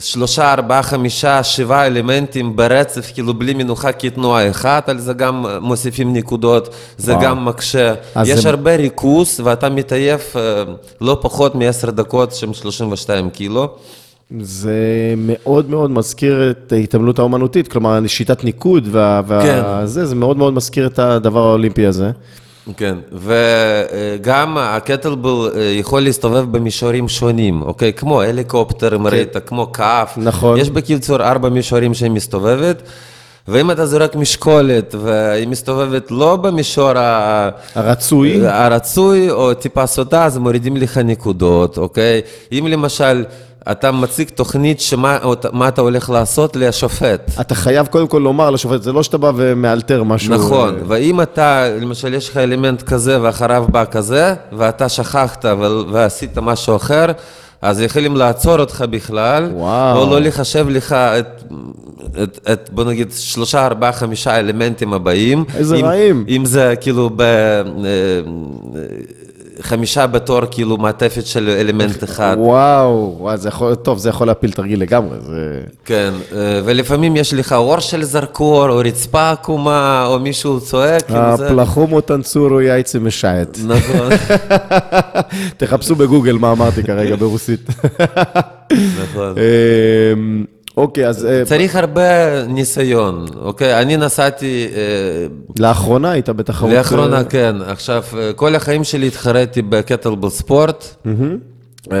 שלושה, 0.00 0.52
ארבעה, 0.52 0.82
חמישה, 0.82 1.42
שבעה 1.42 1.86
אלמנטים 1.86 2.56
ברצף, 2.56 3.10
כאילו 3.14 3.34
בלי 3.34 3.54
מנוחה 3.54 3.92
כתנועה 3.92 4.50
אחת, 4.50 4.88
על 4.88 4.98
זה 4.98 5.12
גם 5.12 5.46
אה, 5.46 5.60
מוסיפים 5.60 6.12
נקודות, 6.12 6.68
זה 6.98 7.12
וואו. 7.12 7.24
גם 7.24 7.44
מקשה. 7.44 7.94
יש 8.24 8.38
זה- 8.38 8.48
הרבה 8.50 8.76
ריכוז 8.76 9.40
ואתה 9.44 9.68
מתעייף 9.68 10.36
אה, 10.36 10.62
לא 11.00 11.18
פחות 11.22 11.54
מעשר 11.54 11.90
דקות 11.90 12.32
שהם 12.32 12.54
32 12.54 13.30
קילו. 13.30 13.68
זה 14.40 14.74
מאוד 15.16 15.70
מאוד 15.70 15.90
מזכיר 15.90 16.50
את 16.50 16.72
ההתעמלות 16.72 17.18
האומנותית, 17.18 17.68
כלומר, 17.68 17.98
שיטת 18.06 18.44
ניקוד 18.44 18.88
וה- 18.90 19.20
כן. 19.42 19.60
והזה, 19.64 20.06
זה 20.06 20.14
מאוד 20.14 20.36
מאוד 20.36 20.52
מזכיר 20.54 20.86
את 20.86 20.98
הדבר 20.98 21.40
האולימפי 21.48 21.86
הזה. 21.86 22.10
כן, 22.76 22.94
וגם 23.12 24.58
הקטלבל 24.58 25.50
אה, 25.56 25.62
יכול 25.62 26.00
להסתובב 26.02 26.56
במישורים 26.56 27.08
שונים, 27.08 27.62
אוקיי? 27.62 27.92
כמו 27.92 28.22
הליקופטר, 28.22 28.96
אם 28.96 29.06
ראית, 29.06 29.36
כמו 29.46 29.72
כף. 29.72 30.14
נכון. 30.16 30.58
יש 30.58 30.70
בקיצור 30.70 31.22
ארבע 31.22 31.48
מישורים 31.48 31.94
שהיא 31.94 32.10
מסתובבת, 32.10 32.82
ואם 33.48 33.70
אתה 33.70 33.86
זורק 33.86 34.16
משקולת 34.16 34.94
והיא 35.04 35.48
מסתובבת 35.48 36.10
לא 36.10 36.36
במישור 36.36 36.98
ה... 36.98 37.48
הרצוי, 37.74 38.46
הרצוי 38.46 39.30
או 39.30 39.54
טיפה 39.54 39.86
סוטה, 39.86 40.24
אז 40.24 40.38
מורידים 40.38 40.76
לך 40.76 40.98
נקודות, 40.98 41.78
אוקיי? 41.78 42.20
אם 42.52 42.66
למשל 42.66 43.24
אתה 43.70 43.92
מציג 43.92 44.28
תוכנית 44.28 44.80
שמה 44.80 45.18
מה 45.52 45.68
אתה 45.68 45.80
הולך 45.80 46.10
לעשות 46.10 46.56
לשופט. 46.56 47.30
אתה 47.40 47.54
חייב 47.54 47.86
קודם 47.86 48.06
כל 48.06 48.18
לומר 48.18 48.50
לשופט, 48.50 48.82
זה 48.82 48.92
לא 48.92 49.02
שאתה 49.02 49.18
בא 49.18 49.32
ומאלתר 49.36 50.02
משהו. 50.02 50.34
נכון, 50.34 50.74
אה, 50.74 50.82
ואם 50.86 51.20
אתה, 51.20 51.68
למשל 51.80 52.14
יש 52.14 52.28
לך 52.28 52.36
אלמנט 52.36 52.82
כזה 52.82 53.22
ואחריו 53.22 53.64
בא 53.70 53.84
כזה, 53.84 54.34
ואתה 54.52 54.88
שכחת 54.88 55.44
ו- 55.44 55.92
ועשית 55.92 56.38
משהו 56.38 56.76
אחר, 56.76 57.06
אז 57.62 57.80
יכולים 57.80 58.16
לעצור 58.16 58.58
אותך 58.58 58.84
בכלל, 58.90 59.50
וואו. 59.54 59.98
או 59.98 60.10
לא 60.10 60.20
לחשב 60.20 60.68
לך 60.68 60.92
את, 60.92 61.42
את, 62.22 62.48
את 62.52 62.70
בוא 62.72 62.84
נגיד, 62.84 63.12
שלושה, 63.16 63.66
ארבעה, 63.66 63.92
חמישה 63.92 64.38
אלמנטים 64.38 64.92
הבאים. 64.92 65.44
איזה 65.54 65.76
אם, 65.76 65.84
רעים. 65.84 66.24
אם 66.28 66.44
זה 66.44 66.74
כאילו 66.80 67.10
ב... 67.16 67.22
חמישה 69.60 70.06
בתור 70.06 70.40
כאילו 70.50 70.76
מעטפת 70.76 71.26
של 71.26 71.48
אלמנט 71.60 72.04
אחד. 72.04 72.36
וואו, 72.38 73.16
וואו, 73.18 73.36
זה 73.36 73.48
יכול, 73.48 73.74
טוב, 73.74 73.98
זה 73.98 74.08
יכול 74.08 74.26
להפיל 74.26 74.52
תרגיל 74.52 74.80
לגמרי, 74.80 75.16
זה... 75.20 75.60
כן, 75.84 76.10
אה, 76.32 76.60
ולפעמים 76.64 77.16
יש 77.16 77.34
לך 77.34 77.52
אור 77.52 77.78
של 77.80 78.02
זרקור, 78.04 78.68
או 78.68 78.76
רצפה 78.76 79.30
עקומה, 79.30 80.04
או 80.06 80.18
מישהו 80.20 80.60
צועק. 80.60 81.08
זה- 81.08 81.16
הפלחומו 81.46 82.00
טנצורו 82.00 82.60
יייצה 82.60 82.98
משייט. 82.98 83.58
נכון, 83.66 84.08
תחפשו 85.56 85.94
בגוגל 85.94 86.32
מה 86.32 86.52
אמרתי 86.52 86.82
כרגע 86.82 87.16
ברוסית. 87.16 87.66
נכון. 89.02 89.34
אוקיי, 90.80 91.08
אז 91.08 91.26
אה, 91.26 91.44
צריך 91.44 91.76
הרבה 91.76 92.02
ניסיון, 92.46 93.26
אוקיי? 93.40 93.80
אני 93.82 93.96
נסעתי, 93.96 94.68
אה, 94.74 94.80
לאחרונה 95.58 96.10
היית 96.10 96.28
בתחרות... 96.28 96.72
לאחרונה 96.72 97.18
אה, 97.18 97.24
כן, 97.24 97.56
עכשיו, 97.66 98.04
כל 98.36 98.54
החיים 98.54 98.84
שלי 98.84 99.06
התחרתי 99.06 99.62
בקטלבל 99.62 100.28
ספורט. 100.28 100.84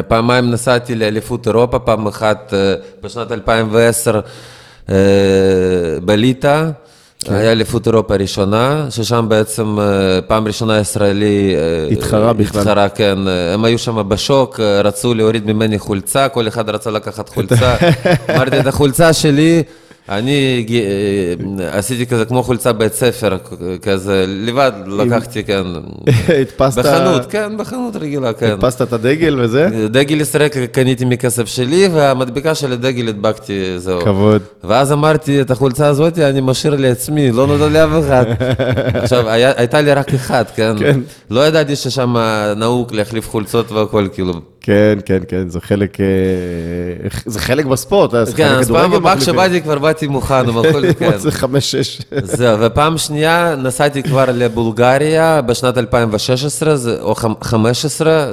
פעמיים 0.08 0.50
נסעתי 0.50 0.94
לאליפות 0.94 1.46
אירופה, 1.46 1.78
פעם 1.78 2.06
אחת 2.06 2.54
בשנת 3.02 3.32
2010 3.32 4.20
אה, 4.90 4.94
בליטא. 7.24 7.40
היה 7.40 7.52
אליפות 7.52 7.86
אירופה 7.86 8.16
ראשונה, 8.16 8.86
ששם 8.90 9.26
בעצם 9.28 9.78
אה, 9.80 10.20
פעם 10.26 10.46
ראשונה 10.46 10.78
ישראלי 10.78 11.54
אה, 11.56 11.92
התחרה 11.92 12.32
בכלל. 12.32 12.60
התחרה, 12.60 12.88
כן. 12.88 13.28
אה, 13.28 13.54
הם 13.54 13.64
היו 13.64 13.78
שם 13.78 14.08
בשוק, 14.08 14.60
אה, 14.60 14.80
רצו 14.80 15.14
להוריד 15.14 15.46
ממני 15.52 15.78
חולצה, 15.78 16.28
כל 16.28 16.48
אחד 16.48 16.70
רצה 16.70 16.90
לקחת 16.90 17.28
חולצה. 17.28 17.76
אמרתי, 18.34 18.60
את 18.60 18.66
החולצה 18.66 19.12
שלי, 19.12 19.62
אני 20.10 20.66
אה, 21.60 21.78
עשיתי 21.78 22.06
כזה 22.06 22.24
כמו 22.24 22.42
חולצה 22.42 22.72
בית 22.72 22.94
ספר, 22.94 23.36
כזה, 23.82 24.24
לבד 24.28 24.72
לקחתי, 24.86 25.44
כן. 25.44 25.62
הדפסת... 26.40 26.78
בחנות, 26.78 27.26
כן, 27.30 27.56
בחנות 27.56 27.96
רגילה, 27.96 28.32
כן. 28.32 28.50
הדפסת 28.50 28.82
את 28.82 28.92
הדגל 28.92 29.40
וזה? 29.40 29.88
דגל 29.90 30.20
ישראל 30.20 30.48
קניתי 30.48 31.04
מכסף 31.04 31.46
שלי, 31.46 31.88
והמדבקה 31.92 32.54
של 32.54 32.72
הדגל 32.72 33.08
הדבקתי, 33.08 33.78
זהו. 33.78 34.00
כבוד. 34.00 34.42
ואז 34.64 34.92
אמרתי, 34.92 35.40
את 35.40 35.50
החולצה 35.50 35.86
הזאת 35.86 36.18
אני 36.18 36.40
משאיר 36.40 36.76
לעצמי, 36.76 37.32
לא 37.32 37.46
נותן 37.46 37.72
לאף 37.72 37.90
אחד. 38.04 38.24
עכשיו, 39.02 39.28
הייתה 39.28 39.80
לי 39.80 39.92
רק 39.92 40.14
אחת, 40.14 40.52
כן? 40.56 40.78
כן. 40.78 41.00
לא 41.30 41.46
ידעתי 41.46 41.76
ששם 41.76 42.14
נהוג 42.56 42.94
להחליף 42.94 43.28
חולצות 43.28 43.72
והכל, 43.72 44.08
כאילו. 44.12 44.32
כן, 44.60 44.98
כן, 45.04 45.18
כן, 45.28 45.48
זה 45.48 45.60
חלק... 45.60 46.00
אה, 46.00 46.06
זה 47.26 47.38
חלק 47.40 47.64
בספורט. 47.66 48.14
אז 48.14 48.34
כן, 48.34 48.48
חלק 48.48 48.58
אז 48.58 48.70
פעם 48.70 48.92
הבאה. 48.94 49.16
כשבאתי 49.16 49.60
כבר 49.62 49.78
באתי 49.78 50.06
מוכן, 50.06 50.48
עם 50.48 50.58
הכל, 50.58 50.82
כן. 50.98 51.18
זה 51.18 51.30
חמש, 51.30 51.70
שש. 51.76 52.00
זהו, 52.22 52.58
ופעם 52.60 52.98
שנייה 52.98 53.54
נסעתי 53.58 54.02
כבר 54.02 54.24
לבולגריה 54.34 55.42
בשנת 55.42 55.78
2016, 55.78 56.76
זה- 56.76 57.00
או 57.00 57.14
חמ- 57.14 57.44
15, 57.44 58.12
אה, 58.12 58.32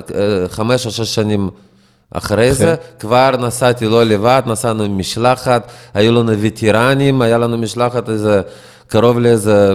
חמש 0.49 0.85
או 0.85 0.91
שש 0.91 1.15
שנים 1.15 1.49
אחרי 2.11 2.53
זה, 2.53 2.65
כבר 2.99 3.31
נסעתי 3.39 3.85
לא 3.85 4.03
לבד, 4.03 4.41
נסענו 4.45 4.83
עם 4.83 4.97
משלחת, 4.97 5.67
היו 5.93 6.11
לנו 6.11 6.31
וטרנים, 6.41 7.21
היה 7.21 7.37
לנו 7.37 7.57
משלחת 7.57 8.09
איזה, 8.09 8.41
קרוב 8.87 9.19
לאיזה 9.19 9.73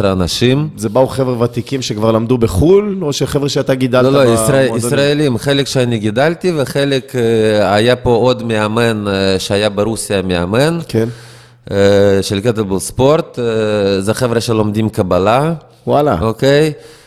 12-11 0.00 0.04
אנשים. 0.04 0.68
זה 0.76 0.88
באו 0.88 1.06
חבר'ה 1.06 1.40
ותיקים 1.40 1.82
שכבר 1.82 2.12
למדו 2.12 2.38
בחו"ל, 2.38 2.98
או 3.02 3.12
שחבר'ה 3.12 3.48
שאתה 3.48 3.74
גידלת 3.74 4.12
לא, 4.12 4.24
לא, 4.24 4.34
ישראל? 4.34 4.70
ישראלים, 4.76 5.38
חלק 5.38 5.66
שאני 5.66 5.98
גידלתי 5.98 6.52
וחלק 6.56 7.12
אה, 7.16 7.74
היה 7.74 7.96
פה 7.96 8.10
עוד 8.10 8.42
מאמן 8.42 9.04
אה, 9.08 9.38
שהיה 9.38 9.68
ברוסיה 9.68 10.22
מאמן. 10.22 10.78
כן. 10.88 11.08
אה, 11.70 12.18
של 12.22 12.40
קטלבול 12.40 12.78
ספורט, 12.78 13.38
זה 14.00 14.14
חבר'ה 14.14 14.40
שלומדים 14.40 14.88
קבלה, 14.88 15.52
וואלה. 15.86 16.20
אוקיי? 16.20 16.66
אה, 16.66 17.01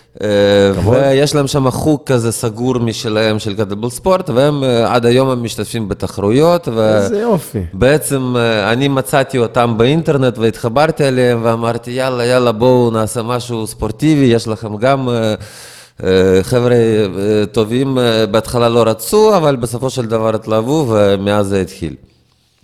ויש 0.86 1.36
להם 1.36 1.47
שם 1.47 1.70
חוג 1.72 1.99
כזה 2.05 2.32
סגור 2.32 2.80
משלהם 2.80 3.39
של 3.39 3.53
קטלבול 3.53 3.89
ספורט, 3.89 4.30
והם 4.30 4.63
אה, 4.63 4.93
עד 4.95 5.05
היום 5.05 5.30
הם 5.30 5.43
משתתפים 5.43 5.89
בתחרויות, 5.89 6.68
איזה 6.68 7.20
יופי. 7.20 7.61
ובעצם 7.74 8.36
אה, 8.38 8.72
אני 8.72 8.88
מצאתי 8.88 9.38
אותם 9.38 9.74
באינטרנט 9.78 10.38
והתחברתי 10.38 11.07
אליהם 11.07 11.39
ואמרתי, 11.43 11.91
יאללה, 11.91 12.26
יאללה, 12.26 12.51
בואו 12.51 12.91
נעשה 12.91 13.22
משהו 13.22 13.68
ספורטיבי, 13.68 14.26
יש 14.26 14.47
לכם 14.47 14.78
גם... 14.78 15.09
אה, 15.09 15.36
אה, 16.03 16.39
חבר'ה 16.43 16.76
אה, 16.76 17.45
טובים, 17.51 17.97
אה, 17.97 18.26
בהתחלה 18.26 18.70
לא 18.70 18.84
רצו, 18.84 19.38
אבל 19.38 19.55
בסופו 19.55 19.89
של 19.89 20.05
דבר 20.05 20.36
התלהבו, 20.36 20.86
ומאז 20.89 21.47
זה 21.47 21.61
התחיל. 21.61 21.95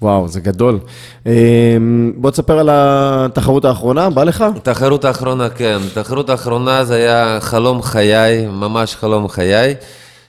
וואו, 0.02 0.28
זה 0.28 0.40
גדול. 0.40 0.80
אה, 1.28 1.78
בוא 2.16 2.32
תספר 2.32 2.60
על 2.60 2.70
התחרות 2.72 3.66
האחרונה, 3.66 4.10
בא 4.10 4.24
לך? 4.24 4.46
תחרות 4.64 5.06
האחרונה, 5.06 5.50
כן. 5.50 5.78
תחרות 5.94 6.30
האחרונה 6.30 6.84
זה 6.86 6.96
היה 6.96 7.38
חלום 7.42 7.82
חיי, 7.82 8.48
ממש 8.48 8.96
חלום 8.96 9.28
חיי. 9.28 9.76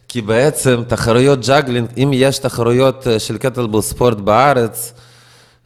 כי 0.09 0.21
בעצם 0.21 0.83
תחרויות 0.87 1.47
juggling, 1.47 1.89
אם 1.97 2.11
יש 2.15 2.39
תחרויות 2.39 3.07
אה, 3.07 3.19
של 3.19 3.39
kettlebell 3.39 3.81
sport 3.81 4.19
בארץ 4.19 4.93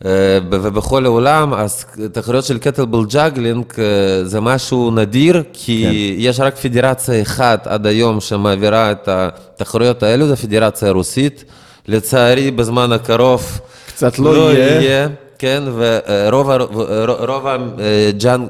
אה, 0.04 0.10
ובכל 0.50 1.04
העולם, 1.04 1.54
אז 1.54 1.84
תחרויות 2.12 2.44
של 2.44 2.58
kettlebell 2.58 3.06
juggling 3.06 3.64
אה, 3.78 3.84
זה 4.24 4.40
משהו 4.40 4.90
נדיר, 4.90 5.42
כי 5.52 5.84
כן. 5.84 6.22
יש 6.22 6.40
רק 6.40 6.56
פדרציה 6.56 7.22
אחת 7.22 7.66
עד 7.66 7.86
היום 7.86 8.20
שמעבירה 8.20 8.90
את 8.90 9.08
התחרויות 9.08 10.02
האלו, 10.02 10.28
זו 10.28 10.36
פדרציה 10.36 10.90
רוסית. 10.90 11.44
לצערי, 11.88 12.50
בזמן 12.50 12.92
הקרוב 12.92 13.60
קצת 13.96 14.18
לא, 14.18 14.36
לא 14.36 14.52
יהיה. 14.52 14.80
יהיה. 14.82 15.08
כן, 15.38 15.62
ורוב 15.74 16.50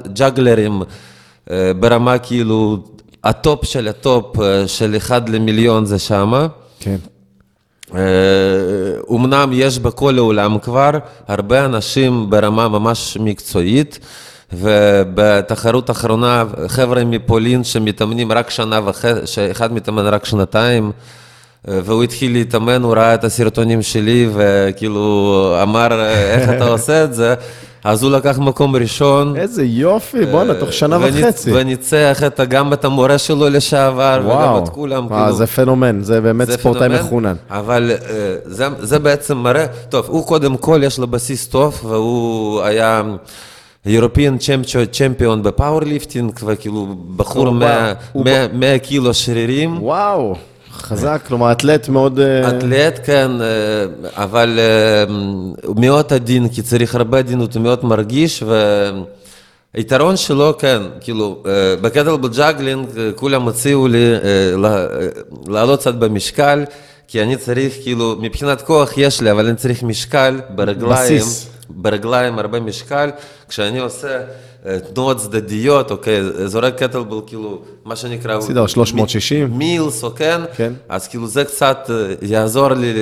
הג'אגלרים 0.05 0.81
ברמה 1.79 2.17
כאילו 2.17 2.77
הטופ 3.23 3.65
של 3.65 3.87
הטופ 3.87 4.39
אה, 4.39 4.67
של 4.67 4.95
אחד 4.97 5.29
למיליון 5.29 5.85
זה 5.85 5.99
שמה. 5.99 6.47
כן. 6.79 6.95
אומנם 9.07 9.49
יש 9.53 9.79
בכל 9.79 10.17
העולם 10.17 10.59
כבר 10.59 10.91
הרבה 11.27 11.65
אנשים 11.65 12.29
ברמה 12.29 12.67
ממש 12.67 13.17
מקצועית, 13.19 13.99
ובתחרות 14.53 15.89
האחרונה 15.89 16.43
חבר'ה 16.67 17.03
מפולין 17.03 17.63
שמתאמנים 17.63 18.31
רק 18.31 18.49
שנה 18.49 18.79
וחצי, 18.85 19.27
שאחד 19.27 19.73
מתאמן 19.73 20.05
רק 20.05 20.25
שנתיים, 20.25 20.85
אה, 20.85 20.91
והוא 21.67 22.03
התחיל 22.03 22.31
להתאמן, 22.31 22.83
הוא 22.83 22.93
ראה 22.93 23.13
את 23.13 23.23
הסרטונים 23.23 23.81
שלי 23.81 24.29
וכאילו 24.33 25.55
אמר 25.63 26.01
איך 26.11 26.49
אתה 26.49 26.67
עושה 26.73 27.03
את 27.03 27.13
זה. 27.13 27.35
אז 27.83 28.03
הוא 28.03 28.11
לקח 28.11 28.39
מקום 28.39 28.75
ראשון. 28.75 29.35
איזה 29.35 29.63
יופי, 29.63 30.25
בואנה, 30.25 30.53
תוך 30.53 30.73
שנה 30.73 30.97
וניצ, 30.97 31.23
וחצי. 31.23 31.51
וניצח 31.53 32.23
את, 32.27 32.39
גם 32.49 32.73
את 32.73 32.85
המורה 32.85 33.17
שלו 33.17 33.49
לשעבר, 33.49 34.21
וואו. 34.25 34.37
וגם 34.55 34.63
את 34.63 34.69
כולם. 34.69 35.05
וואו, 35.05 35.23
כאילו, 35.23 35.37
זה 35.37 35.47
פנומן, 35.47 35.99
זה 36.03 36.21
באמת 36.21 36.47
זה 36.47 36.53
ספורטאי 36.53 36.87
מחונן. 36.87 37.35
אבל 37.49 37.91
אה, 37.91 38.35
זה, 38.45 38.67
זה 38.79 38.99
בעצם 38.99 39.37
מראה, 39.37 39.65
טוב, 39.89 40.05
הוא 40.09 40.25
קודם 40.25 40.57
כל, 40.57 40.81
יש 40.83 40.99
לו 40.99 41.07
בסיס 41.07 41.47
טוב, 41.47 41.79
והוא 41.83 42.61
היה... 42.61 43.01
European 43.87 44.61
champion 44.91 45.43
ב 45.43 45.49
powerlifting, 45.49 46.31
וכאילו 46.45 46.95
בחור 47.15 47.51
100 48.53 48.79
קילו 48.79 49.13
שרירים. 49.13 49.83
וואו. 49.83 50.35
חזק, 50.77 51.21
כלומר 51.27 51.51
אתלט 51.51 51.89
מאוד... 51.89 52.19
אה, 52.19 52.49
אתלט, 52.49 52.99
כן, 53.05 53.31
אה, 53.41 53.45
אבל 54.23 54.59
אה, 54.59 55.13
מאוד 55.75 56.13
עדין, 56.13 56.49
כי 56.49 56.61
צריך 56.61 56.95
הרבה 56.95 57.17
עדינות, 57.17 57.55
הוא 57.55 57.63
מאוד 57.63 57.85
מרגיש, 57.85 58.43
והיתרון 59.73 60.17
שלו, 60.17 60.57
כן, 60.59 60.81
כאילו, 61.01 61.43
ב 61.81 61.84
kettlebell 61.84 62.17
juggling 62.17 62.87
כולם 63.15 63.47
הציעו 63.47 63.87
לי 63.87 64.13
לעלות 65.47 65.79
קצת 65.79 65.93
במשקל, 65.93 66.65
כי 67.07 67.23
אני 67.23 67.35
צריך, 67.35 67.73
כאילו, 67.83 68.15
מבחינת 68.21 68.61
כוח 68.61 68.97
יש 68.97 69.21
לי, 69.21 69.31
אבל 69.31 69.45
אני 69.45 69.55
צריך 69.55 69.83
משקל 69.83 70.41
ברגליים. 70.49 71.19
בסיס. 71.19 71.49
ברגליים 71.69 72.39
הרבה 72.39 72.59
משקל, 72.59 73.09
כשאני 73.49 73.79
עושה 73.79 74.19
תנועות 74.93 75.17
צדדיות, 75.17 75.91
אוקיי, 75.91 76.21
זורק 76.45 76.75
קטלבל, 76.83 77.17
כאילו, 77.27 77.61
מה 77.85 77.95
שנקרא... 77.95 78.41
סידר 78.41 78.67
360. 78.67 79.57
מילס, 79.57 80.03
או 80.03 80.15
כן? 80.15 80.41
כן. 80.55 80.73
אז 80.89 81.07
כאילו 81.07 81.27
זה 81.27 81.43
קצת 81.43 81.89
יעזור 82.21 82.73
לי... 82.73 82.93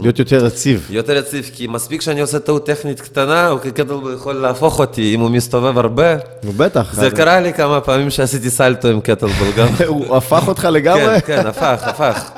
להיות 0.00 0.18
יותר 0.18 0.46
יציב. 0.46 0.86
יותר 0.90 1.16
יציב, 1.16 1.50
כי 1.54 1.66
מספיק 1.66 2.00
שאני 2.00 2.20
עושה 2.20 2.38
טעות 2.38 2.66
טכנית 2.66 3.00
קטנה, 3.00 3.50
אוקיי, 3.50 3.70
קטלבל 3.70 4.14
יכול 4.14 4.34
להפוך 4.34 4.78
אותי, 4.78 5.14
אם 5.14 5.20
הוא 5.20 5.30
מסתובב 5.30 5.78
הרבה. 5.78 6.16
בטח. 6.56 6.94
זה 6.94 7.10
קרה 7.10 7.40
לי 7.40 7.52
כמה 7.52 7.80
פעמים 7.80 8.10
שעשיתי 8.10 8.50
סלטו 8.50 8.88
עם 8.88 9.00
קטלבל 9.00 9.52
גם. 9.56 9.68
הוא 9.86 10.16
הפך 10.16 10.48
אותך 10.48 10.68
לגמרי? 10.72 11.20
כן, 11.20 11.42
כן, 11.42 11.46
הפך, 11.46 11.82
הפך. 11.82 12.30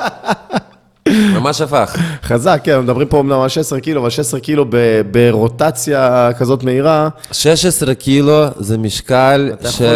ממש 1.34 1.60
הפך. 1.60 1.96
חזק, 2.22 2.60
כן, 2.64 2.80
מדברים 2.80 3.08
פה 3.08 3.20
אמנם 3.20 3.40
על 3.40 3.48
16 3.48 3.80
קילו, 3.80 4.00
אבל 4.00 4.10
16 4.10 4.40
קילו 4.40 4.64
ברוטציה 5.10 6.30
כזאת 6.38 6.64
מהירה. 6.64 7.08
16 7.32 7.94
קילו 7.94 8.44
זה 8.56 8.78
משקל 8.78 9.50
ש... 9.60 9.60
אתה 9.60 9.68
יכול 9.68 9.86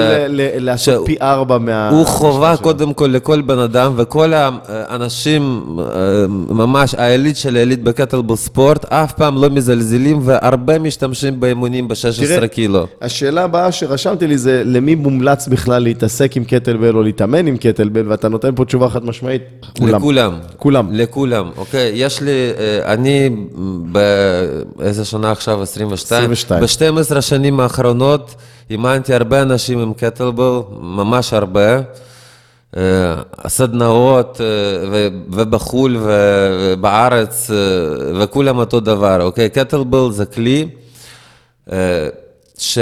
לעשות 0.57 1.07
פי 1.07 1.17
ארבע 1.21 1.59
מה... 1.59 1.89
הוא 1.89 2.07
חובה 2.07 2.57
קודם 2.57 2.95
כל 2.95 3.07
לכל 3.07 3.41
בן 3.41 3.59
אדם, 3.59 3.93
וכל 3.97 4.33
האנשים, 4.35 5.63
אה, 5.79 6.27
ממש 6.29 6.95
העילית 6.95 7.37
של 7.37 7.57
העילית 7.57 7.83
בקטלבול 7.83 8.37
ספורט, 8.37 8.85
אף 8.85 9.13
פעם 9.13 9.43
לא 9.43 9.51
מזלזלים, 9.51 10.21
והרבה 10.25 10.79
משתמשים 10.79 11.41
באימונים 11.41 11.89
ב-16 11.89 12.47
קילו. 12.47 12.87
השאלה 13.03 13.45
הבאה 13.45 13.73
שרשמתי 13.73 14.27
לי 14.27 14.39
זה, 14.39 14.63
למי 14.65 14.95
מומלץ 14.95 15.49
בכלל 15.49 15.83
להתעסק 15.83 16.37
עם 16.37 16.45
קטלבל 16.45 16.95
או 16.97 17.03
להתאמן 17.03 17.47
עם 17.47 17.57
קטלבל, 17.57 18.09
ואתה 18.09 18.29
נותן 18.29 18.55
פה 18.55 18.65
תשובה 18.65 18.89
חד 18.89 19.05
משמעית. 19.05 19.43
כולם. 19.79 19.95
לכולם. 19.95 20.33
כולם. 20.57 20.93
לכולם, 21.03 21.51
אוקיי? 21.57 21.93
יש 21.95 22.21
לי, 22.21 22.51
אה, 22.59 22.93
אני 22.93 23.31
באיזה 24.77 25.05
שנה 25.05 25.31
עכשיו? 25.31 25.63
22? 25.63 26.33
22. 26.33 26.95
ב-12 26.95 27.19
השנים 27.19 27.61
האחרונות 27.61 28.35
אימנתי 28.71 29.15
הרבה 29.15 29.43
אנשים 29.43 29.79
עם 29.79 29.93
קטלבל, 29.95 30.61
ממש 30.81 31.33
הרבה. 31.33 31.81
אה, 32.77 33.15
סדנאות 33.49 34.41
אה, 34.41 34.47
ובחו"ל 35.31 35.97
ובארץ 36.03 37.51
וכולם 38.21 38.59
אותו 38.59 38.81
דבר, 38.81 39.23
אוקיי? 39.23 39.49
קטלבל 39.49 40.11
זה 40.11 40.25
כלי 40.27 40.69
ש... 42.59 42.79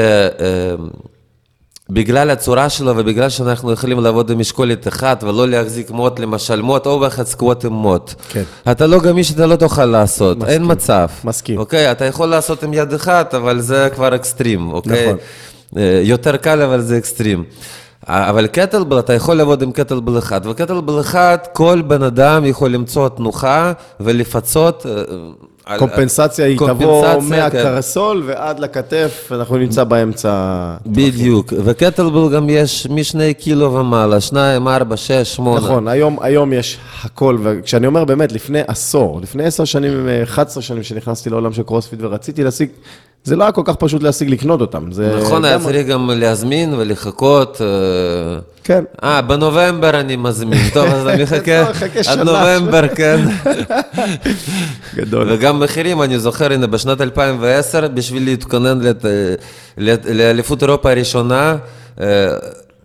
בגלל 1.90 2.30
הצורה 2.30 2.68
שלו 2.68 2.92
ובגלל 2.96 3.28
שאנחנו 3.28 3.72
יכולים 3.72 4.00
לעבוד 4.00 4.30
עם 4.30 4.38
משקולת 4.38 4.88
אחת 4.88 5.24
ולא 5.24 5.48
להחזיק 5.48 5.90
מוט, 5.90 6.18
למשל 6.18 6.60
מוט 6.62 6.86
או 6.86 6.98
באחד 6.98 7.26
סקווט 7.26 7.64
עם 7.64 7.72
מוט. 7.72 8.14
כן. 8.28 8.42
אתה 8.70 8.86
לא 8.86 9.00
גמיש, 9.00 9.32
אתה 9.32 9.46
לא 9.46 9.56
תוכל 9.56 9.84
לעשות, 9.84 10.38
מסכים, 10.38 10.52
אין 10.52 10.62
מצב. 10.64 11.08
מסכים. 11.24 11.58
אוקיי, 11.58 11.92
אתה 11.92 12.04
יכול 12.04 12.28
לעשות 12.28 12.62
עם 12.62 12.74
יד 12.74 12.94
אחת, 12.94 13.34
אבל 13.34 13.60
זה 13.60 13.88
כבר 13.94 14.14
אקסטרים, 14.14 14.72
אוקיי? 14.72 15.06
נכון. 15.06 15.18
אה, 15.76 16.00
יותר 16.04 16.36
קל, 16.36 16.62
אבל 16.62 16.80
זה 16.80 16.98
אקסטרים. 16.98 17.44
אבל 18.06 18.46
קטלבל, 18.46 18.98
אתה 18.98 19.12
יכול 19.12 19.34
לעבוד 19.34 19.62
עם 19.62 19.72
קטלבל 19.72 20.18
אחד, 20.18 20.46
וקטלבל 20.46 21.00
אחד, 21.00 21.38
כל 21.52 21.82
בן 21.86 22.02
אדם 22.02 22.44
יכול 22.44 22.70
למצוא 22.70 23.08
תנוחה 23.08 23.72
ולפצות 24.00 24.86
אה, 24.86 24.92
קומפנסציה 25.78 26.46
היא 26.46 26.58
תבוא 26.58 27.22
מהקרסול 27.22 28.22
ועד 28.26 28.60
לכתף, 28.60 29.28
אנחנו 29.34 29.56
נמצא 29.56 29.84
באמצע. 29.84 30.74
בדיוק, 30.86 31.52
וקטלבל 31.64 32.34
גם 32.34 32.50
יש 32.50 32.86
משני 32.90 33.34
קילו 33.34 33.72
ומעלה, 33.74 34.20
שניים, 34.20 34.68
ארבע, 34.68 34.96
שש, 34.96 35.36
שמונה. 35.36 35.60
נכון, 35.60 35.88
היום, 35.88 36.18
היום 36.20 36.52
יש 36.52 36.78
הכל, 37.04 37.38
וכשאני 37.42 37.86
אומר 37.86 38.04
באמת, 38.04 38.32
לפני 38.32 38.60
עשור, 38.66 39.20
לפני 39.20 39.44
עשר 39.44 39.64
שנים, 39.64 40.08
11 40.22 40.62
שנים 40.62 40.82
שנכנסתי 40.82 41.30
לעולם 41.30 41.52
של 41.52 41.62
קרוספיט 41.62 42.00
ורציתי 42.02 42.44
להשיג 42.44 42.68
זה 43.24 43.36
לא 43.36 43.44
היה 43.44 43.52
כל 43.52 43.62
כך 43.64 43.74
פשוט 43.74 44.02
להשיג 44.02 44.30
לקנות 44.30 44.60
אותם. 44.60 44.92
זה 44.92 45.16
נכון, 45.20 45.44
היה 45.44 45.58
צריך 45.58 45.86
גם 45.86 46.10
להזמין 46.10 46.74
ולחכות. 46.74 47.60
אה, 47.60 48.38
כן. 48.64 48.84
אה, 49.04 49.22
בנובמבר 49.22 50.00
אני 50.00 50.16
מזמין. 50.16 50.70
טוב, 50.72 50.86
אז 50.86 51.06
אני 51.06 51.22
מחכה 51.24 51.70
עד 52.06 52.18
נובמבר, 52.18 52.88
כן. 52.88 53.20
גדול. 54.96 55.32
וגם 55.32 55.60
מחירים, 55.60 56.02
אני 56.02 56.18
זוכר, 56.18 56.52
הנה, 56.52 56.66
בשנת 56.66 57.00
2010, 57.00 57.88
בשביל 57.88 58.24
להתכונן 58.24 58.78
לאליפות 60.08 60.62
אירופה 60.62 60.90
הראשונה, 60.90 61.56
אה, 62.00 62.06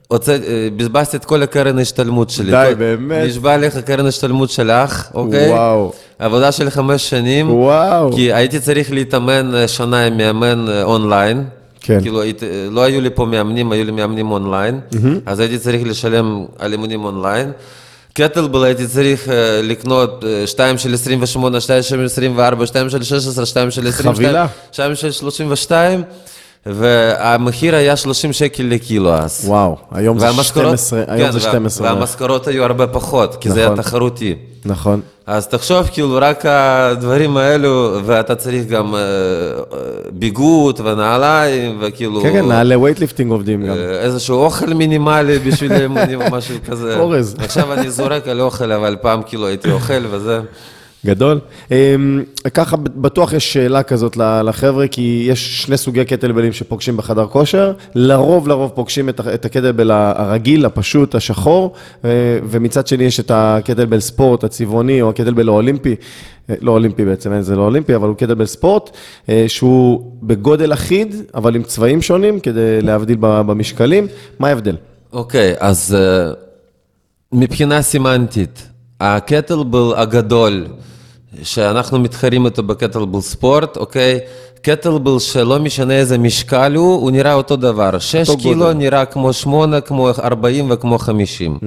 הוצא, 0.07 0.37
בזבזתי 0.77 1.17
את 1.17 1.25
כל 1.25 1.43
הקרן 1.43 1.79
השתלמות 1.79 2.29
שלי. 2.29 2.51
די, 2.51 2.71
באמת? 2.77 3.27
נשבע 3.27 3.57
לך 3.57 3.77
קרן 3.77 4.05
השתלמות 4.05 4.49
שלך, 4.49 5.07
אוקיי? 5.13 5.49
וואו. 5.49 5.91
עבודה 6.19 6.51
של 6.51 6.69
חמש 6.69 7.09
שנים. 7.09 7.53
וואו. 7.53 8.11
כי 8.13 8.33
הייתי 8.33 8.59
צריך 8.59 8.91
להתאמן 8.91 9.55
אה, 9.55 9.67
שנה 9.67 10.05
עם 10.05 10.17
מאמן 10.17 10.65
אה, 10.69 10.83
אונליין. 10.83 11.43
כן. 11.81 12.01
כאילו, 12.01 12.21
לא 12.71 12.83
היו 12.83 13.01
לי 13.01 13.09
פה 13.09 13.25
מאמנים, 13.25 13.71
היו 13.71 13.83
לי 13.83 13.91
מאמנים 13.91 14.31
אונליין. 14.31 14.79
Mm-hmm. 14.91 14.97
אז 15.25 15.39
הייתי 15.39 15.59
צריך 15.59 15.81
לשלם 15.85 16.45
על 16.59 16.71
אימונים 16.71 17.05
אונליין. 17.05 17.51
קטלבל 18.13 18.63
הייתי 18.63 18.87
צריך 18.87 19.27
לקנות 19.63 20.23
2 20.45 20.77
של 20.77 20.93
28, 20.93 21.61
2 21.61 21.81
של 21.83 22.05
24, 22.05 22.65
2 22.65 22.89
של 22.89 23.03
16, 23.03 23.45
2 23.45 23.71
של 23.71 23.87
22, 23.87 24.15
חבילה. 24.15 24.47
2 24.71 24.95
של 24.95 25.11
32. 25.11 26.03
והמחיר 26.66 27.76
היה 27.76 27.95
30 27.95 28.34
שקל 28.34 28.63
לקילו 28.63 29.13
אז. 29.13 29.41
וואו, 29.45 29.78
היום 29.91 30.20
זה 30.20 30.28
12, 30.43 31.03
היום 31.07 31.28
כן, 31.28 31.32
זה 31.32 31.39
12. 31.39 31.88
והמשכורות 31.88 32.47
היו 32.47 32.63
הרבה 32.63 32.88
פחות, 32.88 33.36
כי 33.36 33.49
נכון, 33.49 33.61
זה 33.61 33.68
היה 33.68 33.76
תחרותי. 33.76 34.36
נכון. 34.66 35.01
אז 35.28 35.47
תחשוב, 35.47 35.89
כאילו, 35.93 36.18
רק 36.22 36.45
הדברים 36.45 37.38
האלו, 37.38 37.99
ואתה 38.05 38.36
צריך 38.36 38.68
גם 38.68 38.95
אה, 38.95 39.01
ביגוד 40.11 40.80
ונעליים, 40.84 41.78
וכאילו... 41.82 42.22
כן, 42.22 42.34
כן, 42.34 42.47
נעלי 42.47 42.76
weightlifting 42.75 43.31
עובדים 43.32 43.66
גם. 43.66 43.76
אה, 43.78 44.01
איזשהו 44.01 44.36
אוכל 44.38 44.74
מינימלי 44.74 45.39
בשביל 45.39 45.72
אימונים 45.82 46.22
או 46.22 46.26
משהו 46.32 46.55
כזה. 46.70 46.99
אורז. 46.99 47.36
עכשיו 47.39 47.74
אני 47.74 47.89
זורק 47.91 48.28
על 48.28 48.41
אוכל, 48.41 48.72
אבל 48.72 48.97
פעם 49.01 49.22
כאילו 49.26 49.47
הייתי 49.47 49.72
אוכל 49.72 50.05
וזה. 50.09 50.39
גדול. 51.05 51.39
אמ, 51.71 52.23
ככה 52.53 52.77
בטוח 52.77 53.33
יש 53.33 53.53
שאלה 53.53 53.83
כזאת 53.83 54.17
לחבר'ה, 54.17 54.87
כי 54.87 55.25
יש 55.29 55.61
שני 55.61 55.77
סוגי 55.77 56.05
קטלבלים 56.05 56.53
שפוגשים 56.53 56.97
בחדר 56.97 57.27
כושר. 57.27 57.73
לרוב, 57.95 58.47
לרוב 58.47 58.71
פוגשים 58.75 59.09
את 59.09 59.45
הקטלבל 59.45 59.91
הרגיל, 59.91 60.65
הפשוט, 60.65 61.15
השחור, 61.15 61.73
אה, 62.05 62.09
ומצד 62.43 62.87
שני 62.87 63.03
יש 63.03 63.19
את 63.19 63.31
הקטלבל 63.33 63.99
ספורט 63.99 64.43
הצבעוני, 64.43 65.01
או 65.01 65.09
הקטלבל 65.09 65.47
האולימפי, 65.47 65.95
אה, 66.49 66.55
לא 66.61 66.71
אולימפי 66.71 67.05
בעצם, 67.05 67.33
אין, 67.33 67.41
זה 67.41 67.55
לא 67.55 67.61
אולימפי, 67.61 67.95
אבל 67.95 68.07
הוא 68.07 68.15
קטלבל 68.15 68.45
ספורט, 68.45 68.89
אה, 69.29 69.45
שהוא 69.47 70.11
בגודל 70.23 70.73
אחיד, 70.73 71.15
אבל 71.35 71.55
עם 71.55 71.63
צבעים 71.63 72.01
שונים, 72.01 72.39
כדי 72.39 72.81
להבדיל 72.81 73.17
במשקלים. 73.19 74.07
מה 74.39 74.47
ההבדל? 74.47 74.75
אוקיי, 75.13 75.55
אז 75.59 75.95
אה, 75.99 76.31
מבחינה 77.31 77.81
סמנטית, 77.81 78.67
הקטלבל 78.99 79.93
הגדול, 79.95 80.65
שאנחנו 81.43 81.99
מתחרים 81.99 82.45
איתו 82.45 82.63
בקטלבל 82.63 83.21
ספורט, 83.21 83.77
אוקיי? 83.77 84.19
קטלבל 84.65 85.19
שלא 85.19 85.59
משנה 85.59 85.93
איזה 85.93 86.17
משקל 86.17 86.75
הוא, 86.75 87.01
הוא 87.01 87.11
נראה 87.11 87.33
אותו 87.33 87.55
דבר. 87.55 87.99
6 87.99 88.29
אותו 88.29 88.41
קילו 88.41 88.55
גודל. 88.55 88.73
נראה 88.73 89.05
כמו 89.05 89.33
8, 89.33 89.81
כמו 89.81 90.09
40 90.23 90.71
וכמו 90.71 90.99
50. 90.99 91.57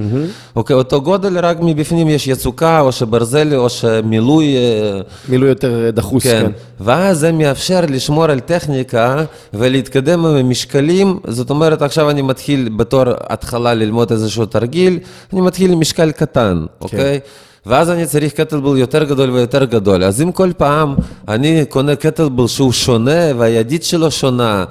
אוקיי, 0.57 0.77
אותו 0.77 1.03
גודל, 1.03 1.39
רק 1.39 1.57
מבפנים 1.61 2.09
יש 2.09 2.27
יצוקה, 2.27 2.81
או 2.81 2.93
שברזל, 2.93 3.55
או 3.57 3.69
שמילוי... 3.69 4.57
אה, 4.57 5.01
מילוי 5.29 5.49
יותר 5.49 5.91
דחוס, 5.93 6.23
כן. 6.23 6.43
כן. 6.47 6.51
ואז 6.81 7.19
זה 7.19 7.33
מאפשר 7.33 7.81
לשמור 7.89 8.25
על 8.25 8.41
טכניקה 8.41 9.25
ולהתקדם 9.55 10.27
עם 10.27 10.37
המשקלים. 10.37 11.19
זאת 11.27 11.51
אומרת, 11.51 11.83
עכשיו 11.83 12.11
אני 12.11 12.23
מתחיל 12.23 12.69
בתור 12.77 13.05
התחלה 13.21 13.75
ללמוד 13.75 14.13
איזשהו 14.13 14.47
תרגיל, 14.47 14.99
אני 15.33 15.41
מתחיל 15.41 15.73
עם 15.73 15.81
משקל 15.81 16.11
קטן, 16.11 16.65
אוקיי? 16.81 17.21
ואז 17.69 17.91
אני 17.91 18.07
צריך 18.07 18.33
קטלבל 18.33 18.79
יותר 18.79 19.05
גדול 19.05 19.31
ויותר 19.31 19.65
גדול. 19.65 20.05
אז 20.05 20.23
אם 20.23 20.33
כל 20.33 20.53
פעם 20.57 20.95
אני 21.29 21.65
קונה 21.69 21.97
קטלבל 21.97 22.47
שהוא 22.47 22.73
שונה 22.73 23.21
והידית 23.37 23.85
שלו 23.85 24.11
שונה, 24.11 24.65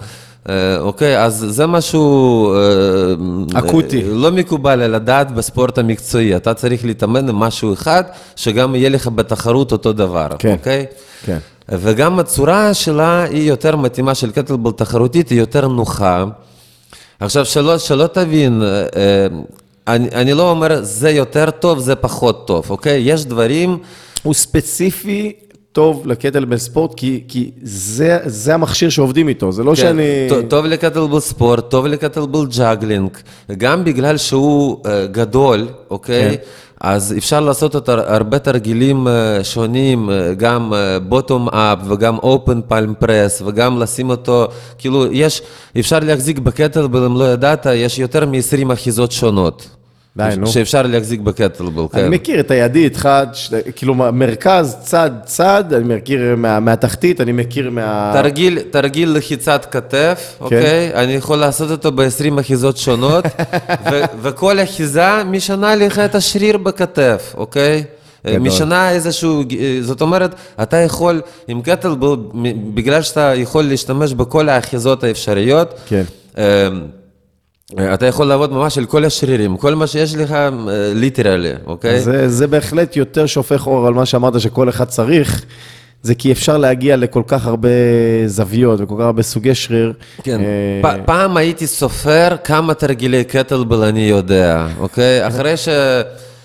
אה, 0.49 0.79
אוקיי, 0.79 1.23
אז 1.23 1.45
זה 1.49 1.67
משהו... 1.67 2.53
אה, 2.55 3.59
אקוטי. 3.59 4.03
אה, 4.03 4.07
לא 4.07 4.31
מקובל 4.31 4.81
על 4.81 4.95
הדעת 4.95 5.31
בספורט 5.31 5.77
המקצועי. 5.77 6.35
אתה 6.35 6.53
צריך 6.53 6.85
להתאמן 6.85 7.29
עם 7.29 7.35
משהו 7.35 7.73
אחד, 7.73 8.03
שגם 8.35 8.75
יהיה 8.75 8.89
לך 8.89 9.07
בתחרות 9.07 9.71
אותו 9.71 9.93
דבר, 9.93 10.27
כן. 10.39 10.51
אוקיי? 10.51 10.85
כן. 11.25 11.37
וגם 11.69 12.19
הצורה 12.19 12.73
שלה 12.73 13.23
היא 13.23 13.49
יותר 13.49 13.75
מתאימה 13.75 14.15
של 14.15 14.31
קטלבל 14.31 14.71
תחרותית, 14.71 15.29
היא 15.29 15.39
יותר 15.39 15.67
נוחה. 15.67 16.25
עכשיו, 17.19 17.45
שלא, 17.45 17.77
שלא 17.77 18.07
תבין, 18.07 18.61
אני, 19.87 20.07
אני 20.13 20.33
לא 20.33 20.51
אומר 20.51 20.83
זה 20.83 21.09
יותר 21.09 21.49
טוב, 21.51 21.79
זה 21.79 21.95
פחות 21.95 22.47
טוב, 22.47 22.65
אוקיי? 22.69 23.01
יש 23.05 23.25
דברים, 23.25 23.77
הוא 24.23 24.33
ספציפי 24.33 25.33
טוב 25.71 26.07
ל 26.07 26.12
kettlebell 26.12 26.57
sport, 26.57 26.93
כי, 26.95 27.23
כי 27.27 27.51
זה, 27.63 28.17
זה 28.25 28.53
המכשיר 28.53 28.89
שעובדים 28.89 29.27
איתו, 29.27 29.51
זה 29.51 29.63
לא 29.63 29.69
כן, 29.69 29.75
שאני... 29.75 30.03
טוב- 30.29 30.41
טוב 30.49 30.65
ל 30.65 30.70
kettlebell 30.70 31.19
sport, 31.19 31.69
טוב 31.69 31.85
ל 31.87 31.93
kettlebell 31.93 32.45
juggling, 32.57 33.09
גם 33.57 33.83
בגלל 33.83 34.17
שהוא 34.17 34.77
אה, 34.85 35.05
גדול, 35.07 35.67
אוקיי? 35.89 36.29
כן. 36.29 36.35
אז 36.81 37.15
אפשר 37.17 37.39
לעשות 37.39 37.75
אותו 37.75 37.91
הרבה 37.91 38.39
תרגילים 38.39 39.07
אה, 39.07 39.43
שונים, 39.43 40.09
אה, 40.09 40.33
גם 40.33 40.73
bottom 41.07 41.49
up 41.49 41.79
וגם 41.87 42.17
open 42.17 42.59
palm 42.67 42.93
press 42.99 43.41
וגם 43.45 43.79
לשים 43.79 44.09
אותו, 44.09 44.47
כאילו 44.77 45.05
יש, 45.13 45.41
אפשר 45.79 45.99
להחזיק 45.99 46.39
בקטלבל, 46.39 47.05
אם 47.05 47.17
לא 47.19 47.23
ידעת, 47.33 47.65
יש 47.75 47.99
יותר 47.99 48.25
מ-20 48.25 48.73
אחיזות 48.73 49.11
שונות. 49.11 49.76
די, 50.17 50.29
נו. 50.37 50.47
שאפשר 50.47 50.81
להחזיק 50.81 51.19
בקטלבל, 51.19 51.83
כן. 51.91 51.99
אני 51.99 52.09
מכיר 52.09 52.39
את 52.39 52.51
הידית, 52.51 52.95
חד, 52.97 53.27
ש... 53.33 53.53
כאילו 53.75 53.93
מרכז, 53.95 54.75
צד, 54.83 55.11
צד, 55.25 55.63
אני 55.73 55.95
מכיר 55.95 56.35
מה, 56.37 56.59
מהתחתית, 56.59 57.21
אני 57.21 57.31
מכיר 57.31 57.69
מה... 57.69 58.11
תרגיל, 58.13 58.59
תרגיל 58.71 59.11
לחיצת 59.11 59.65
כתף, 59.71 60.35
כן. 60.39 60.43
אוקיי? 60.45 60.91
אני 60.93 61.13
יכול 61.13 61.37
לעשות 61.37 61.71
אותו 61.71 61.91
ב-20 61.91 62.39
אחיזות 62.39 62.77
שונות, 62.77 63.25
ו- 63.91 64.01
וכל 64.21 64.59
אחיזה 64.63 65.23
משנה 65.25 65.75
לך 65.75 65.99
את 65.99 66.15
השריר 66.15 66.57
בכתף, 66.57 67.33
אוקיי? 67.37 67.83
גדול. 68.27 68.39
משנה 68.39 68.91
איזשהו, 68.91 69.41
אה, 69.59 69.77
זאת 69.81 70.01
אומרת, 70.01 70.35
אתה 70.61 70.77
יכול, 70.77 71.21
עם 71.47 71.61
קטלבל, 71.61 72.15
מ- 72.33 72.75
בגלל 72.75 73.01
שאתה 73.01 73.31
יכול 73.35 73.63
להשתמש 73.63 74.13
בכל 74.13 74.49
האחיזות 74.49 75.03
האפשריות, 75.03 75.73
כן. 75.87 76.03
אה, 77.79 77.93
אתה 77.93 78.05
יכול 78.05 78.25
לעבוד 78.27 78.51
ממש 78.53 78.77
על 78.77 78.85
כל 78.85 79.05
השרירים, 79.05 79.57
כל 79.57 79.75
מה 79.75 79.87
שיש 79.87 80.15
לך, 80.15 80.35
ליטרלי, 80.95 81.51
אוקיי? 81.65 81.99
זה, 82.01 82.29
זה 82.29 82.47
בהחלט 82.47 82.95
יותר 82.95 83.25
שופך 83.25 83.67
אור 83.67 83.87
על 83.87 83.93
מה 83.93 84.05
שאמרת 84.05 84.39
שכל 84.41 84.69
אחד 84.69 84.85
צריך, 84.85 85.45
זה 86.01 86.15
כי 86.15 86.31
אפשר 86.31 86.57
להגיע 86.57 86.95
לכל 86.95 87.21
כך 87.27 87.45
הרבה 87.47 87.69
זוויות 88.25 88.81
וכל 88.81 88.95
כך 88.99 89.05
הרבה 89.05 89.23
סוגי 89.23 89.55
שריר. 89.55 89.93
כן, 90.23 90.39
אה, 90.83 90.97
פ- 90.97 91.05
פעם 91.05 91.37
הייתי 91.37 91.67
סופר 91.67 92.35
כמה 92.43 92.73
תרגילי 92.73 93.23
קטלבל 93.23 93.83
אני 93.83 94.01
יודע, 94.09 94.67
אוקיי? 94.79 95.27
אחרי 95.27 95.53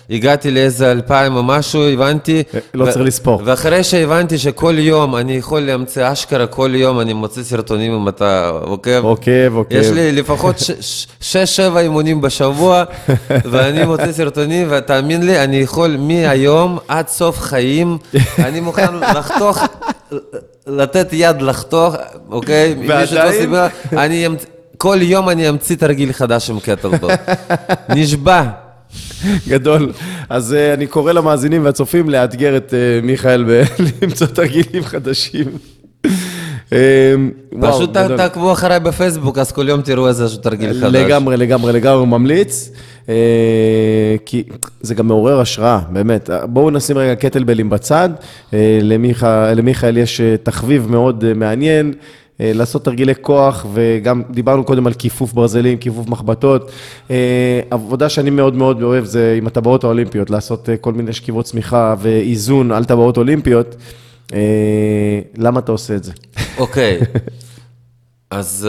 שהגעתי 0.09 0.51
לאיזה 0.51 0.91
אלפיים 0.91 1.35
או 1.35 1.43
משהו, 1.43 1.83
הבנתי... 1.89 2.43
לא 2.73 2.85
צריך 2.91 3.05
לספור. 3.05 3.41
ואחרי 3.45 3.83
שהבנתי 3.83 4.37
שכל 4.37 4.75
יום 4.79 5.15
אני 5.15 5.33
יכול 5.33 5.59
להמציא 5.61 6.11
אשכרה, 6.11 6.47
כל 6.47 6.71
יום 6.75 6.99
אני 6.99 7.13
מוציא 7.13 7.43
סרטונים 7.43 7.93
אם 7.93 8.07
אתה 8.07 8.49
עוקב. 8.61 8.99
עוקב, 9.03 9.51
עוקב. 9.55 9.75
יש 9.75 9.87
לי 9.87 10.11
לפחות 10.11 10.55
שש-שבע 11.21 11.79
אימונים 11.79 12.21
בשבוע, 12.21 12.83
ואני 13.51 13.85
מוציא 13.85 14.11
סרטונים, 14.11 14.67
ותאמין 14.71 15.25
לי, 15.25 15.43
אני 15.43 15.57
יכול 15.57 15.95
מהיום 15.99 16.79
עד 16.87 17.07
סוף 17.07 17.39
חיים, 17.39 17.97
אני 18.39 18.59
מוכן 18.59 18.95
לחתוך, 18.95 19.57
לתת 20.67 21.07
יד 21.11 21.41
לחתוך, 21.41 21.95
אוקיי? 22.31 22.75
ועדיין? 22.87 23.31
סיבה, 23.41 23.67
אני 23.93 24.27
אמצ- 24.27 24.45
כל 24.77 24.97
יום 25.01 25.29
אני 25.29 25.49
אמציא 25.49 25.75
תרגיל 25.75 26.13
חדש 26.13 26.49
עם 26.49 26.59
קטלבל. 26.59 27.09
נשבע. 27.89 28.62
גדול. 29.47 29.91
אז 30.29 30.53
uh, 30.53 30.73
אני 30.73 30.87
קורא 30.87 31.11
למאזינים 31.11 31.65
והצופים 31.65 32.09
לאתגר 32.09 32.57
את 32.57 32.69
uh, 32.73 33.05
מיכאל 33.05 33.45
ולמצוא 33.47 34.27
תרגילים 34.37 34.83
חדשים. 34.83 35.45
אה, 36.73 37.15
פשוט. 37.61 37.97
תעקבו 37.97 38.51
אחריי 38.51 38.79
בפייסבוק, 38.79 39.37
אז 39.37 39.51
כל 39.51 39.69
יום 39.69 39.81
תראו 39.81 40.07
איזשהו 40.07 40.41
תרגיל 40.41 40.73
חדש. 40.73 40.83
לגמרי, 40.83 41.37
לגמרי, 41.37 41.73
לגמרי 41.73 42.05
ממליץ. 42.05 42.71
אה, 43.09 44.15
כי 44.25 44.43
זה 44.81 44.95
גם 44.95 45.07
מעורר 45.07 45.39
השראה, 45.39 45.79
באמת. 45.89 46.29
בואו 46.43 46.71
נשים 46.71 46.97
רגע 46.97 47.15
קטלבלים 47.15 47.69
בצד. 47.69 48.09
אה, 48.53 48.79
למיכאל 49.55 49.97
יש 49.97 50.21
אה, 50.21 50.35
תחביב 50.43 50.87
מאוד 50.89 51.25
אה, 51.27 51.33
מעניין. 51.33 51.93
אה, 52.41 52.51
לעשות 52.53 52.85
תרגילי 52.85 53.13
כוח, 53.21 53.65
וגם 53.73 54.21
דיברנו 54.29 54.63
קודם 54.63 54.87
על 54.87 54.93
כיפוף 54.93 55.33
ברזלים, 55.33 55.77
כיפוף 55.77 56.07
מחבטות. 56.07 56.71
אה, 57.11 57.61
עבודה 57.69 58.09
שאני 58.09 58.29
מאוד 58.29 58.55
מאוד 58.55 58.81
אוהב 58.81 59.05
זה 59.05 59.35
עם 59.37 59.47
הטבעות 59.47 59.83
האולימפיות, 59.83 60.29
לעשות 60.29 60.69
אה, 60.69 60.77
כל 60.77 60.93
מיני 60.93 61.13
שכיבות 61.13 61.45
צמיחה 61.45 61.95
ואיזון 61.99 62.71
על 62.71 62.85
טבעות 62.85 63.17
אולימפיות. 63.17 63.75
למה 65.37 65.59
אתה 65.59 65.71
עושה 65.71 65.95
את 65.95 66.03
זה? 66.03 66.11
אוקיי, 66.57 66.99
אז 68.31 68.67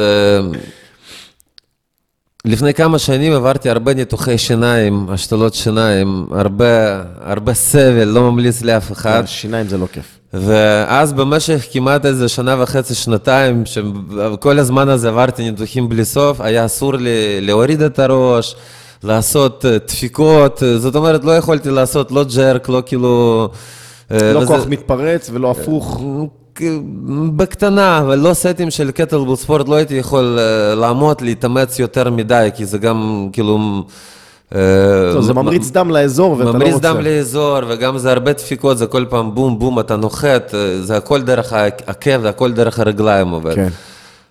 לפני 2.44 2.74
כמה 2.74 2.98
שנים 2.98 3.32
עברתי 3.32 3.70
הרבה 3.70 3.94
ניתוחי 3.94 4.38
שיניים, 4.38 5.06
השתלות 5.10 5.54
שיניים, 5.54 6.26
הרבה, 6.30 7.02
הרבה 7.20 7.54
סבל, 7.54 8.04
לא 8.04 8.30
ממליץ 8.30 8.62
לאף 8.62 8.92
אחד. 8.92 9.22
שיניים 9.26 9.68
זה 9.68 9.78
לא 9.78 9.86
כיף. 9.92 10.18
ואז 10.40 11.12
במשך 11.12 11.66
כמעט 11.72 12.06
איזה 12.06 12.28
שנה 12.28 12.56
וחצי, 12.62 12.94
שנתיים, 12.94 13.62
שכל 13.66 14.58
הזמן 14.58 14.88
הזה 14.88 15.08
עברתי 15.08 15.50
ניתוחים 15.50 15.88
בלי 15.88 16.04
סוף, 16.04 16.40
היה 16.40 16.64
אסור 16.64 16.94
לי 16.94 17.40
להוריד 17.40 17.82
את 17.82 17.98
הראש, 17.98 18.56
לעשות 19.02 19.64
אה, 19.64 19.78
דפיקות, 19.88 20.62
אה, 20.62 20.78
זאת 20.78 20.96
אומרת, 20.96 21.24
לא 21.24 21.36
יכולתי 21.36 21.70
לעשות 21.70 22.12
לא 22.12 22.24
ג'רק, 22.36 22.68
לא 22.68 22.82
כאילו... 22.86 23.48
אה, 24.10 24.32
לא 24.32 24.38
וזה- 24.38 24.46
כוח 24.46 24.66
מתפרץ 24.68 25.30
ולא 25.32 25.50
הפוך. 25.50 26.02
בקטנה, 27.36 27.98
אבל 27.98 28.18
לא 28.18 28.34
סטים 28.34 28.70
של 28.70 28.90
קטלבל 28.90 29.36
ספורט, 29.36 29.68
לא 29.68 29.74
הייתי 29.74 29.94
יכול 29.94 30.38
לעמוד, 30.76 31.20
להתאמץ 31.20 31.78
יותר 31.78 32.10
מדי, 32.10 32.48
כי 32.56 32.66
זה 32.66 32.78
גם 32.78 33.28
כאילו... 33.32 33.58
אה, 34.54 35.22
זה 35.22 35.34
ממריץ 35.34 35.70
דם 35.70 35.90
לאזור 35.90 36.32
ואתה 36.32 36.44
לא 36.44 36.48
רוצה. 36.48 36.58
ממריץ 36.58 36.76
דם 36.80 37.00
לאזור, 37.00 37.58
וגם 37.68 37.98
זה 37.98 38.12
הרבה 38.12 38.32
דפיקות, 38.32 38.78
זה 38.78 38.86
כל 38.86 39.04
פעם 39.08 39.34
בום 39.34 39.58
בום, 39.58 39.80
אתה 39.80 39.96
נוחת, 39.96 40.54
אה, 40.54 40.82
זה 40.82 40.96
הכל 40.96 41.22
דרך 41.22 41.52
העקב, 41.52 42.20
זה 42.20 42.28
הכל 42.28 42.52
דרך 42.52 42.78
הרגליים 42.78 43.28
עובד. 43.28 43.54
כן. 43.54 43.68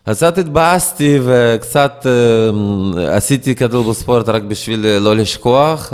אז 0.06 0.18
קצת 0.18 0.38
התבאסתי 0.38 1.20
וקצת 1.24 2.06
אה, 2.06 3.16
עשיתי 3.16 3.56
קטלבל 3.56 3.94
ספורט 3.94 4.30
רק 4.30 4.44
בשביל 4.44 4.98
לא 4.98 5.16
לשכוח, 5.16 5.94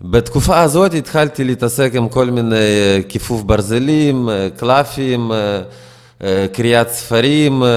ובתקופה 0.00 0.60
הזאת 0.60 0.94
התחלתי 0.94 1.44
להתעסק 1.44 1.90
עם 1.94 2.08
כל 2.08 2.30
מיני 2.30 2.56
כיפוף 3.08 3.42
ברזלים, 3.42 4.28
קלפים, 4.56 5.32
קריאת 6.52 6.88
ספרים. 6.90 7.62
אה, 7.62 7.68
אה, 7.68 7.72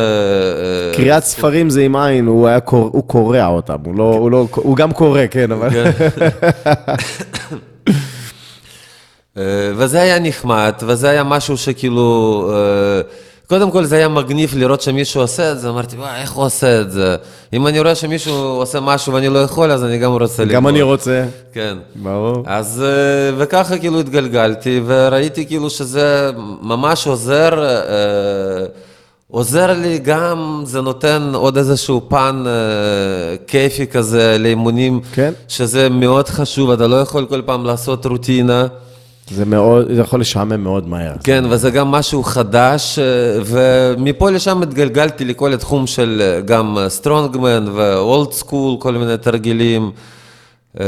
קריאת 0.95 1.23
ספרים 1.23 1.69
זה 1.69 1.81
עם 1.81 1.95
עין, 1.95 2.25
הוא 2.25 2.47
היה 2.47 2.59
קור- 2.59 2.89
הוא 2.93 3.03
קורע 3.07 3.45
אותם, 3.47 3.75
הוא 3.85 3.95
לא, 3.97 4.03
הוא 4.03 4.31
לא, 4.31 4.47
הוא 4.55 4.75
גם 4.77 4.93
קורא, 4.93 5.21
כן, 5.31 5.51
אבל... 5.51 5.69
אה, 9.37 9.43
וזה 9.75 10.01
היה 10.01 10.19
נחמד, 10.19 10.73
וזה 10.81 11.09
היה 11.09 11.23
משהו 11.23 11.57
שכאילו, 11.57 12.51
קודם 13.47 13.71
כל 13.71 13.85
זה 13.85 13.95
היה 13.95 14.07
מגניב 14.07 14.53
לראות 14.57 14.81
שמישהו 14.81 15.21
עושה 15.21 15.51
את 15.51 15.59
זה, 15.59 15.69
אמרתי, 15.69 15.95
וואי, 15.95 16.21
איך 16.21 16.31
הוא 16.31 16.45
עושה 16.45 16.81
את 16.81 16.91
זה? 16.91 17.15
אם 17.53 17.67
אני 17.67 17.79
רואה 17.79 17.95
שמישהו 17.95 18.33
עושה 18.33 18.79
משהו 18.79 19.13
ואני 19.13 19.29
לא 19.29 19.39
יכול, 19.39 19.71
אז 19.71 19.83
אני 19.83 19.97
גם 19.97 20.11
רוצה 20.11 20.43
ללמוד. 20.43 20.55
גם 20.55 20.67
אני 20.67 20.81
רוצה. 20.81 21.25
כן. 21.53 21.77
ברור. 21.95 22.43
אז, 22.45 22.83
אה, 22.85 23.35
וככה 23.37 23.77
כאילו 23.77 23.99
התגלגלתי, 23.99 24.81
וראיתי 24.85 25.45
כאילו 25.45 25.69
שזה 25.69 26.31
ממש 26.61 27.07
עוזר, 27.07 27.63
אה, 27.63 28.65
עוזר 29.31 29.73
לי 29.73 29.99
גם, 29.99 30.61
זה 30.65 30.81
נותן 30.81 31.31
עוד 31.33 31.57
איזשהו 31.57 32.01
פן 32.07 32.43
אה, 32.47 32.51
כיפי 33.47 33.87
כזה 33.87 34.37
לאימונים, 34.39 35.01
כן. 35.13 35.33
שזה 35.47 35.89
מאוד 35.89 36.27
חשוב, 36.29 36.71
אתה 36.71 36.87
לא 36.87 36.95
יכול 36.95 37.25
כל 37.25 37.41
פעם 37.41 37.65
לעשות 37.65 38.05
רוטינה. 38.05 38.67
זה 39.29 39.45
מאוד, 39.45 39.93
זה 39.93 40.01
יכול 40.01 40.21
לשעמם 40.21 40.63
מאוד 40.63 40.87
מהר. 40.87 41.13
כן, 41.23 41.43
וזה 41.49 41.71
גם 41.71 41.87
משהו 41.91 42.23
חדש, 42.23 42.99
אה, 42.99 43.05
ומפה 43.45 44.29
לשם 44.29 44.61
התגלגלתי 44.61 45.25
לכל 45.25 45.53
התחום 45.53 45.87
של 45.87 46.21
אה, 46.21 46.41
גם 46.41 46.77
strongman 46.87 47.65
ו 47.73 47.88
old 47.88 48.31
school, 48.31 48.75
כל 48.79 48.93
מיני 48.93 49.17
תרגילים. 49.17 49.91
אה, 50.79 50.85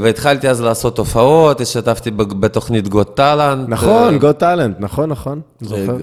והתחלתי 0.00 0.48
אז 0.48 0.60
לעשות 0.60 0.98
הופעות, 0.98 1.60
השתתפתי 1.60 2.10
בתוכנית 2.10 2.88
Got 2.88 3.16
Talent. 3.16 3.68
נכון, 3.68 4.18
Got 4.18 4.34
Talent, 4.34 4.76
נכון, 4.80 5.10
נכון. 5.10 5.40
זוכר. 5.60 5.96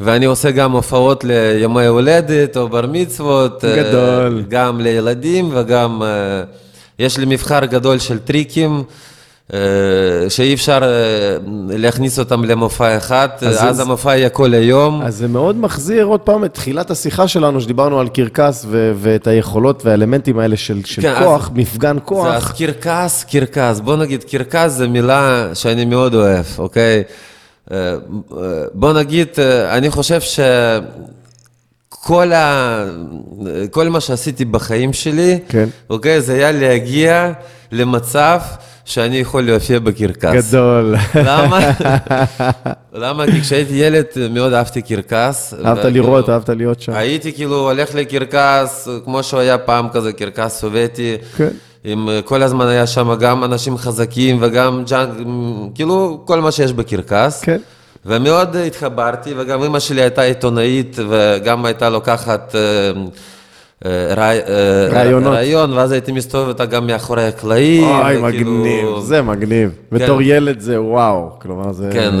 ואני 0.00 0.24
עושה 0.24 0.50
גם 0.50 0.72
הופעות 0.72 1.24
לימי 1.24 1.86
הולדת 1.86 2.56
או 2.56 2.68
בר 2.68 2.86
מצוות. 2.86 3.64
גדול. 3.64 4.44
גם 4.48 4.80
לילדים 4.80 5.50
וגם 5.52 6.02
יש 6.98 7.18
לי 7.18 7.26
מבחר 7.26 7.64
גדול 7.64 7.98
של 7.98 8.18
טריקים. 8.18 8.84
אה, 9.54 9.58
שאי 10.28 10.54
אפשר 10.54 10.80
אה, 10.82 11.36
להכניס 11.68 12.18
אותם 12.18 12.44
למופע 12.44 12.96
אחד, 12.96 13.28
אז 13.40 13.56
אז, 13.64 13.76
זה- 13.76 13.82
המופע 13.82 14.16
יהיה 14.16 14.28
כל 14.28 14.54
היום. 14.54 15.02
אז 15.02 15.16
זה 15.16 15.28
מאוד 15.28 15.56
מחזיר 15.56 16.04
עוד 16.04 16.20
פעם 16.20 16.44
את 16.44 16.54
תחילת 16.54 16.90
השיחה 16.90 17.28
שלנו, 17.28 17.60
שדיברנו 17.60 18.00
על 18.00 18.08
קרקס 18.08 18.64
ו- 18.68 18.92
ואת 18.96 19.26
היכולות 19.26 19.84
והאלמנטים 19.84 20.38
האלה 20.38 20.56
של, 20.56 20.80
של 20.84 21.02
כן, 21.02 21.12
אז- 21.14 21.22
כוח, 21.24 21.50
מפגן 21.54 21.94
זה, 21.94 22.00
כוח. 22.00 22.26
אז 22.26 22.52
קרקס, 22.58 23.24
קרקס, 23.30 23.80
בוא 23.80 23.96
נגיד, 23.96 24.24
קרקס 24.24 24.70
זה 24.72 24.88
מילה 24.88 25.48
שאני 25.54 25.84
מאוד 25.84 26.14
אוהב, 26.14 26.44
אוקיי? 26.58 27.02
אה, 27.70 27.76
אה, 27.76 27.96
בוא 28.74 28.92
נגיד, 28.92 29.28
אה, 29.38 29.76
אני 29.76 29.90
חושב 29.90 30.20
שכל 31.90 32.32
ה... 32.32 32.84
כל 33.70 33.88
מה 33.88 34.00
שעשיתי 34.00 34.44
בחיים 34.44 34.92
שלי, 34.92 35.38
כן. 35.48 35.68
אוקיי, 35.90 36.20
זה 36.20 36.34
היה 36.34 36.52
להגיע 36.52 37.32
למצב 37.72 38.40
שאני 38.84 39.16
יכול 39.16 39.42
להופיע 39.42 39.78
בקרקס. 39.78 40.48
גדול. 40.48 40.94
למה? 41.14 41.60
למה? 43.02 43.26
כי 43.26 43.40
כשהייתי 43.40 43.74
ילד 43.74 44.04
מאוד 44.30 44.52
אהבתי 44.52 44.82
קרקס. 44.82 45.54
אהבת 45.64 45.84
לראות, 45.84 46.28
אהבת 46.28 46.48
להיות 46.48 46.80
שם. 46.80 46.92
הייתי 46.92 47.32
כאילו 47.32 47.70
הולך 47.70 47.94
לקרקס, 47.94 48.88
כמו 49.04 49.22
שהוא 49.22 49.40
היה 49.40 49.58
פעם 49.58 49.88
כזה, 49.88 50.12
קרקס 50.12 50.60
סובייטי. 50.60 51.16
כן. 51.36 51.48
עם, 51.84 52.08
אה, 52.08 52.20
כל 52.24 52.42
הזמן 52.42 52.66
היה 52.66 52.86
שם 52.86 53.14
גם 53.14 53.44
אנשים 53.44 53.76
חזקים 53.78 54.38
וגם 54.40 54.82
ג'אנק, 54.88 55.10
כאילו 55.74 56.22
כל 56.24 56.40
מה 56.40 56.52
שיש 56.52 56.72
בקרקס. 56.72 57.40
כן. 57.44 57.60
ומאוד 58.06 58.56
התחברתי, 58.56 59.34
וגם 59.36 59.62
אמא 59.62 59.80
שלי 59.80 60.00
הייתה 60.00 60.22
עיתונאית, 60.22 60.96
וגם 61.08 61.64
הייתה 61.64 61.90
לוקחת 61.90 62.54
אה, 62.54 62.60
רעי- 63.84 64.40
אה, 64.48 64.88
רעיונות. 64.92 65.32
רעיון, 65.32 65.72
ואז 65.72 65.92
הייתי 65.92 66.12
מסתובב 66.12 66.48
איתה 66.48 66.64
גם 66.66 66.86
מאחורי 66.86 67.24
הקלעים. 67.26 67.84
אוי, 67.84 68.18
וכאילו- 68.18 68.50
מגניב, 68.50 68.88
זה 69.02 69.22
מגניב. 69.22 69.70
בתור 69.92 70.22
ילד 70.22 70.60
זה 70.60 70.82
וואו, 70.82 71.30
כלומר 71.42 71.72
זה... 71.72 71.90
כן, 71.92 72.14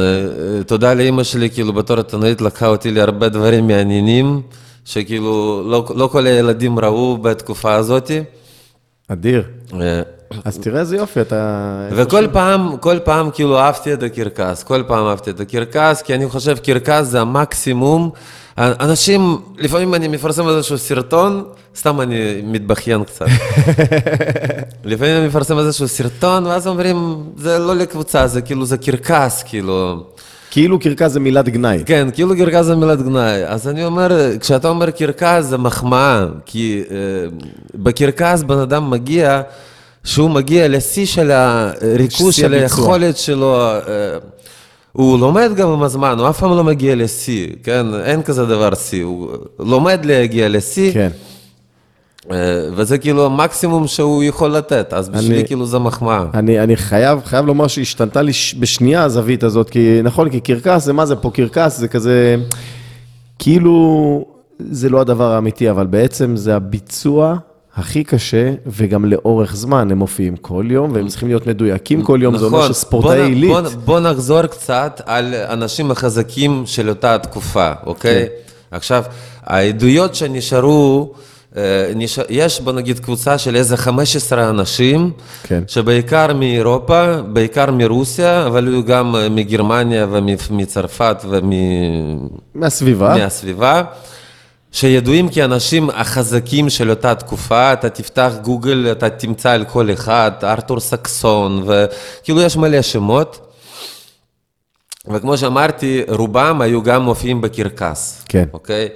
אה, 0.58 0.62
תודה 0.66 0.94
לאימא 0.94 1.22
שלי, 1.22 1.50
כאילו 1.50 1.72
בתור 1.72 1.96
עיתונאית 1.96 2.40
לקחה 2.40 2.66
אותי 2.66 2.90
להרבה 2.90 3.28
דברים 3.28 3.66
מעניינים, 3.66 4.40
שכאילו 4.84 5.62
לא, 5.66 5.84
לא 5.94 6.06
כל 6.06 6.26
הילדים 6.26 6.78
ראו 6.78 7.16
בתקופה 7.22 7.74
הזאת. 7.74 8.10
אדיר. 9.08 9.42
אה, 9.80 10.02
אז 10.44 10.58
תראה 10.58 10.80
איזה 10.80 10.96
יופי, 10.96 11.20
אתה... 11.20 11.88
וכל 11.92 12.26
פעם, 12.32 12.76
כל 12.80 12.98
פעם 13.04 13.30
כאילו 13.30 13.58
אהבתי 13.58 13.92
את 13.92 14.02
הקרקס, 14.02 14.62
כל 14.62 14.82
פעם 14.86 15.06
אהבתי 15.06 15.30
את 15.30 15.40
הקרקס, 15.40 16.02
כי 16.02 16.14
אני 16.14 16.28
חושב 16.28 16.56
קרקס 16.58 17.02
זה 17.02 17.20
המקסימום. 17.20 18.10
אנשים, 18.58 19.38
לפעמים 19.58 19.94
אני 19.94 20.08
מפרסם 20.08 20.48
איזשהו 20.48 20.78
סרטון, 20.78 21.44
סתם 21.76 22.00
אני 22.00 22.42
מתבכיין 22.44 23.04
קצת. 23.04 23.26
לפעמים 24.84 25.16
אני 25.16 25.26
מפרסם 25.26 25.58
איזשהו 25.58 25.88
סרטון, 25.88 26.46
ואז 26.46 26.66
אומרים, 26.66 27.22
זה 27.36 27.58
לא 27.58 27.76
לקבוצה, 27.76 28.26
זה 28.26 28.42
כאילו, 28.42 28.66
זה 28.66 28.78
קרקס, 28.78 29.42
כאילו. 29.42 30.04
כאילו 30.50 30.78
קרקס 30.78 31.10
זה 31.10 31.20
מילת 31.20 31.48
גנאי. 31.48 31.82
כן, 31.86 32.08
כאילו 32.14 32.36
קרקס 32.36 32.64
זה 32.64 32.76
מילת 32.76 33.02
גנאי. 33.02 33.44
אז 33.46 33.68
אני 33.68 33.84
אומר, 33.84 34.36
כשאתה 34.40 34.68
אומר 34.68 34.90
קרקס 34.90 35.44
זה 35.44 35.58
מחמאה, 35.58 36.26
כי 36.46 36.82
אה, 36.90 36.96
בקרקס 37.74 38.42
בן 38.42 38.58
אדם 38.58 38.90
מגיע, 38.90 39.42
שהוא 40.04 40.30
מגיע 40.30 40.68
לשיא 40.68 41.06
של 41.06 41.30
הריכוז 41.30 42.34
של. 42.34 42.54
היכולת 42.54 43.16
שלו. 43.16 43.60
אה, 43.60 43.80
הוא 44.96 45.18
לומד 45.18 45.50
גם 45.56 45.68
עם 45.68 45.82
הזמן, 45.82 46.18
הוא 46.18 46.28
אף 46.28 46.38
פעם 46.40 46.50
לא 46.50 46.64
מגיע 46.64 46.94
לשיא, 46.94 47.46
כן? 47.62 47.86
אין 48.04 48.22
כזה 48.22 48.46
דבר 48.46 48.74
שיא, 48.74 49.04
הוא 49.04 49.28
לומד 49.58 50.00
להגיע 50.04 50.48
לשיא, 50.48 50.92
כן. 50.92 51.08
אה, 52.30 52.36
וזה 52.76 52.98
כאילו 52.98 53.26
המקסימום 53.26 53.86
שהוא 53.86 54.22
יכול 54.24 54.50
לתת, 54.50 54.92
אז 54.92 55.08
בשבילי 55.08 55.34
אני- 55.40 55.46
כאילו 55.46 55.66
זה 55.66 55.78
מחמאה. 55.78 56.24
אני, 56.34 56.60
אני 56.60 56.76
חייב, 56.76 57.20
חייב 57.24 57.46
לומר 57.46 57.66
שהשתנתה 57.66 58.22
לי 58.22 58.32
בשנייה 58.58 59.02
הזווית 59.02 59.42
הזאת, 59.44 59.70
כי 59.70 60.00
נכון, 60.02 60.30
כי 60.30 60.40
קרקס 60.40 60.84
זה 60.84 60.92
מה 60.92 61.06
זה 61.06 61.16
פה 61.16 61.30
קרקס, 61.30 61.78
זה 61.78 61.88
כזה, 61.88 62.36
כאילו, 63.38 64.24
זה 64.58 64.88
לא 64.88 65.00
הדבר 65.00 65.32
האמיתי, 65.32 65.70
אבל 65.70 65.86
בעצם 65.86 66.36
זה 66.36 66.56
הביצוע 66.56 67.36
הכי 67.76 68.04
קשה, 68.04 68.52
וגם 68.66 69.04
לאורך 69.04 69.56
זמן, 69.56 69.90
הם 69.90 69.98
מופיעים 69.98 70.36
כל 70.36 70.64
יום, 70.70 70.90
והם 70.92 71.08
צריכים 71.08 71.28
להיות 71.28 71.46
מדויקים 71.46 72.02
כל 72.02 72.18
יום, 72.22 72.38
זה 72.38 72.44
אומר 72.44 72.58
נכון. 72.58 72.72
שספורטאי 72.72 73.16
בוא 73.18 73.24
עילית. 73.26 73.50
בוא, 73.50 73.60
נ- 73.60 73.68
בוא 73.84 74.00
נחזור 74.00 74.42
קצת 74.46 75.00
על 75.06 75.34
אנשים 75.34 75.90
החזקים 75.90 76.62
של 76.66 76.88
אותה 76.88 77.18
תקופה, 77.18 77.72
אוקיי? 77.86 78.24
כן. 78.26 78.76
עכשיו, 78.76 79.04
העדויות 79.44 80.14
שנשארו, 80.14 81.12
אה, 81.56 81.62
יש 82.28 82.60
בוא 82.60 82.72
נגיד 82.72 82.98
קבוצה 82.98 83.38
של 83.38 83.56
איזה 83.56 83.76
15 83.76 84.50
אנשים, 84.50 85.10
כן. 85.42 85.62
שבעיקר 85.68 86.34
מאירופה, 86.34 87.12
בעיקר 87.22 87.70
מרוסיה, 87.70 88.46
אבל 88.46 88.66
היו 88.66 88.84
גם 88.84 89.16
אה, 89.16 89.28
מגרמניה 89.28 90.06
ומצרפת 90.10 91.24
מהסביבה. 92.54 93.12
ומהסביבה. 93.16 93.82
שידועים 94.76 95.28
כאנשים 95.28 95.90
החזקים 95.90 96.70
של 96.70 96.90
אותה 96.90 97.14
תקופה, 97.14 97.72
אתה 97.72 97.88
תפתח 97.90 98.32
גוגל, 98.42 98.88
אתה 98.92 99.10
תמצא 99.10 99.50
על 99.50 99.64
כל 99.64 99.92
אחד, 99.92 100.30
ארתור 100.42 100.80
סקסון, 100.80 101.66
וכאילו 101.66 102.40
יש 102.40 102.56
מלא 102.56 102.82
שמות. 102.82 103.52
וכמו 105.08 105.36
שאמרתי, 105.38 106.02
רובם 106.08 106.60
היו 106.60 106.82
גם 106.82 107.02
מופיעים 107.02 107.40
בקרקס. 107.40 108.22
כן. 108.28 108.44
אוקיי? 108.52 108.88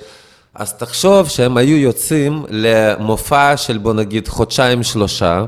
אז 0.54 0.74
תחשוב 0.74 1.28
שהם 1.28 1.56
היו 1.56 1.76
יוצאים 1.76 2.44
למופע 2.48 3.56
של 3.56 3.78
בוא 3.78 3.92
נגיד 3.92 4.28
חודשיים-שלושה, 4.28 5.44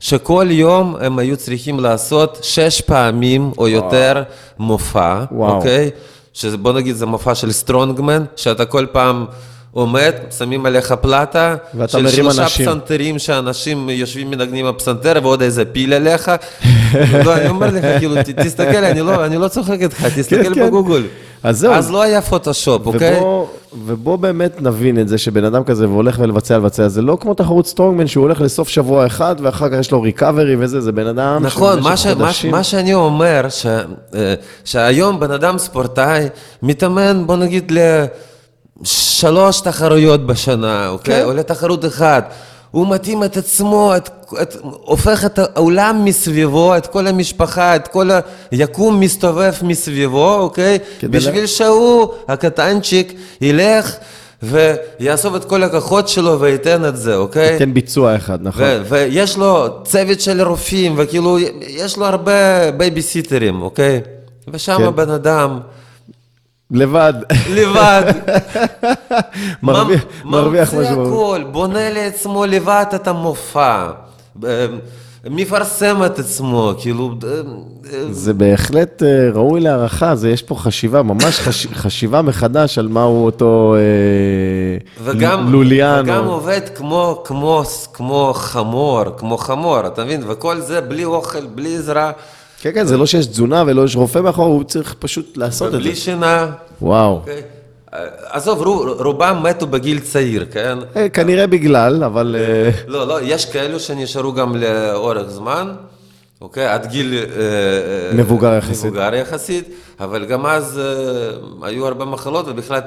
שכל 0.00 0.46
יום 0.50 0.96
הם 1.00 1.18
היו 1.18 1.36
צריכים 1.36 1.80
לעשות 1.80 2.38
שש 2.42 2.80
פעמים 2.80 3.52
או 3.58 3.68
יותר 3.68 4.22
מופע, 4.58 5.24
וואו. 5.32 5.56
אוקיי? 5.56 5.90
שזה 6.32 6.56
בוא 6.56 6.72
נגיד 6.72 6.96
זה 6.96 7.06
מופע 7.06 7.34
של 7.34 7.52
סטרונגמן, 7.52 8.24
שאתה 8.36 8.64
כל 8.64 8.86
פעם 8.92 9.26
עומד, 9.72 10.12
שמים 10.38 10.66
עליך 10.66 10.92
פלטה, 10.92 11.56
ואתה 11.74 11.92
של 11.98 12.08
שלושה 12.08 12.42
אנשים. 12.42 12.66
פסנתרים 12.66 13.18
שאנשים 13.18 13.90
יושבים 13.90 14.30
מנגנים 14.30 14.66
בפסנתר 14.66 15.20
ועוד 15.22 15.42
איזה 15.42 15.64
פיל 15.64 15.92
עליך. 15.94 16.30
לא, 17.24 17.36
אני 17.36 17.48
אומר 17.48 17.66
לך, 17.66 17.98
כאילו, 17.98 18.14
תסתכל, 18.36 18.84
אני 18.84 19.00
לא, 19.00 19.24
אני 19.26 19.36
לא 19.36 19.48
צוחק 19.48 19.78
איתך, 19.80 20.06
תסתכל 20.16 20.54
כן. 20.54 20.66
בגוגל. 20.66 21.02
אז 21.42 21.58
זהו. 21.58 21.72
אז 21.72 21.90
לא 21.90 22.02
היה 22.02 22.22
פוטושופ, 22.22 22.86
אוקיי? 22.86 23.16
ובוא, 23.18 23.46
ובוא 23.86 24.16
באמת 24.16 24.62
נבין 24.62 24.98
את 25.00 25.08
זה 25.08 25.18
שבן 25.18 25.44
אדם 25.44 25.64
כזה 25.64 25.88
והולך 25.88 26.16
ולבצע 26.18 26.56
לבצע, 26.58 26.88
זה 26.88 27.02
לא 27.02 27.18
כמו 27.20 27.34
תחרות 27.34 27.66
סטרונגמן 27.66 28.06
שהוא 28.06 28.22
הולך 28.22 28.40
לסוף 28.40 28.68
שבוע 28.68 29.06
אחד 29.06 29.36
ואחר 29.42 29.68
כך 29.68 29.76
יש 29.80 29.90
לו 29.90 30.02
ריקאברי 30.02 30.56
וזה, 30.58 30.80
זה 30.80 30.92
בן 30.92 31.06
אדם 31.06 31.42
נכון, 31.44 31.80
מה, 31.80 31.96
ש, 31.96 32.02
שבמשך 32.02 32.18
מה, 32.20 32.26
חודשים- 32.26 32.50
מה 32.50 32.62
שאני 32.64 32.94
אומר, 32.94 33.46
ש, 33.48 33.66
אה, 34.14 34.34
שהיום 34.64 35.20
בן 35.20 35.30
אדם 35.30 35.58
ספורטאי 35.58 36.26
מתאמן, 36.62 37.22
בוא 37.26 37.36
נגיד, 37.36 37.72
לשלוש 38.80 39.60
תחרויות 39.60 40.26
בשנה, 40.26 40.88
אוקיי? 40.88 41.14
כן. 41.14 41.24
או 41.24 41.32
לתחרות 41.32 41.84
אחת. 41.84 42.32
הוא 42.70 42.90
מתאים 42.90 43.24
את 43.24 43.36
עצמו, 43.36 43.92
את, 43.96 44.10
את, 44.42 44.56
הופך 44.62 45.24
את 45.24 45.38
העולם 45.38 46.04
מסביבו, 46.04 46.76
את 46.76 46.86
כל 46.86 47.06
המשפחה, 47.06 47.76
את 47.76 47.88
כל 47.88 48.10
היקום 48.50 49.00
מסתובב 49.00 49.52
מסביבו, 49.62 50.34
אוקיי? 50.34 50.78
בשביל 51.02 51.46
שהוא, 51.46 52.08
הקטנצ'יק, 52.28 53.14
ילך 53.40 53.96
ויאסוף 54.42 55.36
את 55.36 55.44
כל 55.44 55.62
הכוחות 55.62 56.08
שלו 56.08 56.40
וייתן 56.40 56.84
את 56.84 56.96
זה, 56.96 57.16
אוקיי? 57.16 57.58
תן 57.58 57.74
ביצוע 57.74 58.16
אחד, 58.16 58.38
נכון. 58.42 58.62
ו- 58.62 58.82
ויש 58.88 59.36
לו 59.36 59.66
צוות 59.84 60.20
של 60.20 60.42
רופאים, 60.42 60.94
וכאילו, 60.96 61.38
יש 61.60 61.96
לו 61.96 62.06
הרבה 62.06 62.70
בייביסיטרים, 62.70 63.62
אוקיי? 63.62 64.00
ושם 64.48 64.76
כן. 64.78 64.84
הבן 64.84 65.10
אדם 65.10 65.60
לבד. 66.70 67.14
לבד. 67.50 68.02
מרוויח- 69.62 70.04
מרוויח 70.24 70.74
ממציא 70.74 70.90
משהו. 70.90 71.06
הכל, 71.06 71.42
בונה 71.52 71.90
לעצמו 71.90 72.46
לבד 72.46 72.84
את 72.94 73.08
המופע, 73.08 73.88
אה, 74.44 74.66
מפרסם 75.30 76.04
את 76.06 76.18
עצמו, 76.18 76.72
כאילו... 76.80 77.14
אה, 77.24 77.30
אה, 77.92 78.04
זה 78.10 78.34
בהחלט 78.34 79.02
אה, 79.02 79.08
ראוי 79.34 79.60
להערכה, 79.60 80.14
זה 80.16 80.30
יש 80.30 80.42
פה 80.42 80.54
חשיבה, 80.54 81.02
ממש 81.02 81.40
חש, 81.40 81.66
חשיבה 81.82 82.22
מחדש 82.22 82.78
על 82.78 82.88
מהו 82.88 83.24
אותו 83.24 83.74
אה, 83.76 83.80
וגם, 85.04 85.52
לוליאן. 85.52 86.02
וגם 86.04 86.26
או... 86.26 86.32
עובד 86.32 86.60
כמו, 86.74 87.22
כמו, 87.24 87.62
כמו 87.92 88.32
חמור, 88.34 89.02
כמו 89.16 89.36
חמור, 89.38 89.86
אתה 89.86 90.04
מבין? 90.04 90.22
וכל 90.28 90.60
זה 90.60 90.80
בלי 90.80 91.04
אוכל, 91.04 91.46
בלי 91.46 91.76
עזרה, 91.76 92.10
כן, 92.60 92.70
כן, 92.74 92.86
זה 92.86 92.96
לא 92.96 93.06
שיש 93.06 93.26
תזונה 93.26 93.64
ולא 93.66 93.84
יש 93.84 93.96
רופא 93.96 94.18
מאחור, 94.18 94.46
הוא 94.46 94.64
צריך 94.64 94.94
פשוט 94.98 95.36
לעשות 95.36 95.66
את 95.66 95.72
זה. 95.72 95.78
ובלי 95.78 95.96
שינה. 95.96 96.46
וואו. 96.82 97.12
אוקיי? 97.14 97.42
אה, 97.94 97.98
עזוב, 98.30 98.62
רו- 98.62 98.94
רובם 98.98 99.40
מתו 99.42 99.66
בגיל 99.66 100.00
צעיר, 100.00 100.46
כן? 100.52 100.78
אה, 100.96 101.08
כנראה 101.08 101.46
בגלל, 101.46 102.04
אבל... 102.04 102.36
אה, 102.38 102.70
לא, 102.86 103.06
לא, 103.06 103.18
יש 103.22 103.46
כאלו 103.46 103.80
שנשארו 103.80 104.32
גם 104.32 104.56
לאורך 104.56 105.28
זמן, 105.28 105.72
אוקיי? 106.40 106.66
עד 106.66 106.86
גיל... 106.86 107.14
אה, 107.14 107.24
אה, 108.10 108.16
מבוגר 108.16 108.54
יחסית. 108.58 108.84
מבוגר 108.84 109.14
יחסית, 109.14 109.68
אבל 110.00 110.24
גם 110.24 110.46
אז 110.46 110.78
אה, 110.78 111.66
היו 111.68 111.86
הרבה 111.86 112.04
מחלות, 112.04 112.46
ובכלל 112.48 112.80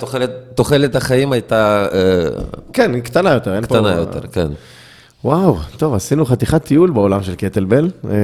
תוחלת, 0.56 0.96
החיים 0.96 1.32
הייתה 1.32 1.88
אה, 1.94 2.00
כן, 2.74 3.00
קטנה 3.00 3.34
יותר, 3.34 3.56
אין 3.56 3.66
פה... 3.66 3.76
קטנה 3.76 3.92
יותר, 3.96 4.20
כן. 4.32 4.48
וואו, 5.26 5.58
טוב, 5.78 5.94
עשינו 5.94 6.26
חתיכת 6.26 6.64
טיול 6.64 6.92
בעולם 6.92 7.24
של 7.24 7.36
קטלבל. 7.36 7.90
אה, 8.10 8.16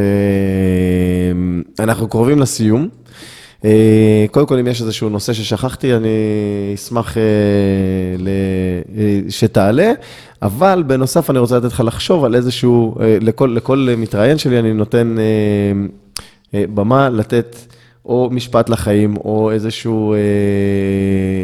אנחנו 1.79 2.07
קרובים 2.07 2.39
לסיום. 2.39 2.87
אה, 3.65 4.25
קודם 4.31 4.45
כל, 4.45 4.57
אם 4.59 4.67
יש 4.67 4.81
איזשהו 4.81 5.09
נושא 5.09 5.33
ששכחתי, 5.33 5.95
אני 5.95 6.09
אשמח 6.75 7.17
אה, 7.17 7.23
שתעלה, 9.29 9.91
אבל 10.41 10.83
בנוסף 10.87 11.29
אני 11.29 11.39
רוצה 11.39 11.57
לתת 11.57 11.65
לך 11.65 11.83
לחשוב 11.85 12.25
על 12.25 12.35
איזשהו, 12.35 12.95
לכל, 13.21 13.53
לכל 13.55 13.87
מתראיין 13.97 14.37
שלי 14.37 14.59
אני 14.59 14.73
נותן 14.73 15.15
במה 16.53 17.09
לתת 17.09 17.55
או 18.05 18.29
משפט 18.31 18.69
לחיים, 18.69 19.17
או 19.17 19.51
איזשהו, 19.51 20.15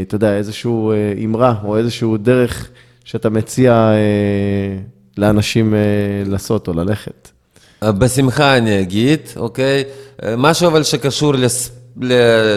אתה 0.01 0.15
יודע, 0.15 0.37
איזשהו 0.37 0.93
אמרה, 1.25 1.55
או 1.63 1.77
איזשהו 1.77 2.17
דרך 2.17 2.69
שאתה 3.05 3.29
מציע 3.29 3.91
לאנשים 5.17 5.73
אה, 5.73 5.79
לעשות 6.25 6.67
או 6.67 6.73
ללכת. 6.73 7.29
אה, 7.83 7.91
בשמחה 7.91 8.57
אני 8.57 8.81
אגיד, 8.81 9.19
אוקיי? 9.35 9.83
אה, 10.23 10.33
משהו 10.37 10.67
אבל 10.67 10.83
שקשור 10.83 11.33
לס... 11.33 11.71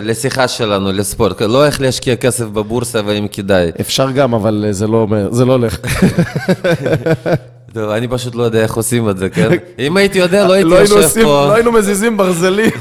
לשיחה 0.03 0.49
שלנו, 0.49 0.93
לספורט, 0.93 1.43
לא 1.43 1.67
איך 1.67 1.81
להשקיע 1.81 2.17
כסף 2.17 2.45
בבורסה 2.45 3.01
והאם 3.07 3.29
כדאי. 3.29 3.71
אפשר 3.81 4.11
גם, 4.11 4.35
אבל 4.35 4.67
זה 4.71 4.87
לא 4.87 4.97
אומר, 4.97 5.33
זה 5.33 5.45
לא 5.45 5.53
הולך. 5.53 5.79
טוב, 7.75 7.91
אני 7.91 8.09
פשוט 8.09 8.35
לא 8.35 8.43
יודע 8.43 8.63
איך 8.63 8.75
עושים 8.75 9.11
את 9.11 9.19
זה, 9.19 9.31
כן? 9.31 9.49
אם 9.87 9.97
הייתי 9.97 10.19
יודע, 10.19 10.47
לא 10.47 10.53
הייתי 10.53 10.71
לא 10.71 10.77
יושב 10.77 11.09
פה. 11.15 11.21
לא 11.23 11.55
היינו 11.55 11.73
מזיזים 11.73 12.17
ברזלים. 12.17 12.71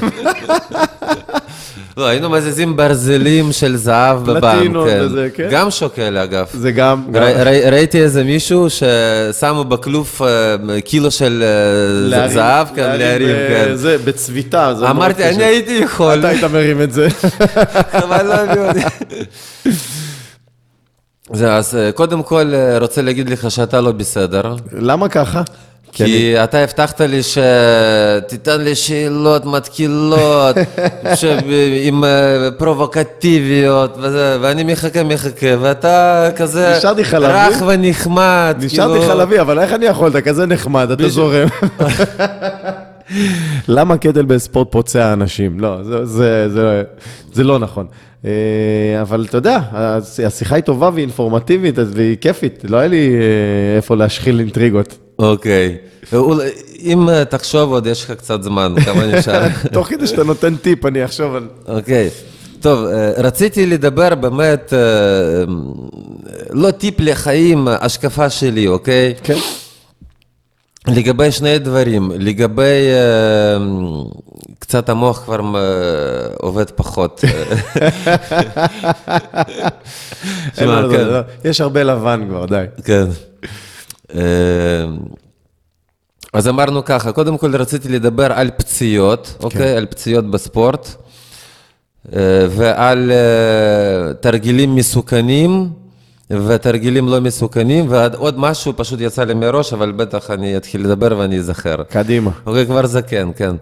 לא, 1.96 2.06
היינו 2.06 2.30
מזיזים 2.30 2.76
ברזלים 2.76 3.52
של 3.52 3.76
זהב 3.76 4.22
בבנק, 4.24 4.42
פלטינות 4.42 4.88
כן. 4.88 5.00
וזה, 5.00 5.28
כן. 5.34 5.48
גם 5.50 5.70
שוקל, 5.70 6.16
אגב. 6.18 6.46
זה 6.52 6.72
גם, 6.72 7.04
ראיתי 7.70 8.02
איזה 8.02 8.24
מישהו 8.24 8.66
ששמו 8.70 9.64
בכלוב 9.64 10.20
אה, 10.20 10.80
קילו 10.80 11.10
של 11.10 11.44
אה, 12.12 12.28
זהב, 12.28 12.66
כן, 12.74 12.98
להרים, 12.98 13.36
כן. 13.48 13.74
זה, 13.74 13.98
בצביטה. 14.04 14.72
מאוד 14.72 14.90
אמרתי. 14.90 15.24
אני 15.24 15.44
הייתי 15.44 15.72
יכול, 15.72 16.18
אתה 16.18 16.28
היית 16.28 16.44
מרים 16.44 16.82
את 16.82 16.92
זה. 16.92 17.08
אבל 18.04 18.26
לא 18.26 18.34
הביאו 18.34 18.68
אותי. 18.68 18.80
זה, 21.32 21.54
אז 21.54 21.76
אה, 21.76 21.92
קודם 21.92 22.22
כל 22.22 22.52
רוצה 22.80 23.02
להגיד 23.02 23.30
לך 23.30 23.50
שאתה 23.50 23.80
לא 23.80 23.92
בסדר. 23.92 24.54
למה 24.72 25.08
ככה? 25.08 25.42
כי 25.92 26.34
אתה 26.44 26.58
הבטחת 26.58 27.00
לי 27.00 27.20
שתיתן 27.22 28.60
לי 28.60 28.74
שאלות 28.74 29.44
מתקילות, 29.46 30.56
עם 31.84 32.04
אה, 32.04 32.48
פרובוקטיביות, 32.58 33.98
ואני 34.40 34.64
מחכה, 34.64 35.02
מחכה, 35.04 35.46
ואתה 35.60 36.28
כזה 36.36 36.74
נשארתי 36.78 37.04
חלבי. 37.04 37.32
רך 37.32 37.62
ונחמד. 37.66 38.56
נשארתי 38.60 38.98
כאילו- 38.98 39.12
חלבי, 39.12 39.40
אבל 39.40 39.58
איך 39.58 39.72
אני 39.72 39.86
יכול? 39.86 40.10
אתה 40.10 40.20
כזה 40.20 40.46
נחמד, 40.46 40.90
אתה 40.90 41.08
זורם. 41.08 41.48
למה 43.68 43.96
קטל 43.96 44.24
בספורט 44.24 44.68
פוצע 44.72 45.12
אנשים? 45.12 45.60
לא, 45.60 45.82
זה, 45.82 46.04
זה, 46.06 46.48
זה, 46.48 46.82
זה 47.32 47.44
לא 47.44 47.58
נכון. 47.58 47.86
אה, 48.24 48.30
אבל 49.00 49.26
אתה 49.28 49.36
יודע, 49.38 49.58
הש- 49.72 50.20
השיחה 50.20 50.54
היא 50.56 50.64
טובה 50.64 50.90
והיא 50.94 51.02
אינפורמטיבית 51.02 51.74
והיא 51.94 52.16
כיפית, 52.20 52.62
לא 52.68 52.76
היה 52.76 52.88
לי 52.88 53.10
אה, 53.16 53.22
איפה 53.76 53.96
להשחיל 53.96 54.40
אינטריגות. 54.40 54.98
אוקיי. 55.18 55.76
אם 56.82 57.08
אה, 57.08 57.24
תחשוב 57.24 57.72
עוד, 57.72 57.86
יש 57.86 58.04
לך 58.04 58.10
קצת 58.10 58.42
זמן, 58.42 58.74
כמה 58.84 59.06
נשאר. 59.06 59.46
תוך 59.72 59.88
כדי 59.88 60.06
שאתה 60.06 60.24
נותן 60.24 60.56
טיפ, 60.56 60.86
אני 60.86 61.04
אחשוב 61.04 61.34
על... 61.34 61.48
אוקיי. 61.68 62.10
טוב, 62.60 62.84
אה, 62.86 63.12
רציתי 63.16 63.66
לדבר 63.66 64.14
באמת, 64.14 64.72
אה, 64.72 64.78
לא 66.50 66.70
טיפ 66.70 66.94
לחיים, 66.98 67.68
השקפה 67.68 68.30
שלי, 68.30 68.68
אוקיי? 68.68 69.14
כן. 69.22 69.36
לגבי 70.86 71.32
שני 71.32 71.58
דברים, 71.58 72.10
לגבי 72.14 72.88
אה, 72.92 73.56
קצת 74.58 74.88
המוח 74.88 75.24
כבר 75.24 75.40
עובד 76.40 76.70
פחות. 76.70 77.20
כן. 80.56 80.68
לדבר, 80.68 81.22
יש 81.44 81.60
הרבה 81.60 81.82
לבן 81.82 82.24
כבר, 82.28 82.46
די. 82.46 82.64
כן. 82.84 83.04
אה, 84.14 84.20
אז 86.32 86.48
אמרנו 86.48 86.84
ככה, 86.84 87.12
קודם 87.12 87.38
כל 87.38 87.56
רציתי 87.56 87.88
לדבר 87.88 88.32
על 88.32 88.50
פציעות, 88.56 89.36
אוקיי? 89.42 89.76
על 89.76 89.86
פציעות 89.86 90.30
בספורט, 90.30 90.88
אה, 92.16 92.46
ועל 92.50 93.12
אה, 93.12 94.14
תרגילים 94.14 94.74
מסוכנים 94.74 95.70
ותרגילים 96.30 97.08
לא 97.08 97.20
מסוכנים, 97.20 97.86
ועוד 97.88 98.38
משהו 98.38 98.72
פשוט 98.76 99.00
יצא 99.00 99.24
לי 99.24 99.34
מראש, 99.34 99.72
אבל 99.72 99.92
בטח 99.92 100.30
אני 100.30 100.56
אתחיל 100.56 100.84
לדבר 100.84 101.18
ואני 101.18 101.38
אזכר. 101.38 101.82
קדימה. 101.82 102.30
אוקיי, 102.46 102.66
כבר 102.66 102.86
זקן, 102.86 103.30
כן. 103.36 103.56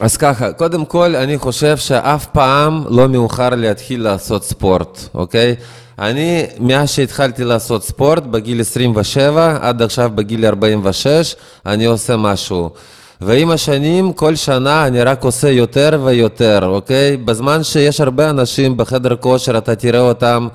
אז 0.00 0.16
ככה, 0.16 0.52
קודם 0.52 0.84
כל, 0.84 1.16
אני 1.16 1.38
חושב 1.38 1.76
שאף 1.76 2.26
פעם 2.26 2.84
לא 2.88 3.08
מאוחר 3.08 3.48
להתחיל 3.48 4.02
לעשות 4.02 4.44
ספורט, 4.44 5.00
אוקיי? 5.14 5.54
אני, 5.98 6.46
מאז 6.60 6.90
שהתחלתי 6.90 7.44
לעשות 7.44 7.84
ספורט, 7.84 8.22
בגיל 8.22 8.60
27, 8.60 9.58
עד 9.60 9.82
עכשיו 9.82 10.10
בגיל 10.14 10.46
46, 10.46 11.36
אני 11.66 11.84
עושה 11.84 12.16
משהו. 12.16 12.70
ועם 13.20 13.50
השנים, 13.50 14.12
כל 14.12 14.36
שנה 14.36 14.86
אני 14.86 15.02
רק 15.02 15.24
עושה 15.24 15.50
יותר 15.50 16.00
ויותר, 16.04 16.58
אוקיי? 16.66 17.16
בזמן 17.16 17.62
שיש 17.62 18.00
הרבה 18.00 18.30
אנשים 18.30 18.76
בחדר 18.76 19.16
כושר, 19.16 19.58
אתה 19.58 19.74
תראה 19.74 20.00
אותם 20.00 20.48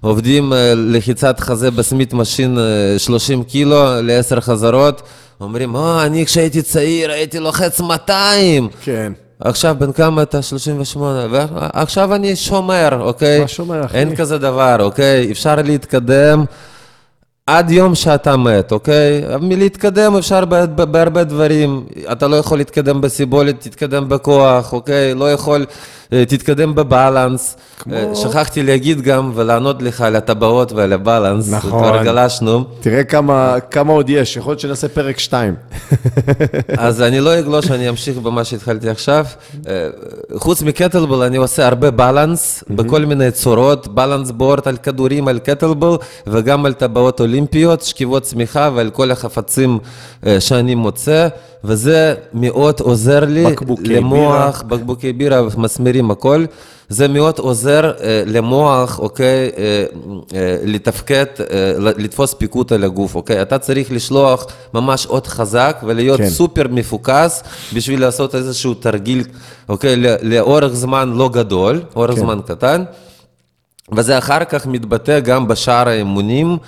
עובדים 0.00 0.52
אה, 0.52 0.72
לחיצת 0.76 1.40
חזה 1.40 1.70
ב 1.70 1.77
Smith 1.77 2.12
machine 2.12 2.58
אה, 2.58 2.98
30 2.98 3.44
קילו 3.44 3.84
ל-10 4.02 4.40
חזרות, 4.40 5.02
אומרים, 5.40 5.74
או, 5.74 6.02
אני 6.02 6.26
כשהייתי 6.26 6.62
צעיר 6.62 7.10
הייתי 7.10 7.38
לוחץ 7.38 7.80
200. 7.80 8.68
כן. 8.84 9.12
עכשיו, 9.40 9.76
בן 9.78 9.92
כמה 9.92 10.22
אתה? 10.22 10.42
38. 10.42 11.26
ועכשיו 11.30 12.14
אני 12.14 12.36
שומר, 12.36 13.00
אוקיי? 13.00 13.40
מה 13.40 13.48
שומר, 13.48 13.84
אחי? 13.84 13.96
אין 13.98 14.16
כזה 14.16 14.38
דבר, 14.38 14.76
אוקיי? 14.80 15.32
אפשר 15.32 15.54
להתקדם 15.56 16.44
עד 17.46 17.70
יום 17.70 17.94
שאתה 17.94 18.36
מת, 18.36 18.72
אוקיי? 18.72 19.24
מלהתקדם 19.40 20.16
אפשר 20.16 20.44
בהרבה 20.74 21.24
דברים. 21.24 21.86
אתה 22.12 22.28
לא 22.28 22.36
יכול 22.36 22.58
להתקדם 22.58 23.00
בסיבולת, 23.00 23.60
תתקדם 23.60 24.08
בכוח, 24.08 24.72
אוקיי? 24.72 25.14
לא 25.14 25.32
יכול, 25.32 25.66
תתקדם 26.10 26.74
בבלנס. 26.74 27.56
כמו... 27.78 28.16
שכחתי 28.16 28.62
להגיד 28.62 29.00
גם 29.00 29.32
ולענות 29.34 29.82
לך 29.82 30.00
על 30.00 30.16
הטבעות 30.16 30.72
ועל 30.72 30.92
הבלנס. 30.92 31.50
נכון. 31.50 31.70
כבר 31.70 32.02
גלשנו. 32.04 32.64
תראה 32.80 33.04
כמה, 33.04 33.54
כמה 33.70 33.92
עוד 33.92 34.10
יש, 34.10 34.36
יכול 34.36 34.50
להיות 34.50 34.60
שנעשה 34.60 34.88
פרק 34.88 35.18
2. 35.18 35.54
אז 36.78 37.02
אני 37.02 37.20
לא 37.20 37.38
אגלוש, 37.38 37.70
אני 37.70 37.88
אמשיך 37.88 38.18
במה 38.18 38.44
שהתחלתי 38.44 38.88
עכשיו. 38.90 39.26
אה, 39.68 39.88
חוץ 40.36 40.62
מקטלבל, 40.62 41.22
אני 41.22 41.36
עושה 41.36 41.66
הרבה 41.66 41.90
בלנס 41.90 42.64
בכל 42.70 43.04
מיני 43.04 43.30
צורות, 43.30 43.88
בלנס 43.88 44.30
בורד 44.30 44.68
על 44.68 44.76
כדורים, 44.76 45.28
על 45.28 45.38
קטלבל, 45.38 45.96
וגם 46.26 46.66
על 46.66 46.72
טבעות 46.72 47.20
אולימפיות, 47.20 47.82
שכיבות 47.82 48.22
צמיחה 48.22 48.70
ועל 48.74 48.90
כל 48.90 49.10
החפצים 49.10 49.78
אה, 50.26 50.40
שאני 50.40 50.74
מוצא. 50.74 51.28
וזה 51.64 52.14
מאוד 52.34 52.80
עוזר 52.80 53.24
לי 53.24 53.44
בקבוקי 53.44 53.88
למוח, 53.88 54.62
בקבוקי 54.62 55.12
בירה, 55.12 55.42
מסמרים, 55.56 56.10
הכל. 56.10 56.44
זה 56.88 57.08
מאוד 57.08 57.38
עוזר 57.38 57.92
אה, 58.00 58.22
למוח, 58.26 58.98
אוקיי, 58.98 59.50
אה, 59.56 59.84
אה, 60.34 60.56
לתפקד, 60.64 61.24
אה, 61.40 61.72
לתפוס 61.78 62.34
פיקוד 62.34 62.72
על 62.72 62.84
הגוף, 62.84 63.14
אוקיי? 63.14 63.42
אתה 63.42 63.58
צריך 63.58 63.92
לשלוח 63.92 64.46
ממש 64.74 65.06
עוד 65.06 65.26
חזק 65.26 65.80
ולהיות 65.86 66.20
כן. 66.20 66.28
סופר 66.28 66.68
מפוקס 66.70 67.42
בשביל 67.74 68.00
לעשות 68.00 68.34
איזשהו 68.34 68.74
תרגיל, 68.74 69.24
אוקיי, 69.68 69.96
לאורך 70.22 70.72
זמן 70.72 71.12
לא 71.12 71.28
גדול, 71.28 71.82
אורך 71.96 72.14
כן. 72.14 72.20
זמן 72.20 72.38
קטן. 72.46 72.84
וזה 73.92 74.18
אחר 74.18 74.44
כך 74.44 74.66
מתבטא 74.66 75.20
גם 75.20 75.48
בשאר 75.48 75.88
האימונים, 75.88 76.58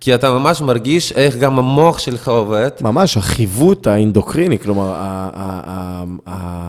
כי 0.00 0.14
אתה 0.14 0.30
ממש 0.30 0.60
מרגיש 0.60 1.12
איך 1.12 1.36
גם 1.36 1.58
המוח 1.58 1.98
שלך 1.98 2.28
עובד. 2.28 2.68
ממש, 2.80 3.16
החיווט 3.16 3.86
האינדוקריני, 3.86 4.58
כלומר, 4.58 4.92
ה- 4.96 6.04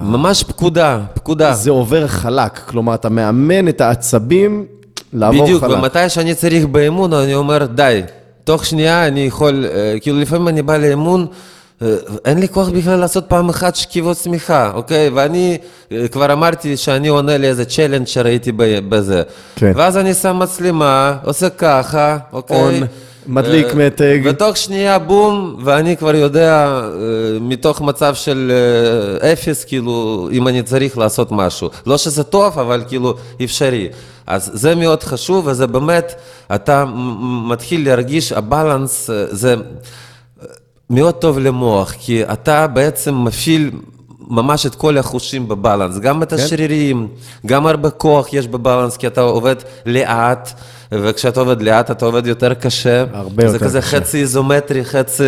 ממש 0.04 0.44
פקודה, 0.44 1.00
פקודה. 1.14 1.54
זה 1.54 1.72
עובר 1.72 2.08
חלק. 2.08 2.58
כלומר, 2.58 2.94
אתה 2.94 3.10
מאמן 3.10 3.68
את 3.68 3.82
העצבים 3.82 4.66
לעבור 5.14 5.44
בדיוק, 5.44 5.64
חלק. 5.64 5.78
ומתי 5.78 6.10
שאני 6.10 6.36
צריך 6.36 6.66
באימון, 6.66 7.14
אני 7.14 7.36
אומר, 7.36 7.66
די, 7.66 8.02
תוך 8.44 8.66
שנייה 8.66 9.08
אני 9.08 9.20
יכול, 9.20 9.66
אה, 9.74 9.96
כאילו 10.02 10.20
לפעמים 10.20 10.48
אני 10.48 10.62
בא 10.62 10.78
לאימון, 10.78 11.26
אה, 11.82 11.88
אין 12.26 12.40
לי 12.40 12.48
כוח 12.48 12.70
בכלל 12.70 12.96
לעשות 13.00 13.26
פעם 13.28 13.50
אחת 13.50 13.76
שכיבות 13.76 14.18
צמיחה, 14.18 14.72
אוקיי? 14.74 15.10
ואני 15.10 15.58
אה, 15.92 16.08
כבר 16.08 16.34
אמרתי 16.34 16.78
שאני 16.78 17.08
עונה 17.08 17.38
לאיזה 17.38 17.66
צ'לנג' 17.66 18.08
שראיתי 18.08 18.52
בזה. 18.90 19.24
כן. 19.56 19.72
ואז 19.76 19.98
אני 19.98 20.14
שם 20.14 20.40
מצלמה, 20.40 21.16
עושה 21.24 21.50
ככה, 21.50 22.18
אוקיי? 22.34 22.82
On, 22.82 22.84
מדליק 23.30 23.68
אה, 23.68 23.74
מתג. 23.76 24.20
ותוך 24.26 24.58
שנייה 24.58 25.00
בום, 25.00 25.56
ואני 25.64 25.98
כבר 25.98 26.16
יודע 26.16 26.66
אה, 26.66 27.40
מתוך 27.42 27.82
מצב 27.82 28.16
של 28.16 28.52
אה, 29.22 29.34
אפס, 29.34 29.64
כאילו, 29.64 30.30
אם 30.32 30.48
אני 30.48 30.64
צריך 30.64 30.98
לעשות 30.98 31.32
משהו. 31.32 31.70
לא 31.86 31.98
שזה 31.98 32.24
טוב, 32.24 32.60
אבל 32.60 32.84
כאילו 32.88 33.16
אפשרי. 33.44 33.90
אז 34.28 34.52
זה 34.54 34.76
מאוד 34.76 35.04
חשוב, 35.04 35.48
וזה 35.48 35.68
באמת, 35.68 36.22
אתה 36.56 36.86
מתחיל 37.50 37.86
להרגיש, 37.86 38.32
הבלנס 38.32 39.10
זה 39.30 39.56
מאוד 40.90 41.14
טוב 41.14 41.40
למוח, 41.40 41.92
כי 42.00 42.24
אתה 42.24 42.68
בעצם 42.68 43.16
מפעיל 43.16 43.72
ממש 44.28 44.66
את 44.66 44.76
כל 44.76 44.98
החושים 44.98 45.48
בבלנס, 45.48 45.98
גם 45.98 46.24
את 46.24 46.34
השרירים, 46.34 47.08
גם 47.46 47.68
הרבה 47.68 47.90
כוח 47.90 48.34
יש 48.34 48.48
בבלנס, 48.48 48.98
כי 48.98 49.08
אתה 49.08 49.22
עובד 49.22 49.56
לאט, 49.86 50.52
וכשאתה 50.92 51.40
עובד 51.40 51.62
לאט 51.62 51.92
אתה 51.92 52.06
עובד 52.06 52.28
יותר 52.28 52.54
קשה. 52.54 53.06
הרבה 53.14 53.48
זה 53.48 53.54
יותר 53.56 53.66
כזה 53.66 53.82
קשה. 53.82 53.88
חצי 53.88 54.22
איזומטרי, 54.22 54.86
חצי 54.86 55.24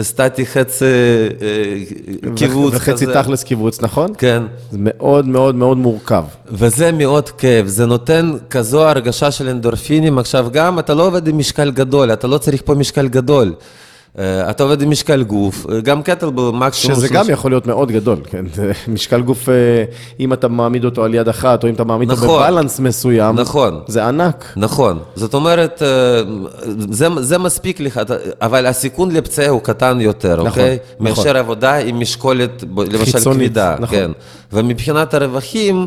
סטטי, 0.00 0.46
חצי 0.46 0.84
אה, 0.84 2.30
קיבוץ 2.36 2.74
וחצי 2.74 3.06
כזה. 3.06 3.22
תכלס 3.22 3.44
קיבוץ, 3.44 3.82
נכון? 3.82 4.12
כן. 4.18 4.42
זה 4.70 4.78
מאוד 4.80 5.26
מאוד 5.26 5.54
מאוד 5.54 5.76
מורכב. 5.76 6.24
וזה 6.50 6.92
מאוד 6.92 7.28
כיף, 7.28 7.66
זה 7.66 7.86
נותן 7.86 8.32
כזו 8.50 8.88
הרגשה 8.88 9.30
של 9.30 9.48
אנדורפינים. 9.48 10.18
עכשיו 10.18 10.46
גם, 10.52 10.78
אתה 10.78 10.94
לא 10.94 11.06
עובד 11.06 11.28
עם 11.28 11.38
משקל 11.38 11.70
גדול, 11.70 12.12
אתה 12.12 12.26
לא 12.26 12.38
צריך 12.38 12.62
פה 12.64 12.74
משקל 12.74 13.08
גדול. 13.08 13.54
אה, 14.18 14.50
אתה 14.50 14.62
עובד 14.62 14.82
עם 14.82 14.90
משקל 14.90 15.22
גוף, 15.22 15.66
אה, 15.70 15.80
גם 15.80 16.02
קטלבל 16.02 16.42
מקסימום. 16.52 16.96
שזה 16.96 17.08
גם 17.08 17.24
יכול 17.30 17.50
להיות 17.50 17.66
מאוד 17.66 17.92
גדול, 17.92 18.18
כן? 18.30 18.44
משקל 18.94 19.20
גוף, 19.22 19.48
אה, 19.48 19.54
אם 20.20 20.32
אתה 20.32 20.48
מעמיד 20.48 20.84
אותו 20.84 21.04
על 21.04 21.14
יד 21.14 21.28
אחת, 21.28 21.64
או 21.64 21.68
אם 21.68 21.74
אתה 21.74 21.84
מעמיד 21.84 22.10
אותו 22.10 22.24
נכון. 22.24 22.42
בבלנס 22.42 22.80
מסוים, 22.80 23.36
נכון. 23.36 23.80
זה 23.86 24.06
ענק. 24.06 24.52
נכון, 24.56 24.98
זאת 25.14 25.34
אומרת, 25.34 25.82
אה, 25.82 26.20
זה, 26.90 27.08
זה 27.20 27.38
מספיק 27.38 27.80
לך, 27.80 28.00
אבל 28.40 28.66
הסיכון 28.66 29.10
לפציעה 29.10 29.48
הוא 29.48 29.60
קטן 29.60 30.00
יותר, 30.00 30.34
נכון, 30.34 30.46
אוקיי? 30.46 30.78
נכון. 31.00 31.06
מאשר 31.08 31.36
עבודה 31.36 31.74
עם 31.76 32.00
משקולת, 32.00 32.64
למשל 32.76 33.04
חיצונית, 33.04 33.38
כבידה, 33.38 33.76
נכון. 33.80 33.96
כן. 33.96 34.10
ומבחינת 34.52 35.14
הרווחים, 35.14 35.86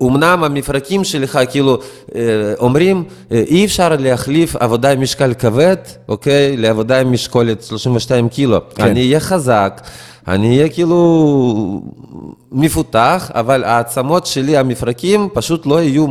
אומנם 0.00 0.44
המפרקים 0.44 1.04
שלך 1.04 1.38
כאילו 1.50 1.78
אה, 2.14 2.20
אומרים, 2.58 3.04
אה, 3.32 3.42
אי 3.46 3.64
אפשר 3.64 3.96
להחליף 3.98 4.56
עבודה 4.56 4.90
עם 4.90 5.00
משקל 5.00 5.34
כבד, 5.34 5.76
אוקיי? 6.08 6.56
לעבודה 6.56 7.00
עם 7.00 7.12
משקולת 7.12 7.62
32 7.62 8.28
קילו. 8.28 8.58
כן. 8.74 8.82
אני 8.82 9.00
אהיה 9.00 9.20
חזק, 9.20 9.80
אני 10.28 10.56
אהיה 10.56 10.68
כאילו 10.68 11.80
מפותח, 12.52 13.30
אבל 13.34 13.64
העצמות 13.64 14.26
שלי, 14.26 14.56
המפרקים, 14.56 15.28
פשוט 15.32 15.66
לא 15.66 15.82
יהיו 15.82 16.06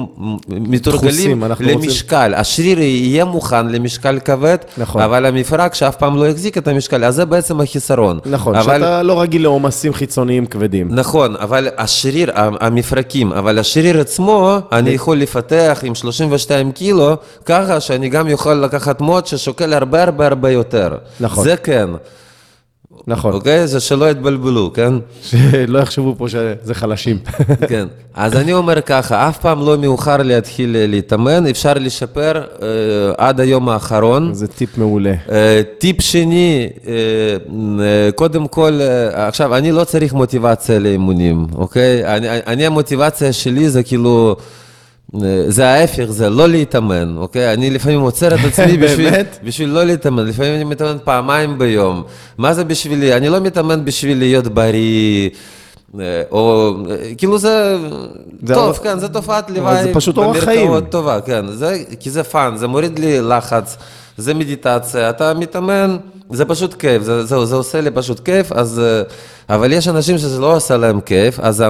מתורגלים 0.50 1.44
אנחנו 1.44 1.66
רוצים- 1.66 1.82
למשקל. 1.82 2.34
השריר 2.36 2.80
יהיה 2.80 3.26
מוכן 3.26 3.68
למשקל 3.68 4.20
כבד, 4.26 4.58
נכון. 4.78 5.02
אבל 5.02 5.26
המפרק 5.26 5.74
שאף 5.74 5.96
פעם 5.96 6.16
לא 6.18 6.28
החזיק 6.28 6.58
את 6.58 6.68
המשקל, 6.68 7.04
אז 7.06 7.16
זה 7.16 7.26
בעצם 7.26 7.62
החיסרון. 7.62 8.20
נכון, 8.26 8.56
אבל... 8.56 8.80
שאתה 8.80 9.04
לא 9.04 9.22
רגיל 9.22 9.42
לעומסים 9.44 9.94
חיצוניים 9.94 10.46
כבדים. 10.46 10.88
נכון, 10.92 11.36
אבל 11.36 11.68
השריר, 11.78 12.32
המפרקים, 12.36 13.32
אבל 13.34 13.60
השריר 13.60 14.00
עצמו, 14.02 14.58
אני 14.72 14.90
יכול 14.90 15.18
לפתח 15.18 15.80
עם 15.84 15.96
32 15.96 16.72
קילו, 16.72 17.14
ככה 17.46 17.80
שאני 17.80 18.10
גם 18.10 18.28
יכול 18.28 18.54
לקחת 18.54 19.02
מוט 19.02 19.26
ששוקל 19.28 19.74
הרבה 19.74 20.04
הרבה 20.04 20.28
הרבה 20.28 20.52
יותר. 20.52 20.96
נכון. 21.20 21.44
זה 21.44 21.56
כן, 21.58 21.90
נכון, 23.08 23.34
אוקיי? 23.34 23.68
זה 23.68 23.80
שלא 23.80 24.12
יתבלבלו, 24.12 24.74
כן? 24.74 24.94
שלא 25.22 25.80
יחשבו 25.80 26.16
פה 26.18 26.30
שזה 26.30 26.74
חלשים. 26.74 27.18
כן. 27.70 27.88
אז 28.14 28.36
אני 28.36 28.54
אומר 28.54 28.82
ככה, 28.82 29.30
אף 29.30 29.38
פעם 29.38 29.66
לא 29.66 29.78
מאוחר 29.78 30.18
להתחיל 30.18 30.76
להתאמן, 30.88 31.48
אפשר 31.48 31.74
לשפר 31.74 32.42
אה, 32.62 32.68
עד 33.18 33.40
היום 33.40 33.70
האחרון. 33.70 34.34
זה 34.34 34.48
טיפ 34.48 34.78
מעולה. 34.78 35.14
אה, 35.32 35.62
טיפ 35.78 36.02
שני, 36.02 36.70
אה, 36.88 36.94
אה, 36.94 38.12
קודם 38.16 38.48
כל, 38.48 38.80
אה, 38.82 39.28
עכשיו, 39.28 39.56
אני 39.56 39.72
לא 39.72 39.84
צריך 39.84 40.14
מוטיבציה 40.14 40.80
לאימונים, 40.80 41.48
אוקיי? 41.56 42.06
אני, 42.16 42.28
אני 42.30 42.66
המוטיבציה 42.66 43.34
שלי 43.34 43.70
זה 43.70 43.84
כאילו, 43.84 44.36
אה, 44.40 44.44
זה 45.48 45.68
ההפך, 45.68 46.06
זה 46.10 46.30
לא 46.30 46.48
להתאמן, 46.50 47.16
אוקיי? 47.18 47.54
אני 47.54 47.70
לפעמים 47.70 48.00
עוצר 48.00 48.28
את 48.36 48.40
עצמי 48.48 48.78
בשביל? 48.84 49.14
בשביל 49.44 49.70
לא 49.70 49.84
להתאמן, 49.84 50.26
לפעמים 50.26 50.56
אני 50.56 50.64
מתאמן 50.64 50.98
פעמיים 51.04 51.58
ביום. 51.58 52.04
מה 52.38 52.54
זה 52.54 52.64
בשבילי? 52.64 53.14
אני 53.14 53.30
לא 53.30 53.40
מתאמן 53.40 53.86
בשביל 53.86 54.18
להיות 54.18 54.48
בריא. 54.48 55.30
אה, 56.00 56.22
או, 56.32 56.74
אה, 56.90 57.16
כאילו 57.18 57.38
זה, 57.38 57.78
זה 58.44 58.54
טוב, 58.54 58.64
אורח- 58.66 58.80
כן, 58.84 59.00
זה 59.00 59.08
תופעת 59.08 59.50
לוואי, 59.52 59.84
זה 59.84 59.94
פשוט 59.94 60.18
אורח 60.18 60.44
חיים. 60.44 60.80
טובה, 60.90 61.22
כן, 61.22 61.46
זה, 61.52 61.78
כי 62.00 62.10
זה 62.12 62.24
fun, 62.24 62.58
זה 62.58 62.68
מוריד 62.68 63.00
לי 63.00 63.22
לחץ, 63.22 63.78
זה 64.18 64.34
מדיטציה, 64.34 65.10
אתה 65.10 65.34
מתאמן, 65.34 65.98
זה 66.32 66.46
פשוט 66.46 66.74
כיף, 66.74 67.04
זה, 67.04 67.26
זה, 67.26 67.46
זה 67.46 67.56
עושה 67.56 67.82
לי 67.82 67.92
פשוט 67.92 68.20
כיף, 68.20 68.52
אז, 68.52 68.80
אה, 68.80 69.02
אבל 69.56 69.74
יש 69.74 69.88
אנשים 69.88 70.18
שזה 70.18 70.40
לא 70.42 70.56
עושה 70.56 70.78
להם 70.78 71.02
כיף, 71.02 71.40
אז 71.40 71.64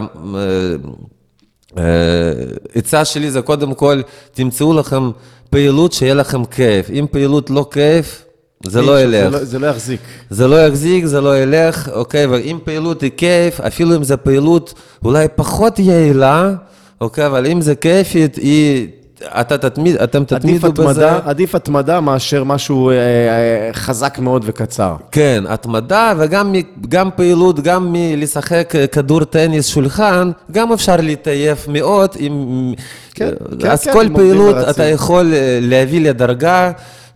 עצה 2.76 3.06
שלי 3.06 3.32
זה 3.32 3.42
קודם 3.42 3.74
כל, 3.74 4.02
תמצאו 4.34 4.74
לכם 4.74 5.12
פעילות 5.50 5.94
שיהיה 5.94 6.14
לכם 6.14 6.46
כיף, 6.46 6.90
אם 6.90 7.06
פעילות 7.12 7.50
לא 7.50 7.68
כיף, 7.72 8.24
זה 8.66 8.82
לא 8.82 8.96
זה 8.96 9.02
ילך. 9.02 9.34
לא- 9.34 9.44
זה 9.44 9.60
לא 9.60 9.68
יחזיק. 9.68 10.00
זה 10.30 10.48
לא 10.48 10.66
יחזיק, 10.68 11.06
זה 11.06 11.22
לא 11.22 11.38
ילך, 11.40 11.90
אוקיי? 11.94 12.26
ואם 12.26 12.58
פעילות 12.64 13.02
היא 13.02 13.12
כיף, 13.18 13.60
אפילו 13.62 13.96
אם 13.96 14.04
זו 14.04 14.16
פעילות 14.24 14.74
אולי 15.06 15.28
פחות 15.36 15.80
יעילה, 15.80 16.54
אוקיי? 17.02 17.26
אבל 17.26 17.48
אם 17.48 17.62
זה 17.62 17.76
כיפית, 17.76 18.36
היא... 18.36 18.88
אתה 19.26 19.58
תתמיד, 19.58 19.96
אתם 19.96 20.22
עדיף 20.22 20.38
תתמידו 20.38 20.72
בזה. 20.72 21.10
התמדה, 21.12 21.30
עדיף 21.30 21.56
התמדה 21.56 22.02
מאשר 22.02 22.44
משהו 22.44 22.90
אה, 22.90 22.96
אה, 22.96 23.74
חזק 23.74 24.20
מאוד 24.20 24.44
וקצר. 24.46 24.96
כן, 25.12 25.44
התמדה 25.48 26.14
וגם 26.18 26.56
גם 26.90 27.10
פעילות, 27.16 27.60
גם 27.60 27.88
מלשחק 27.92 28.76
אה, 28.76 28.88
כדור 28.88 29.24
טניס 29.24 29.68
שולחן, 29.68 30.32
גם 30.52 30.74
אפשר 30.74 30.96
להתעייף 30.98 31.68
מאוד. 31.68 32.10
עם... 32.20 32.74
כן, 33.14 33.26
אה, 33.26 33.32
כן, 33.60 33.70
אז 33.70 33.84
כן, 33.84 33.94
כל 33.94 34.06
פעילות. 34.16 34.56
אתה 34.70 34.84
יכול 34.84 35.34
אה, 35.34 35.60
להביא 35.62 36.02
לדרגה. 36.10 36.72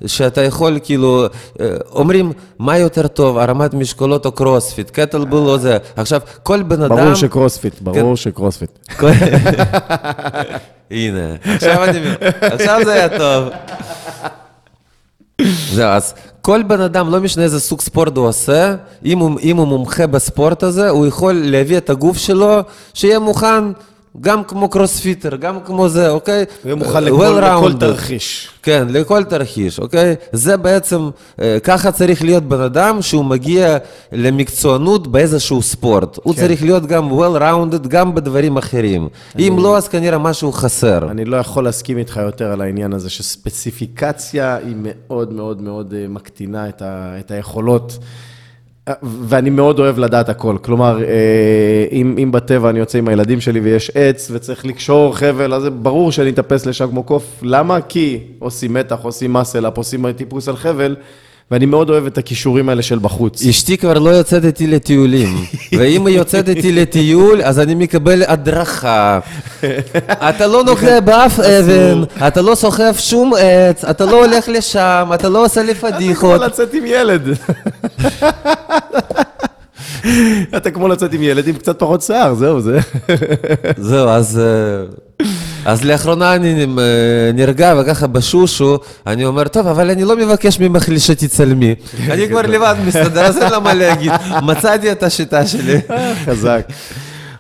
שאתה 0.06 0.42
יכול, 0.42 0.80
כאילו, 0.84 1.26
אומרים, 1.92 2.32
מה 2.60 2.78
יותר 2.78 3.08
טוב, 3.08 3.38
הרמת 3.38 3.74
משקולות 3.74 4.26
או 4.26 4.32
קרוספיט, 4.32 4.90
קטלבל 4.90 5.50
או 5.50 5.58
זה. 5.58 5.78
עכשיו, 5.96 6.22
כל 6.44 6.64
בן 6.64 6.82
אדם... 6.82 6.96
ברור 6.96 7.14
שקרוספיט, 7.14 7.74
כן. 7.74 7.86
ברור 7.86 8.16
שקרוספיט. 8.16 8.72
הנה, 10.92 11.36
עכשיו 11.44 11.84
אני 11.84 12.00
מבין, 12.00 12.16
עכשיו 12.42 12.80
זה 12.86 12.94
היה 12.94 13.18
טוב. 13.18 13.50
זהו, 15.72 15.90
אז 15.90 16.14
כל 16.42 16.64
בן 16.64 16.82
אדם, 16.82 17.12
לא 17.12 17.20
משנה 17.20 17.44
איזה 17.44 17.60
סוג 17.60 17.82
ספורט 17.82 18.18
הוא 18.18 18.28
עושה, 18.28 18.76
אם 19.06 19.20
הוא, 19.20 19.40
אם 19.44 19.58
הוא 19.58 19.68
מומחה 19.68 20.08
בספורט 20.08 20.64
הזה, 20.64 20.90
הוא 20.90 21.08
יכול 21.08 21.34
להביא 21.34 21.78
את 21.78 21.90
הגוף 21.90 22.18
שלו, 22.18 22.60
שיהיה 22.94 23.20
מוכן 23.20 23.64
גם 24.20 24.44
כמו 24.44 24.70
קרוספיטר, 24.70 25.36
גם 25.36 25.60
כמו 25.66 25.90
זה, 25.90 26.10
אוקיי? 26.10 26.46
הוא 26.64 26.74
מוכן 26.74 27.08
Well 27.08 27.42
לכל. 27.42 27.74
תרחיש. 27.80 28.50
כן, 28.64 28.88
לכל 28.90 29.24
תרחיש, 29.24 29.80
אוקיי? 29.80 30.16
זה 30.32 30.58
בעצם, 30.58 31.10
אה, 31.42 31.58
ככה 31.64 31.92
צריך 31.92 32.24
להיות 32.24 32.44
בן 32.44 32.62
אדם 32.62 33.02
שהוא 33.02 33.26
מגיע 33.26 33.78
למקצוענות 34.12 35.08
באיזשהו 35.08 35.62
ספורט. 35.62 36.20
הוא 36.24 36.36
כן. 36.36 36.42
צריך 36.42 36.64
להיות 36.64 36.86
גם 36.86 37.12
well-rounded 37.12 37.88
גם 37.88 38.16
בדברים 38.16 38.58
אחרים. 38.58 39.10
אם 39.40 39.56
לא, 39.60 39.78
אז 39.78 39.88
כנראה 39.88 40.18
משהו 40.18 40.52
חסר. 40.52 41.12
אני 41.12 41.26
לא 41.26 41.38
יכול 41.38 41.64
להסכים 41.64 41.98
איתך 41.98 42.20
יותר 42.24 42.52
על 42.52 42.62
העניין 42.62 42.94
הזה, 42.94 43.10
שספציפיקציה 43.10 44.56
היא 44.56 44.76
מאוד 44.78 45.34
מאוד 45.34 45.62
מאוד 45.62 45.94
אה, 45.98 46.08
מקטינה 46.08 46.70
את, 46.70 46.82
ה, 46.82 47.20
את 47.20 47.32
היכולות. 47.32 47.98
ואני 49.04 49.50
מאוד 49.50 49.80
אוהב 49.80 50.00
לדעת 50.00 50.30
הכל. 50.30 50.58
כלומר, 50.62 51.04
אה, 51.04 51.86
אם, 51.92 52.16
אם 52.24 52.32
בטבע 52.32 52.70
אני 52.70 52.80
יוצא 52.80 52.98
עם 52.98 53.08
הילדים 53.08 53.42
שלי 53.42 53.60
ויש 53.60 53.92
עץ 53.96 54.32
וצריך 54.34 54.66
לקשור 54.66 55.18
חבל, 55.18 55.54
אז 55.54 55.66
ברור 55.66 56.12
שאני 56.12 56.30
אטפס 56.30 56.66
לשם 56.66 56.90
כמו 56.90 57.04
קוף. 57.04 57.40
למה? 57.42 57.82
כי 57.82 58.20
עושים 58.40 58.74
מתח, 58.74 59.00
עושים 59.02 59.34
מסל-אפ, 59.34 59.78
עושים 59.78 60.12
טיפוס 60.12 60.50
על 60.50 60.56
חבל, 60.56 60.96
ואני 61.52 61.66
מאוד 61.66 61.90
אוהב 61.90 62.06
את 62.06 62.18
הכישורים 62.18 62.70
האלה 62.70 62.82
של 62.82 63.00
בחוץ. 63.00 63.46
אשתי 63.46 63.78
כבר 63.78 64.00
לא 64.00 64.10
יוצאת 64.10 64.46
איתי 64.46 64.68
לטיולים, 64.68 65.46
ואם 65.78 66.08
היא 66.08 66.18
יוצאת 66.18 66.50
איתי 66.50 66.72
לטיול, 66.72 67.42
אז 67.44 67.60
אני 67.60 67.76
מקבל 67.76 68.24
הדרכה. 68.28 69.20
אתה 70.10 70.48
לא 70.48 70.64
נוגע 70.64 71.00
באף 71.08 71.40
אבן, 71.40 72.04
אתה 72.28 72.42
לא 72.42 72.56
סוחב 72.56 72.94
שום 72.98 73.34
עץ, 73.40 73.86
אתה 73.86 74.06
לא 74.06 74.26
הולך 74.26 74.50
לשם, 74.50 75.10
אתה 75.14 75.30
לא 75.30 75.46
עושה 75.46 75.64
לי 75.64 75.72
אתה 75.72 75.80
כמו 75.80 75.90
פדיחות. 75.92 76.42
לצאת 76.42 76.74
עם 76.74 76.84
ילד. 76.86 77.22
אתה 80.58 80.72
כמו 80.72 80.88
לצאת 80.88 81.14
עם 81.14 81.24
ילד 81.24 81.48
עם 81.48 81.56
קצת 81.56 81.80
פחות 81.80 82.02
שיער, 82.02 82.34
זהו, 82.34 82.62
זה. 82.62 82.80
זהו, 83.78 84.10
אז... 84.10 84.40
אה, 84.40 85.26
אז 85.66 85.86
לאחרונה 85.86 86.36
אני 86.36 86.64
אה, 86.64 86.66
נרגע 87.34 87.74
וככה 87.82 88.08
בשושו, 88.08 88.78
אני 89.08 89.26
אומר, 89.26 89.48
טוב, 89.48 89.68
אבל 89.68 89.90
אני 89.90 90.04
לא 90.04 90.16
מבקש 90.18 90.60
ממך 90.60 90.86
שתצלמי. 90.98 91.76
אני 92.10 92.28
כבר 92.30 92.42
לבד 92.42 92.76
מסתדר, 92.88 93.22
אז 93.26 93.38
אין 93.38 93.52
לה 93.52 93.60
מה 93.60 93.74
להגיד. 93.74 94.12
מצאתי 94.44 94.92
את 94.92 95.04
השיטה 95.04 95.48
שלי. 95.48 95.80
חזק. 96.26 96.62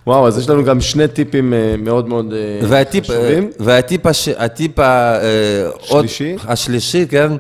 וואו, 0.08 0.28
אז 0.28 0.38
יש 0.38 0.50
לנו 0.50 0.64
גם 0.64 0.82
שני 0.82 1.08
טיפים 1.08 1.54
אה, 1.54 1.76
מאוד 1.78 2.08
מאוד 2.08 2.34
אה, 2.34 2.68
והטיפ, 2.70 3.04
חשובים. 3.04 3.50
והטיפ 3.60 4.06
הש, 4.06 4.28
הטיפ 4.38 4.80
ה- 4.80 4.84
אה, 5.22 5.28
עוד- 5.88 6.02
שלישי? 6.08 6.36
השלישי, 6.48 7.06
כן. 7.10 7.32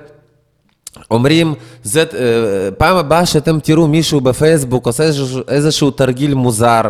אומרים, 1.11 1.53
זה, 1.83 1.99
אה, 2.01 2.71
פעם 2.77 2.97
הבאה 2.97 3.25
שאתם 3.25 3.59
תראו 3.59 3.87
מישהו 3.87 4.21
בפייסבוק 4.21 4.85
עושה 4.85 5.03
איזשהו, 5.03 5.41
איזשהו 5.47 5.91
תרגיל 5.91 6.33
מוזר, 6.33 6.81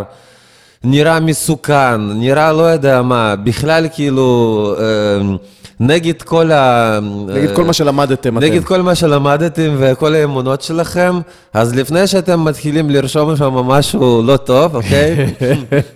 נראה 0.84 1.20
מסוכן, 1.20 2.02
נראה 2.02 2.54
לא 2.54 2.64
יודע 2.64 3.02
מה, 3.02 3.36
בכלל 3.36 3.88
כאילו 3.94 4.76
אה, 4.80 5.36
נגד 5.80 6.22
כל 6.22 6.52
ה... 6.52 7.00
נגיד 7.28 7.52
כל 7.56 7.64
מה 7.64 7.74
שלמדתם 7.74 8.38
אתם. 8.38 8.40
נגד 8.40 8.64
כל 8.64 8.82
מה 8.82 8.96
שלמדתם 8.96 9.76
וכל 9.78 10.16
האמונות 10.16 10.62
שלכם, 10.62 11.20
אז 11.54 11.76
לפני 11.76 12.08
שאתם 12.08 12.46
מתחילים 12.46 12.90
לרשום 12.90 13.36
שם 13.36 13.54
משהו 13.54 14.22
לא 14.26 14.38
טוב, 14.38 14.76
אוקיי? 14.76 15.34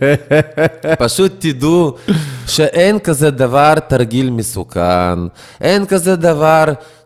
פשוט 0.99 1.31
תדעו 1.39 1.93
שאין 2.47 2.99
כזה 2.99 3.31
דבר 3.31 3.73
תרגיל 3.87 4.29
מסוכן, 4.29 5.19
אין 5.61 5.85
כזה 5.85 6.15
דבר 6.15 6.65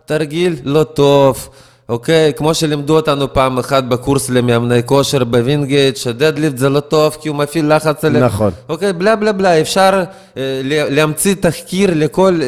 תרגיל 0.09 0.55
לא 0.63 0.83
טוב. 0.83 1.49
אוקיי, 1.89 2.31
כמו 2.35 2.53
שלימדו 2.53 2.95
אותנו 2.95 3.33
פעם 3.33 3.57
אחת 3.59 3.83
בקורס 3.83 4.29
למאמני 4.29 4.79
כושר 4.85 5.23
בווינגייט, 5.23 5.97
ש 5.97 6.09
deadlift 6.09 6.57
זה 6.57 6.69
לא 6.69 6.79
טוב 6.79 7.17
כי 7.21 7.29
הוא 7.29 7.37
מפעיל 7.37 7.75
לחץ 7.75 8.05
על... 8.05 8.17
נכון. 8.25 8.51
אוקיי, 8.69 8.93
בלה 8.93 9.15
בלה 9.15 9.31
בלה, 9.31 9.61
אפשר 9.61 10.03
אה, 10.37 10.61
להמציא 10.65 11.35
תחקיר 11.39 11.89
לכל, 11.95 12.39
אה, 12.41 12.47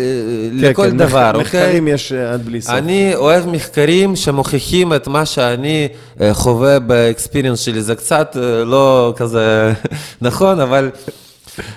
כן, 0.51 0.57
לכל 0.57 0.83
כן, 0.89 0.97
דבר, 0.97 1.05
מחקר- 1.31 1.37
אוקיי? 1.39 1.61
מחקרים 1.63 1.87
יש 1.87 2.11
אה, 2.11 2.33
עד 2.33 2.45
בלי 2.45 2.61
סוף. 2.61 2.71
אני 2.75 3.15
אוהב 3.15 3.47
מחקרים 3.47 4.15
שמוכיחים 4.15 4.93
את 4.93 5.07
מה 5.07 5.25
שאני 5.25 5.87
אה, 6.21 6.33
חווה 6.33 6.79
ב 6.79 6.87
experience 6.87 7.59
שלי, 7.59 7.81
זה 7.81 7.95
קצת 7.95 8.37
אה, 8.41 8.63
לא 8.65 9.13
כזה 9.17 9.73
נכון, 10.21 10.59
אבל... 10.59 10.89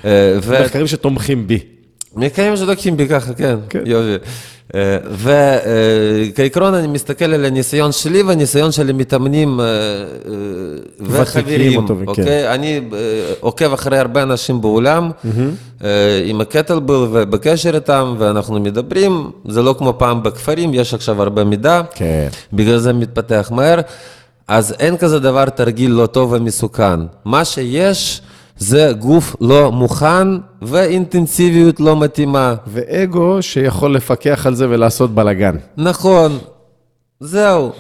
אה, 0.05 0.11
ו- 0.43 0.63
מחקרים 0.65 0.87
שתומכים 0.87 1.47
בי. 1.47 1.59
מחקרים 2.17 2.57
שלוקחים 2.57 2.97
בי 2.97 3.09
ככה, 3.09 3.35
כן, 3.35 3.57
כן. 3.69 3.83
יופי. 3.87 4.25
וכעיקרון 5.11 6.75
אני 6.75 6.87
מסתכל 6.87 7.25
על 7.25 7.45
הניסיון 7.45 7.93
שלי 7.93 8.23
והניסיון 8.23 8.73
של 8.73 8.91
המתאמנים 8.91 9.61
אה, 9.61 9.67
אה, 9.67 9.71
וחברים, 11.01 11.85
הטובים, 11.85 12.07
כן. 12.07 12.23
אוקיי? 12.23 12.55
אני 12.55 12.81
אה, 12.93 12.99
עוקב 13.41 13.73
אחרי 13.73 13.99
הרבה 13.99 14.23
אנשים 14.23 14.61
בעולם, 14.61 15.11
אה, 15.85 16.23
עם 16.25 16.41
הקטלבל 16.41 16.95
ובקשר 16.95 17.75
איתם, 17.75 18.15
ואנחנו 18.19 18.61
מדברים, 18.61 19.31
זה 19.49 19.63
לא 19.63 19.75
כמו 19.79 19.95
פעם 19.99 20.23
בכפרים, 20.23 20.75
יש 20.75 20.95
עכשיו 20.95 21.23
הרבה 21.23 21.45
מידע, 21.45 21.83
כן. 21.95 22.29
בגלל 22.53 22.79
זה 22.79 22.93
מתפתח 22.93 23.51
מהר, 23.55 23.81
אז 24.49 24.75
אין 24.79 24.97
כזה 24.97 25.19
דבר 25.19 25.45
תרגיל 25.45 25.91
לא 25.91 26.07
טוב 26.07 26.33
ומסוכן. 26.33 27.01
מה 27.25 27.45
שיש 27.45 28.23
זה 28.57 28.93
גוף 28.99 29.37
לא 29.41 29.73
מוכן 29.73 30.29
ואינטנסיביות 30.63 31.81
לא 31.81 32.01
מתאימה. 32.01 32.55
ואגו 32.67 33.43
שיכול 33.43 33.95
לפקח 33.95 34.47
על 34.47 34.55
זה 34.55 34.67
ולעשות 34.71 35.15
בלאגן. 35.15 35.57
נכון, 35.77 36.39
זהו. 37.21 37.73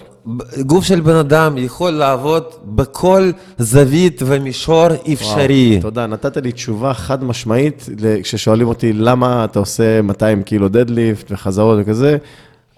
גוף 0.60 0.84
של 0.84 1.00
בן 1.00 1.16
אדם 1.16 1.58
יכול 1.58 1.90
לעבוד 1.90 2.44
בכל 2.64 3.30
זווית 3.58 4.22
ומישור 4.26 4.86
אפשרי. 5.12 5.78
תודה, 5.82 6.06
נתת 6.06 6.36
לי 6.36 6.52
תשובה 6.52 6.94
חד 6.94 7.24
משמעית 7.24 7.88
כששואלים 8.22 8.68
אותי 8.68 8.92
למה 8.92 9.44
אתה 9.44 9.58
עושה 9.58 10.02
200 10.02 10.42
קילו 10.42 10.68
דדליפט 10.68 11.26
וחזרות 11.30 11.78
וכזה. 11.82 12.16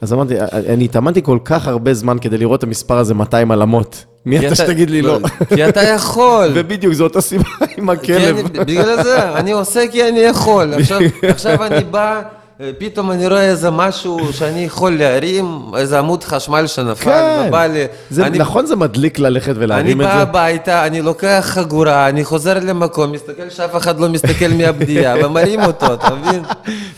אז 0.01 0.13
אמרתי, 0.13 0.35
אני 0.41 0.85
התאמנתי 0.85 1.23
כל 1.23 1.39
כך 1.45 1.69
הרבה 1.69 1.95
זמן 1.95 2.19
כדי 2.21 2.39
לראות 2.39 2.59
את 2.59 2.65
המספר 2.65 2.99
הזה 2.99 3.15
200 3.15 3.51
עלמות. 3.51 4.05
מי 4.27 4.47
אתה 4.47 4.55
שתגיד 4.55 4.91
לי 4.91 5.03
לא? 5.03 5.19
כי 5.55 5.69
אתה 5.69 5.83
יכול. 5.83 6.51
ובדיוק, 6.55 6.95
זו 6.95 7.05
אותה 7.05 7.21
סיבה 7.21 7.45
עם 7.77 7.97
כי 7.97 8.15
הכלב. 8.15 8.49
בגלל 8.53 9.03
זה, 9.03 9.33
אני 9.33 9.53
עושה 9.53 9.89
כי 9.93 10.09
אני 10.09 10.19
יכול. 10.19 10.75
עכשיו, 11.23 11.65
אני 11.65 11.85
בא, 11.85 12.23
פתאום 12.79 13.11
אני 13.11 13.27
רואה 13.27 13.45
איזה 13.51 13.71
משהו 13.71 14.33
שאני 14.33 14.65
יכול 14.65 14.97
להרים, 14.99 15.47
איזה 15.77 15.99
עמוד 15.99 16.25
חשמל 16.25 16.67
שנפל, 16.67 17.05
כן, 17.05 17.45
ובא 17.49 17.67
לי... 17.67 17.85
זה, 18.11 18.27
אני- 18.27 18.39
נכון 18.39 18.67
זה 18.67 18.77
מדליק 18.77 19.19
ללכת 19.19 19.49
אני 19.57 19.65
ולהרים 19.65 20.01
את 20.01 20.07
בא 20.07 20.15
זה? 20.17 20.23
הביתה, 20.23 20.87
אני 20.87 21.03
לוקח 21.03 21.45
חגורה, 21.49 22.09
אני 22.09 22.25
חוזר 22.25 22.59
למקום, 22.63 23.13
מסתכל 23.13 23.51
שאף 23.51 23.77
אחד 23.77 24.01
לא 24.01 24.09
מסתכל 24.09 24.49
מהבדיעה, 24.59 25.15
ומרים 25.27 25.61
אותו, 25.65 25.95
אתה 25.95 26.15
מבין? 26.15 26.43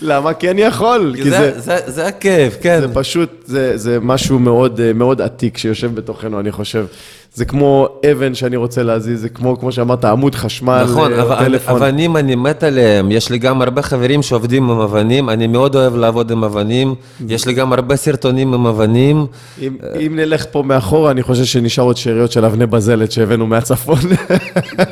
למה? 0.02 0.34
כי 0.34 0.50
אני 0.50 0.62
יכול. 0.62 1.12
כי 1.16 1.22
כי 1.22 1.30
זה- 1.30 1.52
זה, 1.54 1.60
זה- 1.60 1.92
זה 1.92 2.06
הכיף, 2.06 2.56
כן. 2.60 2.80
זה 2.80 2.94
פשוט, 2.94 3.30
זה, 3.46 3.76
זה 3.76 3.98
משהו 4.00 4.38
מאוד, 4.38 4.80
אה, 4.80 4.92
מאוד 4.92 5.20
עתיק 5.20 5.58
שיושב 5.58 5.94
בתוכנו, 5.94 6.40
אני 6.40 6.52
חושב. 6.52 6.86
זה 7.34 7.44
כמו 7.44 7.88
אבן 8.12 8.34
שאני 8.34 8.56
רוצה 8.56 8.82
להזיז, 8.82 9.20
זה 9.20 9.28
כמו, 9.28 9.58
כמו 9.60 9.72
שאמרת, 9.72 10.04
עמוד 10.04 10.34
חשמל, 10.34 10.84
נכון, 10.90 11.12
אה, 11.12 11.22
אבל- 11.22 11.44
טלפון. 11.44 11.82
אבנים 11.82 12.16
אני 12.16 12.34
מת 12.34 12.62
עליהם, 12.62 13.10
יש 13.10 13.30
לי 13.30 13.38
גם 13.38 13.62
הרבה 13.62 13.82
חברים 13.82 14.22
שעובדים 14.22 14.70
עם 14.70 14.80
אבנים, 14.80 15.30
אני 15.30 15.46
מאוד 15.46 15.76
אוהב 15.76 15.96
לעבוד 15.96 16.30
עם 16.32 16.44
אבנים, 16.44 16.94
יש 17.28 17.46
לי 17.46 17.52
גם 17.52 17.72
הרבה 17.72 17.96
סרטונים 17.96 18.54
עם 18.54 18.66
אבנים. 18.66 19.26
אם, 19.62 19.76
אם 20.06 20.12
נלך 20.16 20.44
פה 20.50 20.62
מאחורה, 20.62 21.10
אני 21.10 21.22
חושב 21.22 21.44
שנשאר 21.44 21.84
עוד 21.84 21.96
שאריות 21.96 22.32
של 22.32 22.44
אבני 22.44 22.66
בזלת 22.66 23.12
שהבאנו 23.12 23.46
מהצפון. 23.46 23.98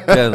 כן. 0.06 0.32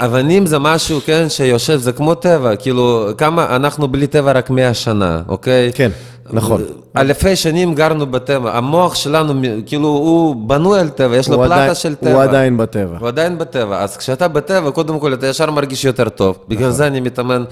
אבנים 0.00 0.46
זה 0.46 0.58
משהו, 0.58 1.00
כן, 1.06 1.26
שיושב, 1.28 1.76
זה 1.76 1.92
כמו 1.92 2.14
טבע, 2.14 2.56
כאילו, 2.56 3.08
כמה, 3.18 3.56
אנחנו 3.56 3.88
בלי 3.88 4.06
טבע 4.06 4.32
רק 4.32 4.50
100 4.50 4.74
שנה, 4.74 5.20
אוקיי? 5.28 5.70
כן, 5.74 5.90
נכון. 6.32 6.62
אלפי 6.96 7.36
שנים 7.36 7.74
גרנו 7.74 8.06
בטבע, 8.06 8.56
המוח 8.56 8.94
שלנו, 8.94 9.34
כאילו, 9.66 9.88
הוא 9.88 10.36
בנוי 10.48 10.80
על 10.80 10.88
טבע, 10.88 11.16
יש 11.16 11.28
לו 11.28 11.36
פלטה 11.38 11.54
עדיין- 11.54 11.74
של 11.74 11.94
טבע. 11.94 12.12
הוא 12.12 12.22
עדיין 12.22 12.56
בטבע. 12.56 12.96
הוא 13.00 13.08
עדיין 13.08 13.38
בטבע, 13.38 13.82
אז 13.82 13.96
כשאתה 13.96 14.28
בטבע, 14.28 14.70
קודם 14.70 14.98
כל 15.00 15.14
אתה 15.14 15.26
ישר 15.26 15.50
מרגיש 15.50 15.84
יותר 15.84 16.08
טוב. 16.08 16.38
בגלל 16.48 16.60
נכון. 16.62 16.72
זה 16.76 16.86
אני 16.86 17.00
מתאמן 17.00 17.44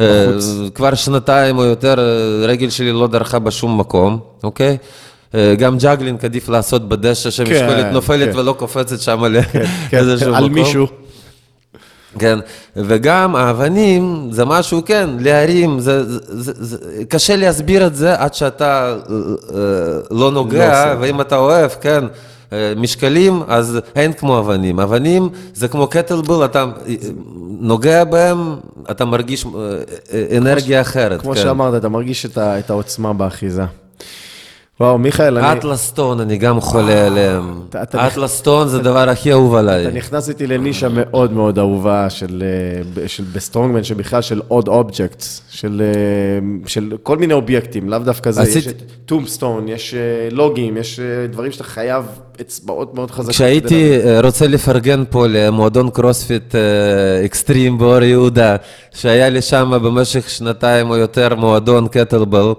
אה, 0.00 0.26
כבר 0.74 0.94
שנתיים 0.94 1.58
או 1.58 1.64
יותר, 1.64 1.94
אה, 1.98 2.46
רגל 2.46 2.70
שלי 2.70 2.92
לא 2.92 3.06
דרכה 3.06 3.38
בשום 3.38 3.80
מקום, 3.80 4.18
אוקיי? 4.44 4.76
אה, 5.34 5.54
גם 5.58 5.78
juggling 5.78 6.24
עדיף 6.24 6.48
לעשות 6.48 6.88
בדשא, 6.88 7.30
שמשקולת 7.30 7.86
נופלת 7.92 8.32
כן. 8.32 8.38
ולא 8.38 8.52
קופצת 8.52 9.00
שם 9.00 9.22
כן, 9.90 10.04
לאיזשהו 10.04 10.28
מקום. 10.32 10.44
על 10.44 10.48
מישהו. 10.50 10.86
כן, 12.18 12.38
וגם 12.76 13.36
האבנים 13.36 14.28
זה 14.30 14.44
משהו, 14.44 14.82
כן, 14.86 15.10
להרים, 15.20 15.80
זה, 15.80 16.04
זה, 16.04 16.18
זה, 16.26 16.52
זה, 16.64 17.04
קשה 17.04 17.36
להסביר 17.36 17.86
את 17.86 17.94
זה 17.94 18.14
עד 18.14 18.34
שאתה 18.34 18.88
אה, 18.88 19.16
אה, 19.54 19.60
לא 20.10 20.30
נוגע, 20.30 20.68
עושה. 20.68 20.94
ואם 21.00 21.20
אתה 21.20 21.36
אוהב, 21.36 21.70
כן, 21.80 22.04
אה, 22.52 22.72
משקלים, 22.76 23.42
אז 23.48 23.78
אין 23.96 24.12
כמו 24.12 24.38
אבנים. 24.38 24.80
אבנים 24.80 25.28
זה 25.54 25.68
כמו 25.68 25.86
kettlebell, 25.86 26.44
אתה 26.44 26.64
נוגע 27.60 28.04
בהם, 28.04 28.56
אתה 28.90 29.04
מרגיש 29.04 29.46
אנרגיה 30.36 30.80
אחרת. 30.80 31.20
כמו 31.20 31.34
כן. 31.34 31.40
שאמרת, 31.40 31.74
אתה 31.74 31.88
מרגיש 31.88 32.26
את, 32.26 32.38
ה, 32.38 32.58
את 32.58 32.70
העוצמה 32.70 33.12
באחיזה. 33.12 33.64
וואו, 34.80 34.98
מיכאל, 34.98 35.38
אני, 35.38 35.58
atlas 35.58 35.86
stone, 35.86 36.20
אני 36.20 36.38
גם 36.38 36.60
חולה 36.60 37.06
עליהם. 37.06 37.60
atlas 37.94 38.31
stone 38.31 38.68
זה 38.68 38.78
הדבר 38.78 39.08
הכי 39.08 39.32
אהוב 39.32 39.54
עליי. 39.54 39.86
אתה 39.86 39.94
נכנס 39.94 40.28
איתי 40.28 40.46
לנישה 40.46 40.88
מאוד 40.88 41.32
מאוד 41.32 41.58
אהובה 41.58 42.10
של, 42.10 42.42
אה, 43.02 43.02
ב 43.32 43.37
strongman, 43.37 43.84
שבכלל 43.84 44.22
של 44.22 44.40
עוד 44.48 44.68
objects, 44.68 45.42
של, 45.50 45.82
אה, 45.84 46.68
של 46.68 46.92
כל 47.02 47.18
מיני 47.18 47.34
אובייקטים, 47.34 47.88
לאו 47.88 47.98
דווקא 47.98 48.30
זה, 48.30 48.42
יש 48.42 48.68
tombstone, 49.06 49.68
יש 49.68 49.94
לוגים, 50.30 50.76
יש 50.76 51.00
אה, 51.00 51.26
דברים 51.26 51.52
שאתה 51.52 51.64
חייב 51.64 52.04
אצבעות 52.40 52.94
מאוד 52.94 53.10
חזקות. 53.10 53.34
כשהייתי 53.34 53.98
רוצה 54.22 54.46
לפרגן 54.46 55.04
פה 55.10 55.26
למועדון 55.26 55.90
CrossFit 55.90 56.54
Extreme 57.24 57.78
באור 57.78 58.02
יהודה, 58.02 58.56
שהיה 58.94 59.28
לי 59.28 59.42
שם 59.42 59.72
במשך 59.84 60.30
שנתיים 60.30 60.90
או 60.90 60.96
יותר 60.96 61.34
מועדון 61.34 61.88
kettlebell, 61.88 62.52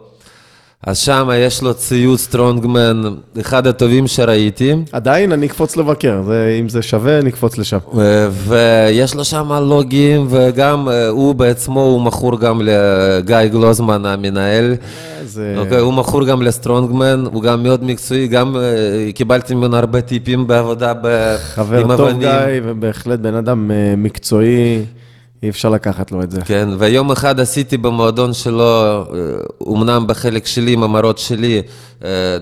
אז 0.87 0.97
שם 0.97 1.29
יש 1.35 1.61
לו 1.61 1.73
ציוד 1.73 2.19
strongman, 2.19 3.03
אחד 3.39 3.67
הטובים 3.67 4.07
שראיתי. 4.07 4.75
עדיין 4.91 5.31
אני 5.31 5.45
אקפוץ 5.45 5.77
לבקר, 5.77 6.21
זה, 6.25 6.57
אם 6.59 6.69
זה 6.69 6.81
שווה, 6.81 7.21
נקפוץ 7.21 7.57
לשם. 7.57 7.77
אה, 7.97 8.27
ויש 8.31 9.15
לו 9.15 9.25
שם 9.25 9.51
לוגים, 9.53 10.27
וגם 10.29 10.89
אה, 10.89 11.07
הוא 11.07 11.35
בעצמו, 11.35 11.81
הוא 11.81 12.01
מכור 12.01 12.39
גם 12.39 12.61
לגיא 12.63 13.45
גלוזמן, 13.45 14.05
המנהל. 14.05 14.75
זה... 15.25 15.55
אוקיי, 15.57 15.77
הוא 15.77 15.93
מכור 15.93 16.25
גם 16.25 16.41
לסטרונגמן, 16.41 17.23
הוא 17.31 17.41
גם 17.43 17.63
מאוד 17.63 17.83
מקצועי, 17.83 18.27
גם 18.27 18.55
אה, 18.57 19.11
קיבלתי 19.15 19.55
ממנו 19.55 19.77
הרבה 19.77 20.01
טיפים 20.01 20.47
בעבודה 20.47 20.93
ב... 20.93 21.05
עם 21.05 21.37
חבר 21.37 21.81
טוב 21.81 21.91
אבנים. 22.01 22.19
גיא, 22.19 22.61
ובהחלט 22.63 23.19
בן 23.19 23.35
אדם 23.35 23.71
אה, 23.71 23.93
מקצועי, 23.97 24.85
אי 25.43 25.49
אפשר 25.49 25.69
לקחת 25.69 26.11
לו 26.11 26.23
את 26.23 26.31
זה. 26.31 26.41
כן, 26.41 26.69
ויום 26.77 27.11
אחד 27.11 27.39
עשיתי 27.39 27.77
במועדון 27.77 28.33
שלו, 28.33 29.03
אה, 29.13 29.19
אומנם 29.61 30.07
בחלק 30.07 30.45
שלי, 30.45 30.73
עם 30.73 30.83
המראות 30.83 31.17
שלי, 31.17 31.61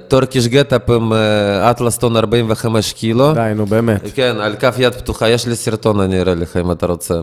טורקיש 0.08 0.48
גטאפ 0.48 0.90
עם 0.90 1.14
אה, 1.14 1.72
אטלסטון 1.72 2.18
45 2.18 2.94
קילו. 2.94 3.34
די, 3.34 3.52
נו 3.56 3.66
באמת. 3.66 4.02
כן, 4.14 4.36
על 4.40 4.56
כף 4.56 4.76
יד 4.80 4.94
פתוחה, 4.94 5.30
יש 5.30 5.48
לי 5.48 5.56
סרטון, 5.56 6.00
אני 6.00 6.20
אראה 6.20 6.36
לך 6.36 6.58
אם 6.58 6.72
אתה 6.72 6.86
רוצה. 6.86 7.16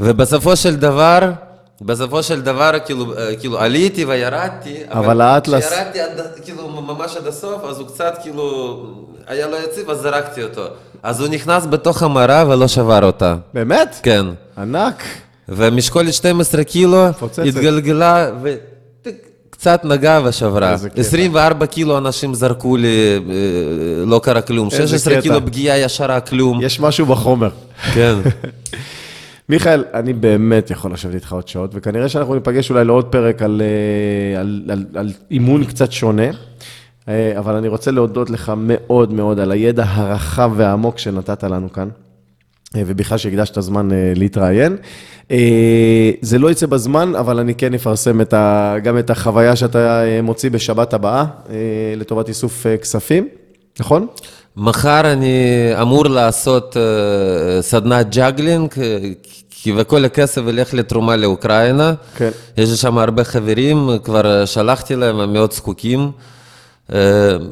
ובסופו 0.00 0.56
של 0.56 0.76
דבר, 0.76 1.30
בסופו 1.82 2.22
של 2.22 2.40
דבר, 2.42 2.70
כאילו, 2.86 3.14
אה, 3.18 3.36
כאילו 3.36 3.58
עליתי 3.60 4.04
וירדתי, 4.04 4.76
אבל 4.88 5.20
האטלס- 5.20 5.66
כשירדתי 5.66 6.00
עד, 6.00 6.10
כאילו, 6.44 6.68
ממש 6.68 7.16
עד 7.16 7.26
הסוף, 7.26 7.64
אז 7.64 7.78
הוא 7.78 7.86
קצת, 7.88 8.18
כאילו, 8.22 8.76
היה 9.26 9.46
לו 9.46 9.56
יציב, 9.56 9.90
אז 9.90 9.98
זרקתי 9.98 10.42
אותו. 10.42 10.62
אז 11.02 11.20
הוא 11.20 11.28
נכנס 11.28 11.66
בתוך 11.66 12.02
המרה 12.02 12.44
ולא 12.48 12.68
שבר 12.68 13.04
אותה. 13.04 13.34
באמת? 13.54 13.96
כן. 14.02 14.26
ענק. 14.58 15.02
ומשקולת 15.48 16.14
12 16.14 16.64
קילו, 16.64 17.08
מפוצצת. 17.08 17.42
התגלגלה 17.46 18.30
וקצת 18.42 19.80
נגעה 19.84 20.20
ושברה. 20.24 20.72
איזה 20.72 20.90
קטע. 20.90 21.00
24 21.00 21.66
קילו 21.66 21.98
אנשים 21.98 22.34
זרקו 22.34 22.76
לי, 22.76 22.86
אה, 23.30 23.34
לא 24.06 24.20
קרה 24.24 24.40
כלום. 24.40 24.68
איזה 24.72 24.86
16 24.88 25.12
קטע. 25.14 25.22
קילו 25.22 25.46
פגיעה 25.46 25.78
ישרה, 25.78 26.20
כלום. 26.20 26.58
יש 26.62 26.80
משהו 26.80 27.06
בחומר. 27.06 27.48
כן. 27.94 28.14
מיכאל, 29.48 29.84
אני 29.94 30.12
באמת 30.12 30.70
יכול 30.70 30.92
לשבת 30.92 31.14
איתך 31.14 31.32
עוד 31.32 31.48
שעות, 31.48 31.70
וכנראה 31.74 32.08
שאנחנו 32.08 32.34
ניפגש 32.34 32.70
אולי 32.70 32.84
לעוד 32.84 33.04
פרק 33.04 33.42
על, 33.42 33.62
אה, 33.64 34.40
על, 34.40 34.62
על, 34.68 34.84
על 34.94 35.12
אימון 35.30 35.64
קצת 35.64 35.92
שונה, 35.92 36.30
אה, 37.08 37.38
אבל 37.38 37.54
אני 37.54 37.68
רוצה 37.68 37.90
להודות 37.90 38.30
לך 38.30 38.52
מאוד 38.56 39.12
מאוד 39.12 39.38
על 39.38 39.52
הידע 39.52 39.84
הרחב 39.86 40.52
והעמוק 40.56 40.98
שנתת 40.98 41.44
לנו 41.44 41.72
כאן. 41.72 41.88
אה, 42.76 42.82
ובכלל 42.86 43.18
שהקדשת 43.18 43.60
זמן 43.60 43.88
להתראיין. 44.16 44.76
זה 46.20 46.38
לא 46.38 46.50
יצא 46.50 46.66
בזמן, 46.66 47.12
אבל 47.14 47.38
אני 47.38 47.54
כן 47.54 47.74
אפרסם 47.74 48.20
את 48.20 48.32
ה, 48.34 48.74
גם 48.82 48.98
את 48.98 49.10
החוויה 49.10 49.56
שאתה 49.56 50.02
מוציא 50.22 50.50
בשבת 50.50 50.94
הבאה, 50.94 51.24
אה, 51.50 51.54
לטובת 51.96 52.28
איסוף 52.28 52.66
כספים, 52.82 53.28
נכון? 53.80 54.06
מחר 54.58 55.12
אני 55.12 55.70
אמור 55.82 56.06
לעשות 56.06 56.76
אה, 56.76 57.62
סדנת 57.62 58.14
juggling, 58.14 58.70
אה, 58.80 58.98
כי 59.50 59.72
וכל 59.76 60.04
הכסף 60.04 60.42
ילך 60.48 60.74
לתרומה 60.74 61.16
לאוקראינה. 61.16 61.92
כן. 62.16 62.30
יש 62.56 62.70
לי 62.70 62.76
שם 62.76 62.98
הרבה 62.98 63.24
חברים, 63.24 63.90
כבר 64.04 64.44
שלחתי 64.46 64.96
להם, 64.96 65.20
הם 65.20 65.32
מאוד 65.32 65.52
זקוקים. 65.52 66.10
אה, 66.94 66.98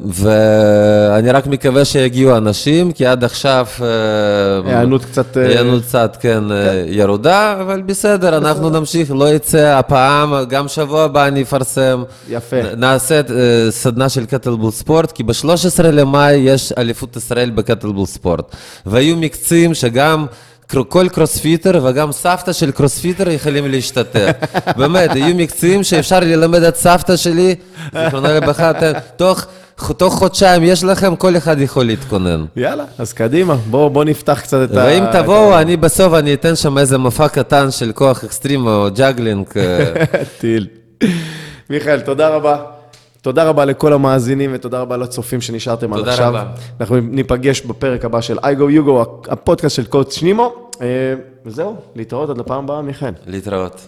ואני 0.05 1.31
רק 1.31 1.47
מקווה 1.47 1.85
שיגיעו 1.85 2.37
אנשים, 2.37 2.91
כי 2.91 3.05
עד 3.05 3.23
עכשיו... 3.23 3.67
אה, 3.81 4.71
היענות 4.71 5.05
קצת, 5.05 5.37
אה, 5.37 5.47
היענות 5.47 5.83
קצת, 5.83 6.17
כן, 6.19 6.51
אה, 6.51 6.83
ירודה, 6.87 7.57
אבל 7.61 7.81
בסדר, 7.81 8.37
אנחנו 8.37 8.69
נמשיך, 8.69 9.11
לא 9.11 9.33
יצא 9.33 9.77
הפעם, 9.79 10.33
גם 10.49 10.67
שבוע 10.67 11.03
הבא 11.03 11.27
אני 11.27 11.41
אפרסם. 11.41 12.03
יפה. 12.29 12.55
נעשה 12.77 13.21
סדנה 13.69 14.09
של 14.09 14.25
kettlebell 14.25 14.71
sport, 14.71 15.11
כי 15.11 15.23
ב-13 15.23 15.83
למאי 15.83 16.35
יש 16.35 16.71
אליפות 16.77 17.15
ישראל 17.15 17.49
ב 17.49 17.54
kettlebell 17.54 18.05
sport. 18.05 18.55
ויהיו 18.85 19.15
מקצים 19.17 19.73
שגם... 19.73 20.25
כל 20.67 21.07
CrossFitter 21.09 21.85
וגם 21.85 22.11
סבתא 22.11 22.53
של 22.53 22.71
CrossFitter 22.71 23.29
יכולים 23.29 23.71
להשתתף. 23.71 24.31
באמת, 24.77 25.15
יהיו 25.15 25.35
מקצים 25.35 25.83
שאפשר 25.83 26.19
ללמד 26.19 26.63
את 26.63 26.75
סבתא 26.75 27.15
שלי, 27.15 27.55
זיכרונה 27.93 28.33
לברכה, 28.33 28.71
תוך, 29.17 29.45
תוך 29.97 30.13
חודשיים 30.13 30.63
יש 30.63 30.83
לכם, 30.83 31.15
כל 31.15 31.37
אחד 31.37 31.61
יכול 31.61 31.85
להתכונן. 31.85 32.45
יאללה, 32.55 32.85
אז 32.97 33.13
קדימה, 33.13 33.55
בוא, 33.55 33.89
בוא 33.89 34.03
נפתח 34.03 34.39
קצת 34.41 34.69
את 34.71 34.77
ה... 34.77 34.83
ואם 34.85 35.03
תבואו, 35.11 35.59
אני 35.59 35.77
בסוף, 35.77 36.13
אני 36.13 36.33
אתן 36.33 36.55
שם 36.55 36.77
איזה 36.77 36.97
מופע 36.97 37.27
קטן 37.27 37.71
של 37.71 37.91
כוח 37.91 38.23
אקסטרים 38.23 38.67
או 38.67 38.87
juggling. 38.95 39.45
אה, 39.57 40.05
טיל. 40.39 40.67
מיכאל, 41.69 41.99
תודה 41.99 42.29
רבה. 42.29 42.76
תודה 43.21 43.43
רבה 43.43 43.65
לכל 43.65 43.93
המאזינים 43.93 44.49
ותודה 44.53 44.79
רבה 44.79 44.97
לצופים 44.97 45.41
שנשארתם 45.41 45.93
עד 45.93 45.99
תודה 45.99 46.11
עכשיו. 46.11 46.29
רבה. 46.29 46.45
אנחנו 46.79 46.97
ניפגש 46.99 47.61
בפרק 47.61 48.05
הבא 48.05 48.21
של 48.21 48.39
I 48.39 48.41
go 48.41 48.85
you 48.85 48.87
go, 48.87 48.91
הפודקאסט 49.31 49.75
של 49.75 49.85
קוד 49.85 50.11
שנימו. 50.11 50.53
אה, 50.81 50.87
וזהו, 51.45 51.75
להתראות 51.95 52.29
עד 52.29 52.37
לפעם 52.37 52.63
הבאה, 52.63 52.81
מיכאל. 52.81 53.13
להתראות. 53.25 53.87